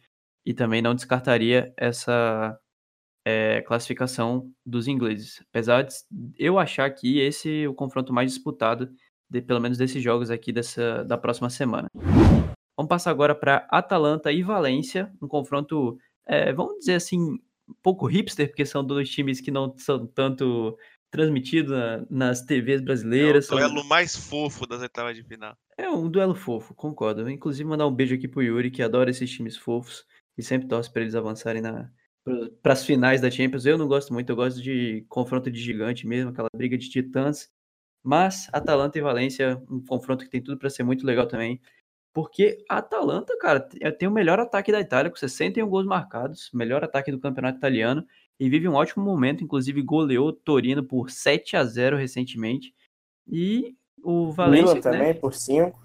e 0.46 0.54
também 0.54 0.80
não 0.80 0.94
descartaria 0.94 1.74
essa 1.76 2.56
é, 3.24 3.60
classificação 3.62 4.50
dos 4.64 4.88
ingleses. 4.88 5.42
Apesar 5.50 5.82
de 5.82 5.94
eu 6.38 6.58
achar 6.58 6.90
que 6.90 7.18
esse 7.18 7.64
é 7.64 7.68
o 7.68 7.74
confronto 7.74 8.12
mais 8.12 8.32
disputado 8.32 8.90
de, 9.30 9.40
pelo 9.40 9.60
menos 9.60 9.78
desses 9.78 10.02
jogos 10.02 10.30
aqui 10.30 10.52
dessa, 10.52 11.04
da 11.04 11.16
próxima 11.16 11.48
semana. 11.48 11.88
Vamos 12.76 12.88
passar 12.88 13.10
agora 13.10 13.34
para 13.34 13.66
Atalanta 13.70 14.32
e 14.32 14.42
Valência, 14.42 15.12
um 15.20 15.28
confronto, 15.28 15.98
é, 16.26 16.52
vamos 16.52 16.78
dizer 16.78 16.94
assim, 16.94 17.18
um 17.68 17.74
pouco 17.82 18.06
hipster, 18.06 18.48
porque 18.48 18.66
são 18.66 18.84
dois 18.84 19.08
times 19.08 19.40
que 19.40 19.50
não 19.50 19.74
são 19.76 20.06
tanto 20.06 20.76
transmitidos 21.10 21.70
na, 21.70 22.04
nas 22.10 22.42
TVs 22.42 22.80
brasileiras. 22.80 23.50
É 23.50 23.54
o 23.54 23.58
duelo 23.58 23.80
são... 23.80 23.88
mais 23.88 24.16
fofo 24.16 24.66
das 24.66 24.80
oitavas 24.80 25.14
de 25.14 25.22
final. 25.22 25.54
É 25.76 25.88
um 25.88 26.10
duelo 26.10 26.34
fofo, 26.34 26.74
concordo. 26.74 27.28
Inclusive, 27.28 27.68
mandar 27.68 27.86
um 27.86 27.94
beijo 27.94 28.14
aqui 28.14 28.26
pro 28.26 28.42
Yuri, 28.42 28.70
que 28.70 28.82
adora 28.82 29.10
esses 29.10 29.30
times 29.30 29.56
fofos 29.56 30.04
e 30.36 30.42
sempre 30.42 30.68
torce 30.68 30.90
para 30.90 31.02
eles 31.02 31.14
avançarem 31.14 31.60
na, 31.60 31.90
para 32.62 32.72
as 32.72 32.84
finais 32.84 33.20
da 33.20 33.30
Champions. 33.30 33.66
Eu 33.66 33.78
não 33.78 33.88
gosto 33.88 34.12
muito, 34.12 34.30
eu 34.30 34.36
gosto 34.36 34.62
de 34.62 35.04
confronto 35.08 35.50
de 35.50 35.60
gigante 35.60 36.06
mesmo, 36.06 36.30
aquela 36.30 36.48
briga 36.54 36.78
de 36.78 36.88
titãs. 36.88 37.50
Mas 38.02 38.48
Atalanta 38.52 38.98
e 38.98 39.02
Valência, 39.02 39.62
um 39.70 39.80
confronto 39.84 40.24
que 40.24 40.30
tem 40.30 40.42
tudo 40.42 40.58
para 40.58 40.70
ser 40.70 40.82
muito 40.82 41.06
legal 41.06 41.26
também. 41.26 41.60
Porque 42.12 42.58
a 42.68 42.78
Atalanta, 42.78 43.36
cara, 43.38 43.66
é, 43.80 43.90
tem 43.90 44.08
o 44.08 44.12
melhor 44.12 44.38
ataque 44.38 44.70
da 44.70 44.80
Itália, 44.80 45.10
com 45.10 45.16
61 45.16 45.66
gols 45.68 45.86
marcados, 45.86 46.50
melhor 46.52 46.84
ataque 46.84 47.10
do 47.10 47.18
campeonato 47.18 47.58
italiano, 47.58 48.06
e 48.38 48.50
vive 48.50 48.68
um 48.68 48.74
ótimo 48.74 49.04
momento, 49.04 49.42
inclusive 49.42 49.80
goleou 49.82 50.32
Torino 50.32 50.84
por 50.84 51.10
7 51.10 51.56
a 51.56 51.64
0 51.64 51.96
recentemente. 51.96 52.74
E 53.26 53.74
o 54.02 54.30
Valência. 54.30 54.74
Milan 54.74 54.80
também, 54.80 55.08
né? 55.08 55.14
por 55.14 55.32
5. 55.32 55.80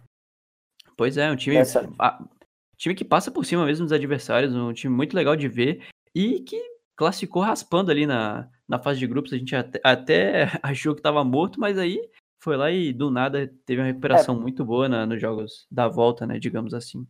Pois 0.98 1.16
é, 1.18 1.32
um 1.32 1.36
time, 1.36 1.58
a, 2.00 2.28
time 2.76 2.96
que 2.96 3.06
passa 3.06 3.30
por 3.30 3.46
cima 3.46 3.66
mesmo 3.66 3.86
dos 3.86 3.94
adversários, 3.94 4.56
um 4.56 4.74
time 4.74 4.94
muito 4.94 5.16
legal 5.16 5.36
de 5.36 5.48
ver 5.48 5.88
e 6.14 6.42
que 6.42 6.62
classificou 6.96 7.42
raspando 7.42 7.92
ali 7.92 8.06
na, 8.06 8.50
na 8.68 8.80
fase 8.80 9.00
de 9.00 9.08
grupos. 9.08 9.32
A 9.32 9.38
gente 9.38 9.56
até, 9.56 9.80
até 9.84 10.52
achou 10.62 10.94
que 10.94 11.00
estava 11.00 11.24
morto, 11.24 11.60
mas 11.60 11.78
aí 11.78 12.02
foi 12.42 12.58
lá 12.58 12.72
e 12.72 12.92
do 12.92 13.10
nada 13.10 13.52
teve 13.66 13.82
uma 13.82 13.88
recuperação 13.88 14.36
é. 14.36 14.40
muito 14.40 14.66
boa 14.66 14.90
na, 14.90 15.06
nos 15.06 15.22
jogos 15.22 15.68
da 15.72 15.88
volta, 15.88 16.26
né? 16.26 16.40
Digamos 16.40 16.74
assim. 16.74 17.08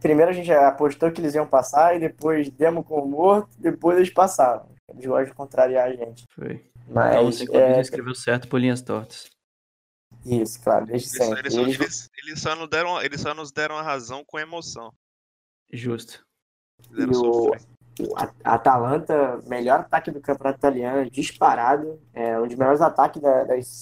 Primeiro 0.00 0.30
a 0.30 0.34
gente 0.34 0.52
apostou 0.52 1.10
que 1.10 1.20
eles 1.20 1.34
iam 1.34 1.46
passar 1.46 1.96
e 1.96 1.98
depois 1.98 2.48
demos 2.50 2.86
com 2.86 3.00
o 3.00 3.08
morto, 3.08 3.50
depois 3.58 3.96
eles 3.96 4.10
passaram. 4.10 4.68
Eles 4.88 5.04
gostam 5.04 5.26
de 5.26 5.34
contrariar 5.34 5.88
a 5.88 5.94
gente. 5.94 6.24
Foi. 6.30 6.64
Mas, 6.88 7.14
então 7.14 7.24
você 7.26 7.56
é... 7.56 7.80
escreveu 7.80 8.14
certo 8.14 8.48
por 8.48 8.60
linhas 8.60 8.80
tortas. 8.80 9.28
Isso, 10.24 10.62
claro, 10.62 10.86
desde 10.86 11.08
sempre. 11.08 11.40
Eles, 11.40 11.54
eles, 11.54 11.80
eles, 11.80 12.10
eles, 12.22 12.40
só 12.40 12.56
nos 12.56 12.68
deram, 12.68 13.02
eles 13.02 13.20
só 13.20 13.34
nos 13.34 13.52
deram 13.52 13.76
a 13.76 13.82
razão 13.82 14.24
com 14.24 14.38
emoção. 14.38 14.92
Justo. 15.70 16.24
E 16.96 17.04
o, 17.04 17.52
a 18.44 18.54
Atalanta, 18.54 19.40
melhor 19.46 19.80
ataque 19.80 20.10
do 20.10 20.20
campeonato 20.20 20.58
italiano, 20.58 21.10
disparado. 21.10 22.00
É 22.12 22.38
um 22.38 22.46
dos 22.46 22.56
melhores 22.56 22.80
ataques 22.80 23.20
das, 23.20 23.80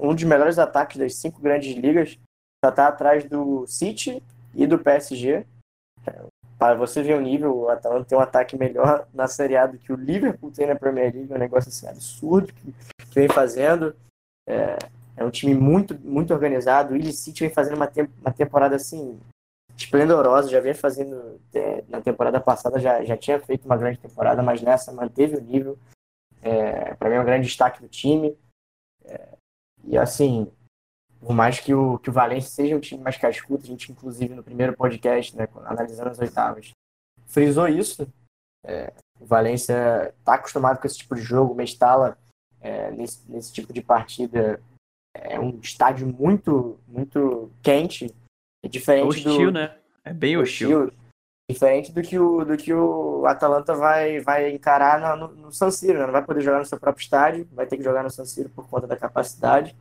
um 0.00 0.14
dos 0.14 0.24
melhores 0.24 0.58
ataques 0.58 0.96
das 0.96 1.14
cinco 1.16 1.40
grandes 1.40 1.76
ligas. 1.76 2.18
Já 2.64 2.70
está 2.70 2.88
atrás 2.88 3.24
do 3.24 3.66
City 3.66 4.22
e 4.54 4.66
do 4.66 4.78
PSG. 4.78 5.46
Para 6.58 6.74
você 6.74 7.02
ver 7.02 7.16
o 7.16 7.20
nível, 7.20 7.56
o 7.56 7.68
Atalanta 7.68 8.04
tem 8.06 8.16
um 8.16 8.20
ataque 8.20 8.56
melhor 8.56 9.06
na 9.12 9.26
Série 9.26 9.56
A 9.56 9.66
do 9.66 9.78
que 9.78 9.92
o 9.92 9.96
Liverpool 9.96 10.50
tem 10.50 10.66
na 10.66 10.76
Premier 10.76 11.12
League. 11.12 11.32
É 11.32 11.36
um 11.36 11.38
negócio 11.38 11.68
assim, 11.68 11.86
absurdo 11.86 12.52
que, 12.52 12.74
vem 13.14 13.28
fazendo. 13.28 13.94
É, 14.48 14.78
é, 15.16 15.24
um 15.24 15.30
time 15.30 15.54
muito, 15.54 15.98
muito 16.00 16.32
organizado. 16.32 16.94
O 16.94 17.12
City 17.12 17.40
vem 17.40 17.50
fazendo 17.50 17.76
uma, 17.76 17.86
te 17.86 18.02
uma 18.20 18.32
temporada 18.32 18.76
assim 18.76 19.18
esplendorosa, 19.76 20.48
já 20.48 20.60
vinha 20.60 20.74
fazendo 20.74 21.40
é, 21.52 21.84
na 21.88 22.00
temporada 22.00 22.40
passada, 22.40 22.78
já, 22.78 23.04
já 23.04 23.16
tinha 23.16 23.40
feito 23.40 23.64
uma 23.64 23.76
grande 23.76 23.98
temporada, 23.98 24.42
mas 24.42 24.62
nessa 24.62 24.92
manteve 24.92 25.36
o 25.36 25.40
nível. 25.40 25.78
É, 26.42 26.94
para 26.94 27.08
mim 27.08 27.16
é 27.16 27.20
um 27.20 27.24
grande 27.24 27.46
destaque 27.46 27.80
do 27.80 27.88
time. 27.88 28.36
É, 29.04 29.36
e 29.84 29.98
assim, 29.98 30.50
por 31.20 31.34
mais 31.34 31.58
que 31.58 31.74
o, 31.74 31.98
que 31.98 32.10
o 32.10 32.12
Valência 32.12 32.50
seja 32.50 32.76
um 32.76 32.80
time 32.80 33.02
mais 33.02 33.16
cascudo, 33.16 33.62
a 33.64 33.66
gente 33.66 33.90
inclusive 33.90 34.34
no 34.34 34.44
primeiro 34.44 34.76
podcast, 34.76 35.36
né, 35.36 35.48
analisando 35.64 36.10
as 36.10 36.18
oitavas, 36.18 36.70
frisou 37.26 37.66
isso. 37.66 38.06
É, 38.64 38.92
o 39.20 39.26
Valência 39.26 40.14
está 40.18 40.34
acostumado 40.34 40.80
com 40.80 40.86
esse 40.86 40.98
tipo 40.98 41.14
de 41.14 41.22
jogo, 41.22 41.54
Mestala, 41.54 42.18
é, 42.60 42.90
nesse, 42.90 43.30
nesse 43.30 43.52
tipo 43.52 43.72
de 43.72 43.82
partida, 43.82 44.60
é 45.14 45.38
um 45.38 45.58
estádio 45.60 46.06
muito, 46.06 46.78
muito 46.86 47.50
quente, 47.62 48.14
é 48.64 48.68
diferente 48.68 49.06
hostil, 49.06 49.46
do... 49.46 49.52
né? 49.52 49.76
É 50.02 50.12
bem 50.12 50.36
hostil. 50.36 50.84
hostil. 50.84 50.98
Diferente 51.50 51.92
do 51.92 52.00
que 52.00 52.18
o, 52.18 52.42
do 52.42 52.56
que 52.56 52.72
o 52.72 53.26
Atalanta 53.26 53.74
vai, 53.74 54.20
vai 54.20 54.50
encarar 54.50 55.16
no, 55.16 55.28
no 55.28 55.52
San 55.52 55.70
Siro, 55.70 55.98
né? 55.98 56.06
Não 56.06 56.12
vai 56.12 56.24
poder 56.24 56.40
jogar 56.40 56.58
no 56.58 56.64
seu 56.64 56.80
próprio 56.80 57.02
estádio, 57.02 57.46
vai 57.52 57.66
ter 57.66 57.76
que 57.76 57.82
jogar 57.82 58.02
no 58.02 58.10
San 58.10 58.24
Siro 58.24 58.48
por 58.48 58.66
conta 58.66 58.86
da 58.86 58.96
capacidade. 58.96 59.76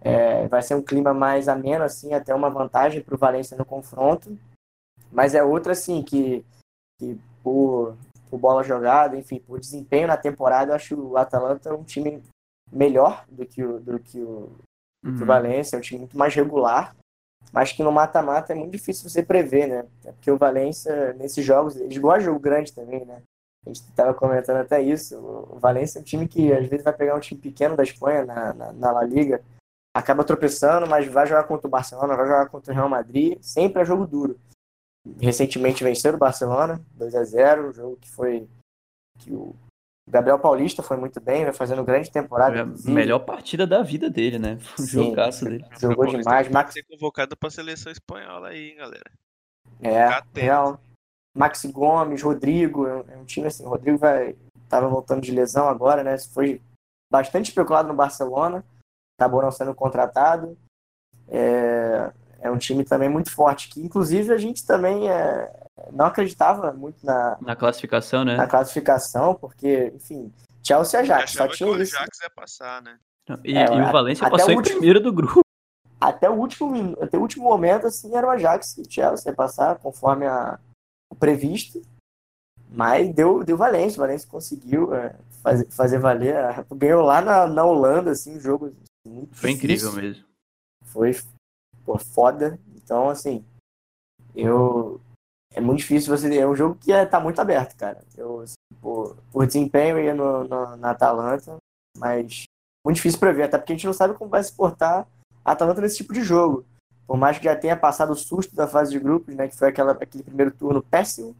É, 0.00 0.48
vai 0.48 0.62
ser 0.62 0.74
um 0.74 0.82
clima 0.82 1.14
mais 1.14 1.48
ameno, 1.48 1.84
assim, 1.84 2.12
até 2.12 2.34
uma 2.34 2.50
vantagem 2.50 3.00
para 3.00 3.14
o 3.14 3.18
Valência 3.18 3.56
no 3.56 3.64
confronto. 3.64 4.36
Mas 5.12 5.34
é 5.34 5.44
outra, 5.44 5.72
assim, 5.72 6.02
que, 6.02 6.44
que 6.98 7.16
por, 7.40 7.96
por 8.28 8.38
bola 8.38 8.64
jogada, 8.64 9.16
enfim, 9.16 9.38
por 9.38 9.60
desempenho 9.60 10.08
na 10.08 10.16
temporada, 10.16 10.72
eu 10.72 10.76
acho 10.76 11.00
o 11.00 11.16
Atalanta 11.16 11.72
um 11.72 11.84
time 11.84 12.20
melhor 12.72 13.24
do 13.28 13.46
que 13.46 13.62
o, 13.62 13.78
do 13.78 14.00
que 14.00 14.20
o, 14.20 14.50
que 15.02 15.08
o 15.08 15.20
Uhum. 15.20 15.24
Valência, 15.24 15.76
é 15.76 15.78
um 15.78 15.82
time 15.82 16.00
muito 16.00 16.18
mais 16.18 16.34
regular, 16.34 16.95
mas 17.52 17.72
que 17.72 17.82
no 17.82 17.92
mata-mata 17.92 18.52
é 18.52 18.56
muito 18.56 18.72
difícil 18.72 19.08
você 19.08 19.22
prever, 19.22 19.66
né? 19.66 19.86
É 20.04 20.12
porque 20.12 20.30
o 20.30 20.36
Valência, 20.36 21.12
nesses 21.14 21.44
jogos, 21.44 21.76
eles 21.76 21.98
gostam 21.98 22.18
de 22.18 22.24
jogo 22.26 22.40
grande 22.40 22.72
também, 22.72 23.04
né? 23.04 23.22
A 23.64 23.68
gente 23.68 23.82
estava 23.82 24.14
comentando 24.14 24.58
até 24.58 24.80
isso. 24.80 25.16
O 25.18 25.58
Valência 25.58 25.98
é 25.98 26.00
um 26.00 26.04
time 26.04 26.28
que 26.28 26.52
às 26.52 26.66
vezes 26.68 26.84
vai 26.84 26.92
pegar 26.92 27.16
um 27.16 27.20
time 27.20 27.40
pequeno 27.40 27.76
da 27.76 27.82
Espanha 27.82 28.24
na, 28.24 28.54
na, 28.54 28.72
na 28.72 28.92
La 28.92 29.02
Liga, 29.02 29.42
acaba 29.94 30.24
tropeçando, 30.24 30.86
mas 30.86 31.06
vai 31.06 31.26
jogar 31.26 31.44
contra 31.44 31.66
o 31.66 31.70
Barcelona, 31.70 32.16
vai 32.16 32.26
jogar 32.26 32.48
contra 32.48 32.72
o 32.72 32.76
Real 32.76 32.88
Madrid, 32.88 33.38
sempre 33.40 33.82
é 33.82 33.84
jogo 33.84 34.06
duro. 34.06 34.38
Recentemente 35.20 35.82
venceram 35.82 36.16
o 36.16 36.20
Barcelona, 36.20 36.80
2 36.92 37.14
a 37.14 37.24
0 37.24 37.68
um 37.68 37.72
jogo 37.72 37.96
que 37.96 38.10
foi 38.10 38.48
que 39.18 39.32
o 39.32 39.54
Gabriel 40.08 40.38
Paulista 40.38 40.82
foi 40.82 40.96
muito 40.96 41.20
bem, 41.20 41.44
vai 41.44 41.52
fazendo 41.52 41.82
grande 41.84 42.10
temporada. 42.10 42.60
A 42.60 42.62
inclusive. 42.64 42.92
melhor 42.92 43.18
partida 43.20 43.66
da 43.66 43.82
vida 43.82 44.08
dele, 44.08 44.38
né? 44.38 44.56
Foi 44.58 44.84
um 44.84 44.88
Sim. 44.88 45.04
jogaço 45.10 45.44
dele. 45.44 45.64
Jogou 45.80 45.96
Paulista 45.96 46.18
demais, 46.22 46.48
Max- 46.48 46.72
ser 46.74 46.84
convocado 46.84 47.36
pra 47.36 47.50
seleção 47.50 47.90
espanhola 47.90 48.48
aí, 48.48 48.70
hein, 48.70 48.76
galera. 48.76 49.10
É, 49.82 50.08
real. 50.40 50.80
Maxi 51.36 51.70
Gomes, 51.70 52.22
Rodrigo, 52.22 52.86
é 52.86 52.96
um- 52.96 53.04
é 53.10 53.16
um 53.18 53.24
time 53.24 53.48
assim, 53.48 53.64
o 53.64 53.68
Rodrigo 53.68 53.98
vai 53.98 54.36
tava 54.68 54.88
voltando 54.88 55.20
de 55.22 55.30
lesão 55.30 55.68
agora, 55.68 56.02
né? 56.02 56.16
Foi 56.18 56.60
bastante 57.12 57.48
especulado 57.50 57.88
no 57.88 57.94
Barcelona, 57.94 58.64
acabou 59.18 59.42
não 59.42 59.50
sendo 59.50 59.74
contratado. 59.74 60.56
É, 61.28 62.12
é 62.40 62.50
um 62.50 62.58
time 62.58 62.84
também 62.84 63.08
muito 63.08 63.30
forte, 63.32 63.68
que 63.68 63.80
inclusive 63.80 64.32
a 64.32 64.38
gente 64.38 64.64
também 64.66 65.10
é, 65.10 65.65
não 65.92 66.06
acreditava 66.06 66.72
muito 66.72 67.04
na, 67.04 67.36
Na 67.40 67.56
classificação, 67.56 68.24
né? 68.24 68.36
na 68.36 68.46
classificação, 68.46 69.34
porque, 69.34 69.92
enfim, 69.94 70.32
Chelsea 70.62 71.00
e 71.00 71.02
Ajax, 71.02 71.30
só 71.32 71.38
Achava 71.44 71.50
que 71.50 71.56
tinha 71.56 71.70
o 71.70 71.82
isso. 71.82 71.96
Ajax 71.96 72.20
ia 72.22 72.30
passar, 72.30 72.82
né? 72.82 72.98
E, 73.44 73.56
É, 73.56 73.64
e 73.66 73.80
o 73.80 73.84
a- 73.86 73.90
Valência 73.92 74.26
até 74.26 74.36
passou 74.36 74.50
o 74.50 74.52
em 74.52 74.56
último- 74.56 74.76
primeiro 74.76 75.00
do 75.00 75.12
grupo. 75.12 75.40
até 76.00 76.28
o 76.30 76.34
último 76.34 76.96
até 77.00 77.16
o 77.16 77.20
último 77.20 77.44
momento 77.44 77.86
assim 77.86 78.14
era 78.14 78.26
o 78.26 78.30
Ajax 78.30 78.76
e 78.78 78.82
o 78.82 78.90
Chelsea 78.90 79.30
ia 79.32 79.36
passar 79.36 79.78
conforme 79.78 80.26
a, 80.26 80.58
o 81.10 81.14
previsto 81.16 81.80
mas 82.68 83.12
deu 83.14 83.42
deu 83.42 83.56
Valência 83.56 83.96
o 83.98 84.00
Valência 84.06 84.28
conseguiu 84.28 84.94
é, 84.94 85.16
fazer, 85.42 85.66
fazer 85.70 85.98
valer 85.98 86.36
ganhou 86.76 87.02
lá 87.02 87.20
na, 87.22 87.46
na 87.46 87.64
Holanda 87.64 88.10
assim 88.10 88.36
um 88.36 88.40
jogo 88.40 88.74
muito 89.06 89.34
Foi 89.34 89.50
incrível 89.50 89.90
difícil. 89.90 90.02
mesmo. 90.02 90.24
foi 90.84 91.12
pô, 91.84 91.98
foda 91.98 92.58
então 92.76 93.08
assim 93.08 93.44
eu 94.34 95.00
é 95.54 95.60
muito 95.60 95.78
difícil 95.78 96.16
você 96.16 96.36
é 96.38 96.46
um 96.46 96.54
jogo 96.56 96.76
que 96.80 96.92
é, 96.92 97.04
tá 97.06 97.18
muito 97.20 97.40
aberto 97.40 97.76
cara 97.76 98.02
eu 98.16 98.40
assim, 98.40 98.54
por, 98.80 99.16
por 99.32 99.46
desempenho 99.46 99.98
ia 99.98 100.14
no, 100.14 100.44
no- 100.44 100.76
na 100.76 100.90
Atalanta 100.90 101.56
mas 101.96 102.44
muito 102.84 102.96
difícil 102.96 103.18
prever 103.20 103.44
até 103.44 103.58
porque 103.58 103.72
a 103.72 103.76
gente 103.76 103.86
não 103.86 103.92
sabe 103.92 104.14
como 104.14 104.30
vai 104.30 104.42
se 104.42 104.52
portar 104.52 105.06
a 105.44 105.52
Atalanta 105.52 105.80
nesse 105.80 105.96
tipo 105.98 106.12
de 106.12 106.22
jogo 106.22 106.64
por 107.06 107.16
mais 107.16 107.38
que 107.38 107.44
já 107.44 107.54
tenha 107.56 107.76
passado 107.76 108.10
o 108.12 108.16
susto 108.16 108.54
da 108.56 108.66
fase 108.66 108.90
de 108.90 108.98
grupos 108.98 109.34
né 109.34 109.48
que 109.48 109.56
foi 109.56 109.68
aquela, 109.68 109.92
aquele 109.92 110.24
primeiro 110.24 110.50
turno 110.50 110.82
péssimo 110.82 111.36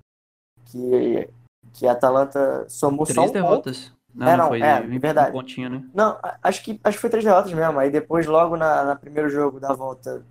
que 0.67 1.29
que 1.75 1.87
a 1.87 1.93
Atalanta 1.93 2.65
somou 2.69 3.05
só 3.05 3.13
Três 3.13 3.31
um 3.31 3.33
ponto. 3.33 3.43
derrotas. 3.43 3.93
Não, 4.15 4.29
É, 4.29 4.37
não, 4.37 4.49
foi 4.49 4.63
é, 4.63 4.81
um 4.81 4.99
verdade. 4.99 5.33
pontinho, 5.33 5.69
né? 5.69 5.85
Não, 5.93 6.19
acho 6.43 6.63
que, 6.65 6.81
acho 6.83 6.97
que 6.97 7.01
foi 7.01 7.11
três 7.11 7.23
derrotas 7.25 7.53
mesmo. 7.53 7.79
Aí 7.79 7.91
depois, 7.91 8.25
logo 8.25 8.57
na, 8.57 8.85
na 8.85 8.97
primeiro 8.97 9.29
jogo 9.29 9.61
da 9.61 9.75
volta, 9.75 10.25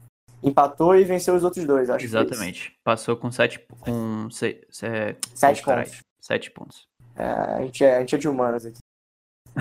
empatou 0.48 0.96
e 0.96 1.04
venceu 1.04 1.36
os 1.36 1.44
outros 1.44 1.66
dois. 1.66 1.90
Acho 1.90 2.06
que 2.06 2.12
foi 2.12 2.20
isso. 2.22 2.28
Exatamente. 2.34 2.78
Passou 2.84 3.18
com 3.18 3.32
sete. 3.32 3.60
Com 3.82 4.30
se, 4.30 4.66
se- 4.70 5.18
Sete 5.34 5.64
caralho, 5.64 5.88
pontos. 5.88 6.02
Sete 6.22 6.52
pontos. 6.52 6.88
É, 7.16 7.24
a, 7.26 7.62
gente 7.64 7.84
é, 7.84 7.98
a 7.98 8.00
gente 8.02 8.16
é 8.16 8.18
de 8.18 8.28
humanos 8.28 8.66
aqui. 8.66 8.78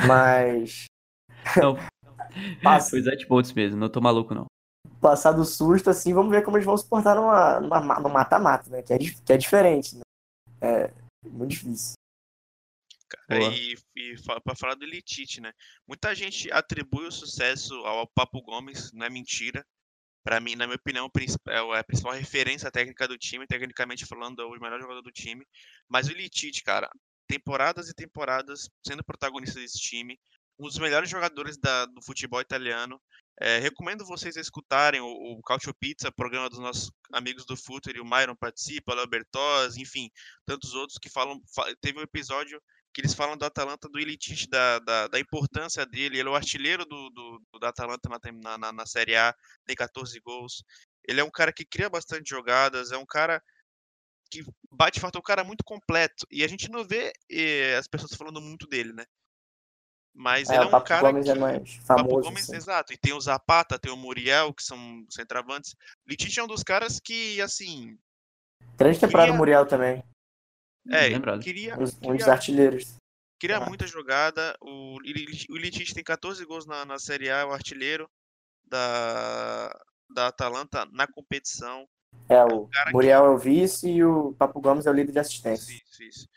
Mas, 0.07 0.85
Não, 1.63 1.77
Passa. 2.63 2.91
foi 2.91 3.03
sete 3.03 3.27
pontos 3.27 3.53
mesmo, 3.53 3.79
não 3.79 3.89
tô 3.89 4.01
maluco, 4.01 4.35
não. 4.35 4.47
passar 5.01 5.33
do 5.33 5.45
susto, 5.45 5.89
assim, 5.91 6.13
vamos 6.13 6.31
ver 6.33 6.43
como 6.43 6.57
eles 6.57 6.67
vão 6.67 6.77
se 6.77 6.89
portar 6.89 7.15
numa, 7.15 7.61
numa, 7.61 8.01
no 8.01 8.09
mata-mata, 8.09 8.69
né? 8.71 8.83
Que 8.83 8.93
é, 8.95 8.99
que 8.99 9.33
é 9.33 9.37
diferente. 9.37 9.97
Né? 9.97 10.03
É 10.61 10.91
muito 11.29 11.51
difícil. 11.51 11.95
Cara, 13.29 13.39
Boa. 13.41 13.53
e, 13.55 13.77
e 13.97 14.15
pra 14.43 14.57
falar 14.57 14.75
do 14.75 14.85
Elitite, 14.85 15.41
né? 15.41 15.53
Muita 15.87 16.15
gente 16.15 16.51
atribui 16.51 17.07
o 17.07 17.13
sucesso 17.13 17.75
ao 17.87 18.07
Papo 18.09 18.43
Gomes, 18.43 18.91
não 18.93 19.07
é 19.07 19.11
mentira. 19.11 19.65
Pra 20.25 20.41
mim, 20.41 20.57
na 20.57 20.67
minha 20.67 20.77
opinião, 20.77 21.11
é 21.49 21.55
é 21.55 21.79
a 21.79 21.85
principal 21.85 22.13
referência 22.15 22.71
técnica 22.71 23.07
do 23.07 23.19
time, 23.19 23.47
tecnicamente 23.47 24.07
falando, 24.07 24.41
é 24.43 24.47
o 24.47 24.51
melhor 24.61 24.81
jogador 24.81 25.03
do 25.03 25.13
time. 25.13 25.47
Mas 25.89 26.09
o 26.09 26.13
Elitite, 26.13 26.63
cara, 26.65 26.91
temporadas 27.29 27.89
e 27.91 27.95
temporadas 27.95 28.71
sendo 28.87 29.05
protagonista 29.05 29.61
desse 29.61 29.79
time, 29.79 30.19
um 30.59 30.65
dos 30.67 30.79
melhores 30.79 31.11
jogadores 31.11 31.59
da- 31.59 31.85
do 31.87 32.03
futebol 32.03 32.41
italiano. 32.41 33.01
É, 33.41 33.59
recomendo 33.59 34.07
vocês 34.07 34.37
escutarem 34.37 35.01
o, 35.01 35.07
o 35.07 35.43
Cautio 35.43 35.75
Pizza, 35.75 36.11
programa 36.13 36.49
dos 36.49 36.59
nossos 36.61 36.91
amigos 37.13 37.45
do 37.45 37.57
Future, 37.57 38.01
o 38.01 38.05
Myron 38.05 38.37
participa, 38.37 38.93
o 38.93 38.95
Léo 38.95 39.09
Bertozzi, 39.09 39.83
enfim, 39.83 40.09
tantos 40.47 40.73
outros 40.75 40.99
que 40.99 41.11
falam. 41.11 41.41
fa- 41.55 41.75
teve 41.81 41.99
um 41.99 42.03
episódio 42.03 42.63
que 42.95 43.01
eles 43.01 43.13
falam 43.13 43.37
do 43.37 43.45
Atalanta, 43.45 43.89
do 43.89 43.99
Elitite, 43.99 44.49
da, 44.49 44.79
da, 44.79 45.09
da 45.09 45.19
importância 45.19 45.85
dele. 45.85 46.19
Ele 46.19 46.29
é 46.29 46.31
o 46.31 46.37
artilheiro 46.37 46.87
do, 46.87 47.11
do, 47.11 47.43
do 47.53 47.59
da 47.59 47.71
Atalanta 47.71 48.09
na, 48.09 48.57
na, 48.57 48.73
na, 48.73 48.87
Série 48.87 49.17
A, 49.17 49.35
tem 49.67 49.75
14 49.75 50.19
gols. 50.21 50.63
Ele 51.07 51.21
é 51.21 51.25
um 51.25 51.31
cara 51.31 51.53
que 51.53 51.67
cria 51.67 51.91
bastante 51.91 52.31
jogadas, 52.31 52.93
é 52.93 52.97
um 52.97 53.05
cara 53.05 53.43
que 54.31 54.45
bate 54.71 55.01
fato, 55.01 55.17
é 55.17 55.19
um 55.19 55.23
cara 55.23 55.43
muito 55.43 55.65
completo. 55.65 56.25
E 56.31 56.45
a 56.45 56.49
gente 56.49 56.71
não 56.71 56.85
vê 56.85 57.13
eh, 57.29 57.77
as 57.77 57.89
pessoas 57.89 58.15
falando 58.15 58.41
muito 58.41 58.67
dele, 58.69 58.93
né? 58.93 59.05
Mas 60.15 60.49
É, 60.49 60.55
ele 60.55 60.65
é 60.65 60.67
um 60.69 60.71
Papo 60.71 60.87
cara 60.87 61.11
Gomes 61.11 61.25
que... 61.25 61.31
é 61.33 61.35
mais 61.35 61.77
Papo 61.79 62.03
famoso. 62.03 62.29
Gomes, 62.29 62.45
assim. 62.45 62.57
exato. 62.57 62.93
E 62.93 62.97
tem 62.97 63.13
o 63.13 63.21
Zapata, 63.21 63.79
tem 63.79 63.93
o 63.93 63.97
Muriel, 63.97 64.55
que 64.55 64.63
são 64.63 65.05
centravantes. 65.11 65.75
Litite 66.07 66.39
é 66.39 66.45
um 66.45 66.47
dos 66.47 66.63
caras 66.63 67.01
que, 67.01 67.43
assim, 67.43 67.99
Grande 68.77 69.01
temporada 69.01 69.33
do 69.33 69.39
Muriel 69.39 69.67
também. 69.67 70.03
É, 70.91 71.09
Lembrado. 71.09 71.43
queria, 71.43 71.75
Um 71.75 71.79
dos, 71.79 71.99
um 72.03 72.31
artilheiros. 72.31 72.97
queria 73.41 73.59
Ah. 73.59 73.67
muita 73.69 73.87
jogada. 73.87 74.57
O, 74.61 74.97
o 74.97 75.57
Litite 75.57 75.95
tem 75.95 76.05
14 76.05 76.45
gols 76.45 76.67
na, 76.67 76.85
na 76.85 76.99
Série 76.99 77.31
A, 77.31 77.39
é 77.39 77.45
o 77.45 77.53
artilheiro 77.53 78.09
da, 78.65 79.71
da 80.11 80.29
Atalanta 80.29 80.85
na 80.93 81.07
competição. 81.07 81.87
É, 82.29 82.43
o 82.45 82.69
cara 82.69 82.87
que- 82.87 82.93
Muriel 82.93 83.25
é 83.25 83.29
o 83.31 83.39
vice 83.39 83.89
e 83.91 84.05
o 84.05 84.33
Papo 84.35 84.61
Gomes 84.61 84.87
é 84.87 84.91
o 84.91 84.95
líder 84.95 85.13
de 85.13 85.19
assistência. 85.19 85.73
Isso, 85.73 86.03
isso. 86.03 86.29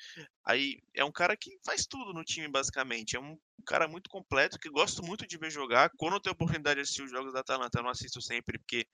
Aí 0.43 0.80
é 0.95 1.04
um 1.06 1.12
cara 1.12 1.38
que 1.38 1.52
faz 1.64 1.86
tudo 1.86 2.14
no 2.14 2.24
time, 2.24 2.48
basicamente. 2.48 3.16
É 3.16 3.20
um 3.20 3.38
cara 3.66 3.88
muito 3.88 4.10
completo, 4.10 4.58
que 4.60 4.70
gosto 4.70 5.04
muito 5.04 5.28
de 5.28 5.38
ver 5.38 5.52
jogar. 5.52 5.91
Quando 5.98 6.14
eu 6.16 6.20
tenho 6.20 6.34
oportunidade 6.34 6.76
de 6.78 6.82
assistir 6.82 7.04
os 7.04 7.12
jogos 7.12 7.32
da 7.32 7.41
Atalanta, 7.41 7.78
eu 7.78 7.84
não 7.84 7.91
assisto 7.91 8.20
sempre, 8.22 8.58
porque 8.58 8.88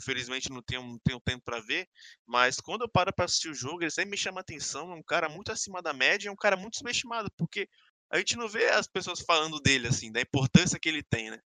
infelizmente 0.00 0.50
não 0.50 0.62
tenho, 0.62 0.82
não 0.82 0.98
tenho 0.98 1.20
tempo 1.20 1.44
para 1.44 1.60
ver. 1.60 1.88
Mas 2.26 2.60
quando 2.60 2.82
eu 2.82 2.88
paro 2.88 3.12
para 3.12 3.26
assistir 3.26 3.48
o 3.48 3.54
jogo, 3.54 3.82
ele 3.82 3.90
sempre 3.90 4.10
me 4.10 4.16
chama 4.16 4.40
atenção. 4.40 4.92
É 4.92 4.94
um 4.94 5.02
cara 5.02 5.28
muito 5.28 5.52
acima 5.52 5.82
da 5.82 5.92
média, 5.92 6.28
é 6.28 6.32
um 6.32 6.36
cara 6.36 6.56
muito 6.56 6.78
subestimado, 6.78 7.30
porque 7.36 7.68
a 8.10 8.18
gente 8.18 8.36
não 8.36 8.48
vê 8.48 8.68
as 8.70 8.88
pessoas 8.88 9.20
falando 9.20 9.60
dele, 9.60 9.86
assim, 9.86 10.10
da 10.10 10.20
importância 10.20 10.78
que 10.80 10.88
ele 10.88 11.02
tem, 11.02 11.30
né? 11.30 11.38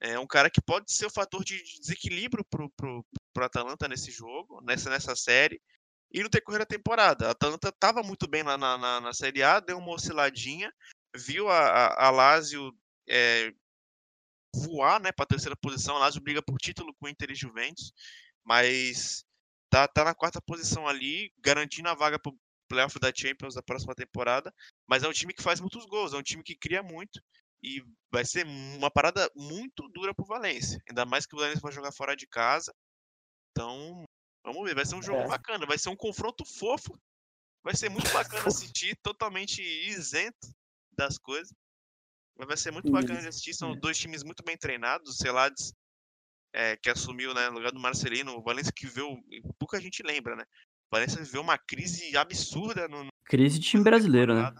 É 0.00 0.18
um 0.18 0.26
cara 0.26 0.50
que 0.50 0.60
pode 0.60 0.92
ser 0.92 1.06
o 1.06 1.10
fator 1.10 1.42
de 1.44 1.62
de 1.62 1.80
desequilíbrio 1.80 2.44
pro, 2.44 2.70
pro, 2.76 3.04
pro 3.32 3.44
Atalanta 3.44 3.88
nesse 3.88 4.10
jogo, 4.10 4.60
nessa, 4.62 4.90
nessa 4.90 5.16
série, 5.16 5.60
e 6.12 6.22
no 6.22 6.28
decorrer 6.28 6.60
da 6.60 6.66
temporada. 6.66 7.28
A 7.28 7.30
Atalanta 7.30 7.70
estava 7.70 8.02
muito 8.02 8.28
bem 8.28 8.42
na, 8.42 8.56
na, 8.56 9.00
na 9.00 9.12
Série 9.14 9.42
A, 9.42 9.58
deu 9.58 9.78
uma 9.78 9.92
osciladinha, 9.92 10.72
viu 11.14 11.48
a, 11.48 11.58
a, 11.58 12.06
a 12.06 12.10
Lazio 12.10 12.72
é, 13.08 13.52
voar 14.64 15.00
né, 15.00 15.12
para 15.12 15.24
a 15.24 15.28
terceira 15.28 15.56
posição. 15.56 15.96
A 15.96 16.00
Lazio 16.00 16.22
briga 16.22 16.42
por 16.42 16.58
título 16.58 16.94
com 16.94 17.06
o 17.06 17.08
Inter 17.08 17.30
e 17.30 17.34
Juventus, 17.34 17.92
mas 18.44 19.24
tá, 19.70 19.86
tá 19.86 20.04
na 20.04 20.14
quarta 20.14 20.40
posição 20.40 20.86
ali, 20.86 21.32
garantindo 21.38 21.88
a 21.88 21.94
vaga 21.94 22.18
para 22.18 22.32
o 22.32 22.38
playoff 22.68 22.98
da 22.98 23.12
Champions 23.14 23.54
da 23.54 23.62
próxima 23.62 23.94
temporada. 23.94 24.52
Mas 24.88 25.02
é 25.02 25.08
um 25.08 25.12
time 25.12 25.32
que 25.32 25.42
faz 25.42 25.60
muitos 25.60 25.86
gols, 25.86 26.12
é 26.12 26.16
um 26.16 26.22
time 26.22 26.42
que 26.42 26.56
cria 26.56 26.82
muito. 26.82 27.20
E 27.62 27.82
vai 28.12 28.24
ser 28.24 28.46
uma 28.46 28.90
parada 28.90 29.30
muito 29.34 29.88
dura 29.88 30.14
pro 30.14 30.26
Valência. 30.26 30.80
Ainda 30.88 31.04
mais 31.04 31.26
que 31.26 31.34
o 31.34 31.38
Valência 31.38 31.60
vai 31.60 31.72
jogar 31.72 31.92
fora 31.92 32.14
de 32.14 32.26
casa. 32.26 32.72
Então, 33.50 34.04
vamos 34.44 34.64
ver. 34.64 34.74
Vai 34.74 34.84
ser 34.84 34.94
um 34.94 35.02
jogo 35.02 35.22
É. 35.22 35.26
bacana. 35.26 35.66
Vai 35.66 35.78
ser 35.78 35.88
um 35.88 35.96
confronto 35.96 36.44
fofo. 36.44 36.96
Vai 37.64 37.74
ser 37.74 37.88
muito 37.88 38.08
bacana 38.12 38.44
assistir, 38.72 38.96
totalmente 39.02 39.60
isento 39.62 40.48
das 40.92 41.18
coisas. 41.18 41.52
Mas 42.38 42.48
vai 42.48 42.56
ser 42.56 42.70
muito 42.70 42.90
bacana 42.90 43.20
de 43.20 43.28
assistir. 43.28 43.54
São 43.54 43.74
dois 43.74 43.98
times 43.98 44.22
muito 44.22 44.42
bem 44.44 44.56
treinados. 44.56 45.10
O 45.10 45.16
Celades, 45.16 45.72
é, 46.54 46.76
que 46.76 46.90
assumiu 46.90 47.32
né, 47.32 47.48
no 47.48 47.56
lugar 47.56 47.72
do 47.72 47.80
Marcelino. 47.80 48.36
O 48.36 48.42
Valência 48.42 48.72
que 48.74 48.86
viveu. 48.86 49.18
Pouca 49.58 49.80
gente 49.80 50.02
lembra, 50.02 50.36
né? 50.36 50.44
O 50.90 50.96
Valência 50.96 51.22
viveu 51.22 51.40
uma 51.40 51.58
crise 51.58 52.16
absurda 52.16 52.86
no, 52.88 53.08
Crise 53.24 53.58
de 53.58 53.66
time 53.66 53.82
brasileiro, 53.82 54.34
né? 54.34 54.54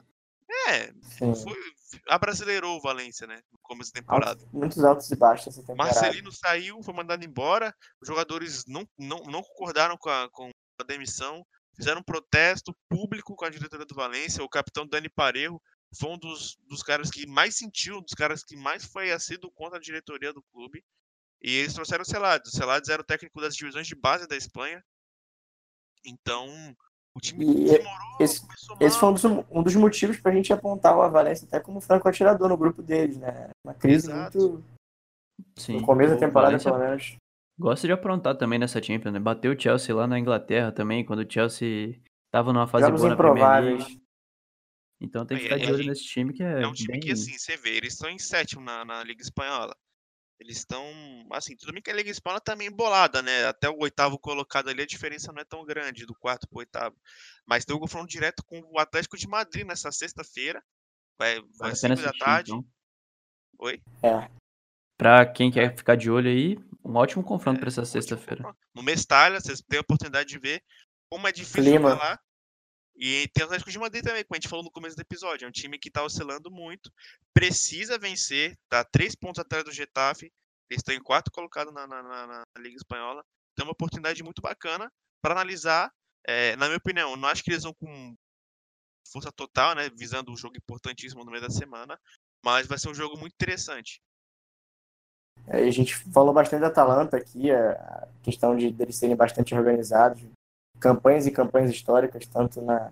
É, 0.69 0.93
Sim. 1.03 1.35
foi, 1.35 1.57
abrasileirou 2.09 2.77
o 2.77 2.81
Valência, 2.81 3.27
né? 3.27 3.41
No 3.53 3.59
começo 3.63 3.93
da 3.93 4.01
temporada. 4.01 4.41
Altos- 4.41 4.53
muitos 4.53 4.85
altos 4.85 5.11
e 5.11 5.17
baixos 5.17 5.47
essa 5.49 5.61
temporada. 5.65 5.95
Marcelino 5.95 6.33
saiu, 6.33 6.83
foi 6.83 6.95
mandado 6.95 7.25
embora. 7.25 7.73
Os 8.01 8.09
jogadores 8.09 8.65
não, 8.67 8.85
não, 8.99 9.19
não 9.25 9.43
concordaram 9.43 9.97
com 9.97 10.09
a, 10.11 10.29
com 10.31 10.51
a 10.81 10.85
demissão. 10.85 11.47
fizeram 11.77 12.01
um 12.01 12.05
protesto 12.05 12.75
público 12.89 13.37
com 13.37 13.45
a 13.45 13.51
diretoria 13.51 13.87
do 13.87 13.95
Valência. 13.95 14.43
O 14.43 14.49
capitão 14.49 14.87
Dani 14.87 15.09
Parejo 15.09 15.61
foi 15.99 16.11
um 16.11 16.19
dos, 16.19 16.57
dos 16.69 16.83
caras 16.83 17.11
que 17.11 17.27
mais 17.27 17.57
sentiu, 17.57 17.99
um 17.99 18.03
dos 18.03 18.15
caras 18.15 18.45
que 18.45 18.57
mais 18.57 18.85
foi 18.85 19.11
assíduo 19.13 19.51
contra 19.53 19.79
a 19.79 19.81
diretoria 19.81 20.33
do 20.33 20.43
clube. 20.53 20.83
E 21.43 21.51
eles 21.57 21.75
trouxeram 21.75 22.03
o 22.03 22.07
Celades. 22.07 22.53
O 22.53 22.57
Celades 22.57 22.89
era 22.89 23.03
o 23.03 23.05
técnico 23.05 23.41
das 23.41 23.55
divisões 23.55 23.87
de 23.87 23.95
base 23.95 24.27
da 24.27 24.37
Espanha. 24.37 24.83
Então, 26.05 26.49
o 27.15 27.21
time 27.21 27.45
E 27.45 27.65
demorou, 27.79 28.17
esse- 28.21 28.47
Esse 28.81 28.99
foi 28.99 29.09
um 29.09 29.13
dos, 29.13 29.25
um 29.25 29.63
dos 29.63 29.75
motivos 29.75 30.21
pra 30.21 30.33
gente 30.33 30.53
apontar 30.53 30.97
o 30.97 31.11
Valência 31.11 31.47
até 31.47 31.61
como 31.61 31.81
franco 31.81 32.09
atirador 32.09 32.49
no 32.49 32.57
grupo 32.57 32.83
deles, 32.83 33.17
né? 33.19 33.51
Uma 33.65 33.75
crise 33.75 34.11
Exato. 34.11 34.39
muito. 34.39 34.65
Sim. 35.57 35.81
No 35.81 35.87
começo 35.87 36.15
da 36.15 36.21
temporada, 36.21 36.59
pelo 36.59 36.79
menos. 36.79 37.17
Gosta 37.59 37.87
de 37.87 37.93
aprontar 37.93 38.37
também 38.37 38.59
nessa 38.59 38.83
Champions, 38.83 39.13
né? 39.13 39.19
Bateu 39.21 39.53
o 39.53 39.61
Chelsea 39.61 39.95
lá 39.95 40.07
na 40.07 40.19
Inglaterra 40.19 40.71
também, 40.73 41.05
quando 41.05 41.21
o 41.21 41.31
Chelsea 41.31 42.01
tava 42.31 42.53
numa 42.53 42.67
fase 42.67 42.87
Jogos 42.87 43.01
boa 43.01 43.11
na 43.11 43.17
Premier 43.17 43.37
improváveis. 43.37 43.85
League. 43.85 44.06
Então 45.01 45.27
tem 45.27 45.39
que 45.39 45.45
É, 45.45 45.49
ficar 45.49 45.57
é, 45.57 45.59
de 45.67 45.67
olho 45.73 45.77
gente, 45.79 45.89
nesse 45.89 46.05
time 46.05 46.33
que 46.33 46.43
é, 46.43 46.63
É 46.63 46.67
um 46.67 46.73
time 46.73 46.93
bem... 46.93 47.01
que, 47.01 47.13
assim, 47.13 47.37
você 47.39 47.57
vê, 47.57 47.71
eles 47.77 47.93
estão 47.93 48.09
em 48.09 48.19
sétimo 48.19 48.63
na, 48.63 48.85
na 48.85 49.03
Liga 49.05 49.23
Espanhola. 49.23 49.77
Eles 50.39 50.59
estão, 50.59 50.85
assim, 51.33 51.57
tudo 51.57 51.73
bem 51.73 51.81
que 51.83 51.91
a 51.91 51.95
Liga 51.95 52.11
Espanhola 52.11 52.41
tá 52.41 52.55
meio 52.55 52.71
embolada, 52.71 53.23
né? 53.23 53.47
Até 53.47 53.71
o 53.71 53.79
oitavo 53.79 54.19
colocado 54.19 54.69
ali, 54.69 54.83
a 54.83 54.87
diferença 54.87 55.33
não 55.33 55.41
é 55.41 55.45
tão 55.45 55.65
grande, 55.65 56.05
do 56.05 56.15
quarto 56.15 56.47
pro 56.49 56.59
oitavo. 56.59 56.95
Mas 57.47 57.65
tem 57.65 57.75
o 57.75 57.81
confronto 57.81 58.07
direto 58.07 58.43
com 58.45 58.61
o 58.71 58.79
Atlético 58.79 59.17
de 59.17 59.27
Madrid 59.27 59.67
nessa 59.67 59.91
sexta-feira. 59.91 60.63
Vai, 61.19 61.41
vai 61.41 61.49
Vale 61.59 61.71
a 61.71 61.73
às 61.73 61.81
pena 61.81 61.97
5 61.97 62.07
da 62.07 62.19
tarde. 62.19 62.53
então. 62.53 62.65
Oi? 63.59 63.83
Pra 64.99 65.25
quem 65.27 65.51
quer 65.51 65.75
ficar 65.75 65.97
de 65.97 66.11
olho 66.11 66.29
aí, 66.29 66.59
um 66.85 66.95
ótimo 66.97 67.23
confronto 67.25 67.59
pra 67.61 67.69
essa 67.69 67.81
Ótimo 67.83 67.93
sexta-feira. 67.93 68.57
No 68.75 68.83
Mestalha, 68.83 69.41
vocês 69.41 69.63
têm 69.63 69.79
a 69.79 69.83
oportunidade 69.83 70.29
de 70.29 70.39
ver 70.39 70.63
como 71.11 71.27
é 71.27 71.33
difícil 71.33 71.63
Clima. 71.63 71.95
lá. 71.95 72.21
E 72.97 73.29
tem 73.35 73.43
o 73.43 73.47
Atlético 73.47 73.71
de 73.71 73.79
Madrid 73.79 74.03
também, 74.03 74.25
como 74.25 74.37
a 74.37 74.41
gente 74.41 74.49
falou 74.49 74.65
no 74.65 74.71
começo 74.71 74.97
do 74.97 75.03
episódio. 75.03 75.45
É 75.45 75.49
um 75.49 75.53
time 75.53 75.79
que 75.79 75.91
tá 75.91 76.03
oscilando 76.03 76.51
muito. 76.51 76.91
Precisa 77.35 77.99
vencer. 77.99 78.57
Tá 78.71 78.83
três 78.85 79.15
pontos 79.15 79.39
atrás 79.39 79.65
do 79.65 79.73
Getafe. 79.73 80.33
Eles 80.71 80.81
estão 80.81 80.95
em 80.95 81.03
quarto 81.03 81.31
colocado 81.31 81.71
na, 81.71 81.87
na, 81.87 82.03
na- 82.03 82.27
na 82.27 82.45
Liga 82.59 82.77
Espanhola. 82.77 83.23
Tem 83.55 83.65
uma 83.65 83.73
oportunidade 83.73 84.23
muito 84.23 84.41
bacana 84.41 84.91
para 85.23 85.33
analisar. 85.35 85.93
É, 86.27 86.57
na 86.57 86.67
minha 86.67 86.79
opinião, 86.79 87.17
não 87.17 87.29
acho 87.29 87.43
que 87.45 87.51
eles 87.51 87.63
vão 87.63 87.75
com 87.75 88.15
força 89.13 89.31
total, 89.31 89.75
né? 89.75 89.91
Visando 89.91 90.33
um 90.33 90.37
jogo 90.37 90.57
importantíssimo 90.57 91.25
no 91.25 91.31
meio 91.31 91.43
da 91.43 91.51
semana. 91.51 92.01
Mas 92.45 92.67
vai 92.67 92.79
ser 92.79 92.89
um 92.89 92.95
jogo 92.95 93.17
muito 93.19 93.35
interessante. 93.35 94.01
É, 95.49 95.59
a 95.59 95.71
gente 95.71 95.95
falou 95.95 96.33
bastante 96.33 96.63
da 96.63 96.69
Atalanta 96.69 97.17
aqui, 97.19 97.51
a 97.51 98.09
questão 98.23 98.57
de 98.57 98.75
eles 98.79 98.97
serem 98.97 99.15
bastante 99.15 99.55
organizados, 99.55 100.23
campanhas 100.81 101.27
e 101.27 101.31
campanhas 101.31 101.71
históricas, 101.71 102.27
tanto 102.27 102.61
na 102.61 102.91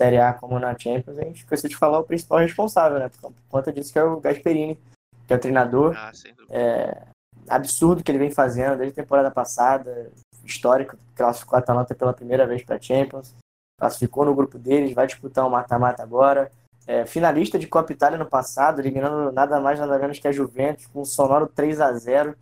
Série 0.00 0.18
A 0.18 0.32
como 0.32 0.58
na 0.58 0.76
Champions. 0.78 1.18
A 1.18 1.24
gente 1.24 1.40
esqueceu 1.40 1.68
de 1.68 1.76
falar 1.76 1.98
o 1.98 2.04
principal 2.04 2.38
responsável, 2.38 2.98
né? 2.98 3.08
Por 3.08 3.32
conta 3.48 3.72
disso 3.72 3.92
que 3.92 3.98
é 3.98 4.04
o 4.04 4.20
Gasperini, 4.20 4.78
que 5.26 5.32
é 5.32 5.36
o 5.36 5.40
treinador. 5.40 5.94
Ah. 5.96 6.12
É, 6.50 7.02
absurdo 7.48 8.02
que 8.02 8.10
ele 8.10 8.18
vem 8.18 8.30
fazendo 8.30 8.76
desde 8.78 8.98
a 8.98 9.02
temporada 9.02 9.30
passada, 9.30 10.10
histórico, 10.44 10.96
classificou 11.14 11.56
a 11.56 11.60
Atalanta 11.60 11.94
pela 11.94 12.12
primeira 12.12 12.46
vez 12.46 12.62
para 12.62 12.76
a 12.76 12.80
Champions, 12.80 13.34
classificou 13.78 14.24
no 14.24 14.34
grupo 14.34 14.58
deles, 14.58 14.94
vai 14.94 15.06
disputar 15.06 15.46
o 15.46 15.50
mata-mata 15.50 16.02
agora. 16.02 16.50
É, 16.86 17.06
finalista 17.06 17.58
de 17.58 17.68
Copa 17.68 17.92
Itália 17.92 18.18
no 18.18 18.26
passado, 18.26 18.80
eliminando 18.80 19.30
nada 19.30 19.60
mais 19.60 19.78
nada 19.78 19.98
menos 19.98 20.18
que 20.18 20.26
a 20.26 20.32
Juventus, 20.32 20.86
com 20.86 21.02
um 21.02 21.04
sonoro 21.04 21.46
3 21.46 21.80
a 21.80 21.92
0 21.92 22.36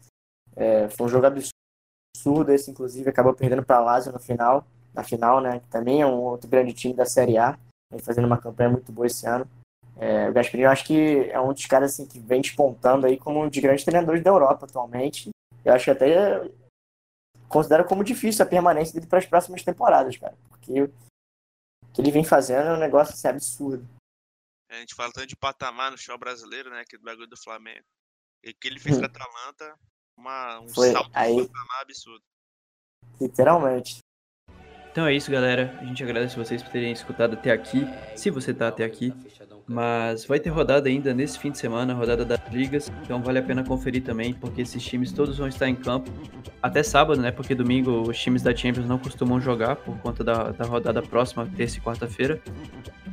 É, 0.56 0.88
Foi 0.88 1.06
um 1.06 1.10
jogo 1.10 1.26
absurdo, 1.26 2.50
esse 2.52 2.70
inclusive 2.70 3.08
acabou 3.10 3.34
perdendo 3.34 3.62
para 3.62 3.76
a 3.76 3.80
Lazio 3.80 4.12
no 4.12 4.18
final, 4.18 4.64
na 4.94 5.02
final, 5.04 5.40
né? 5.40 5.60
Que 5.60 5.68
também 5.68 6.00
é 6.02 6.06
um 6.06 6.20
outro 6.20 6.48
grande 6.48 6.72
time 6.72 6.94
da 6.94 7.04
Série 7.06 7.38
A, 7.38 7.58
vem 7.92 8.00
fazendo 8.00 8.26
uma 8.26 8.40
campanha 8.40 8.70
muito 8.70 8.90
boa 8.92 9.06
esse 9.06 9.26
ano. 9.26 9.48
É, 9.96 10.28
o 10.28 10.32
Gasperini 10.32 10.64
eu 10.64 10.70
acho 10.70 10.84
que 10.86 11.28
é 11.30 11.38
um 11.40 11.52
dos 11.52 11.66
caras 11.66 11.92
assim, 11.92 12.06
que 12.06 12.18
vem 12.18 12.40
despontando 12.40 13.06
aí 13.06 13.18
como 13.18 13.42
um 13.42 13.48
dos 13.48 13.58
grandes 13.58 13.84
treinadores 13.84 14.22
da 14.22 14.30
Europa 14.30 14.64
atualmente. 14.66 15.30
Eu 15.64 15.74
acho 15.74 15.84
que 15.84 15.90
até 15.90 16.50
considero 17.48 17.84
como 17.84 18.02
difícil 18.04 18.44
a 18.44 18.48
permanência 18.48 18.94
dele 18.94 19.06
para 19.06 19.18
as 19.18 19.26
próximas 19.26 19.62
temporadas, 19.62 20.16
cara. 20.16 20.36
Porque 20.48 20.82
o 20.84 20.92
que 21.92 22.00
ele 22.00 22.10
vem 22.12 22.24
fazendo 22.24 22.68
é 22.68 22.72
um 22.72 22.78
negócio 22.78 23.12
assim, 23.12 23.28
absurdo. 23.28 23.86
A 24.70 24.76
gente 24.76 24.94
fala 24.94 25.12
tanto 25.12 25.26
de 25.26 25.36
patamar 25.36 25.90
no 25.90 25.98
show 25.98 26.16
brasileiro, 26.16 26.70
né? 26.70 26.80
Aquele 26.80 27.02
bagulho 27.02 27.26
do 27.26 27.36
Flamengo. 27.36 27.84
E 28.42 28.54
que 28.54 28.68
ele 28.68 28.78
fez 28.78 28.96
Hum. 28.96 29.00
com 29.00 29.06
a 29.06 29.08
Atalanta, 29.08 29.78
uma, 30.16 30.60
um 30.60 30.68
Foi 30.68 30.92
salto 30.92 31.10
aí. 31.12 31.34
de 31.36 31.48
patamar 31.48 31.82
absurdo. 31.82 32.22
Literalmente. 33.20 33.98
Então 34.90 35.06
é 35.06 35.14
isso, 35.14 35.30
galera. 35.30 35.72
A 35.80 35.84
gente 35.84 36.02
agradece 36.02 36.36
vocês 36.36 36.62
por 36.62 36.70
terem 36.72 36.92
escutado 36.92 37.34
até 37.34 37.52
aqui, 37.52 37.86
se 38.16 38.28
você 38.30 38.52
tá 38.52 38.68
até 38.68 38.84
aqui. 38.84 39.14
Mas 39.72 40.24
vai 40.24 40.40
ter 40.40 40.50
rodada 40.50 40.88
ainda 40.88 41.14
nesse 41.14 41.38
fim 41.38 41.52
de 41.52 41.56
semana, 41.56 41.94
rodada 41.94 42.24
das 42.24 42.40
ligas, 42.50 42.90
então 43.04 43.22
vale 43.22 43.38
a 43.38 43.42
pena 43.42 43.62
conferir 43.62 44.02
também, 44.02 44.34
porque 44.34 44.62
esses 44.62 44.82
times 44.82 45.12
todos 45.12 45.38
vão 45.38 45.46
estar 45.46 45.68
em 45.68 45.76
campo 45.76 46.10
até 46.60 46.82
sábado, 46.82 47.20
né? 47.22 47.30
Porque 47.30 47.54
domingo 47.54 48.02
os 48.02 48.18
times 48.18 48.42
da 48.42 48.54
Champions 48.54 48.88
não 48.88 48.98
costumam 48.98 49.40
jogar 49.40 49.76
por 49.76 49.96
conta 49.98 50.24
da, 50.24 50.50
da 50.50 50.64
rodada 50.64 51.00
próxima, 51.00 51.48
terça 51.56 51.78
e 51.78 51.80
quarta-feira. 51.80 52.42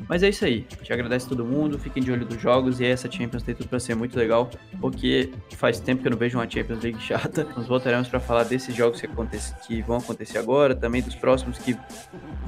Mas 0.10 0.24
é 0.24 0.30
isso 0.30 0.46
aí. 0.46 0.66
A 0.72 0.78
gente 0.78 0.94
agradece 0.94 1.28
todo 1.28 1.44
mundo, 1.46 1.78
fiquem 1.78 2.02
de 2.02 2.12
olho 2.12 2.26
dos 2.26 2.42
jogos 2.42 2.80
e 2.80 2.86
essa 2.86 3.12
Champions 3.12 3.44
tem 3.44 3.54
tudo 3.54 3.68
pra 3.68 3.80
ser 3.80 3.94
muito 3.94 4.18
legal, 4.18 4.50
porque 4.80 5.32
faz 5.56 5.80
tempo 5.80 6.02
que 6.02 6.08
eu 6.08 6.12
não 6.12 6.18
vejo 6.18 6.38
uma 6.38 6.50
Champions 6.50 6.82
League 6.82 7.00
chata. 7.04 7.46
Nós 7.56 7.68
voltaremos 7.68 8.08
para 8.08 8.20
falar 8.20 8.44
desses 8.44 8.74
jogos 8.74 9.02
que, 9.02 9.06
acontece, 9.06 9.54
que 9.68 9.82
vão 9.82 9.98
acontecer 9.98 10.38
agora, 10.38 10.74
também 10.74 11.02
dos 11.02 11.16
próximos 11.16 11.60
que 11.60 11.78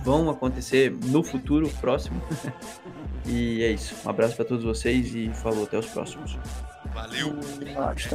vão 0.04 0.30
acontecer 0.30 0.92
no 1.06 1.22
futuro 1.22 1.70
próximo. 1.82 2.22
e 3.28 3.62
é 3.62 3.72
isso. 3.72 3.99
Um 4.06 4.10
abraço 4.10 4.36
para 4.36 4.46
todos 4.46 4.64
vocês 4.64 5.14
e 5.14 5.30
falou 5.34 5.64
até 5.66 5.78
os 5.78 5.86
próximos. 5.88 6.38
Valeu! 6.94 7.36
Que- 7.96 8.10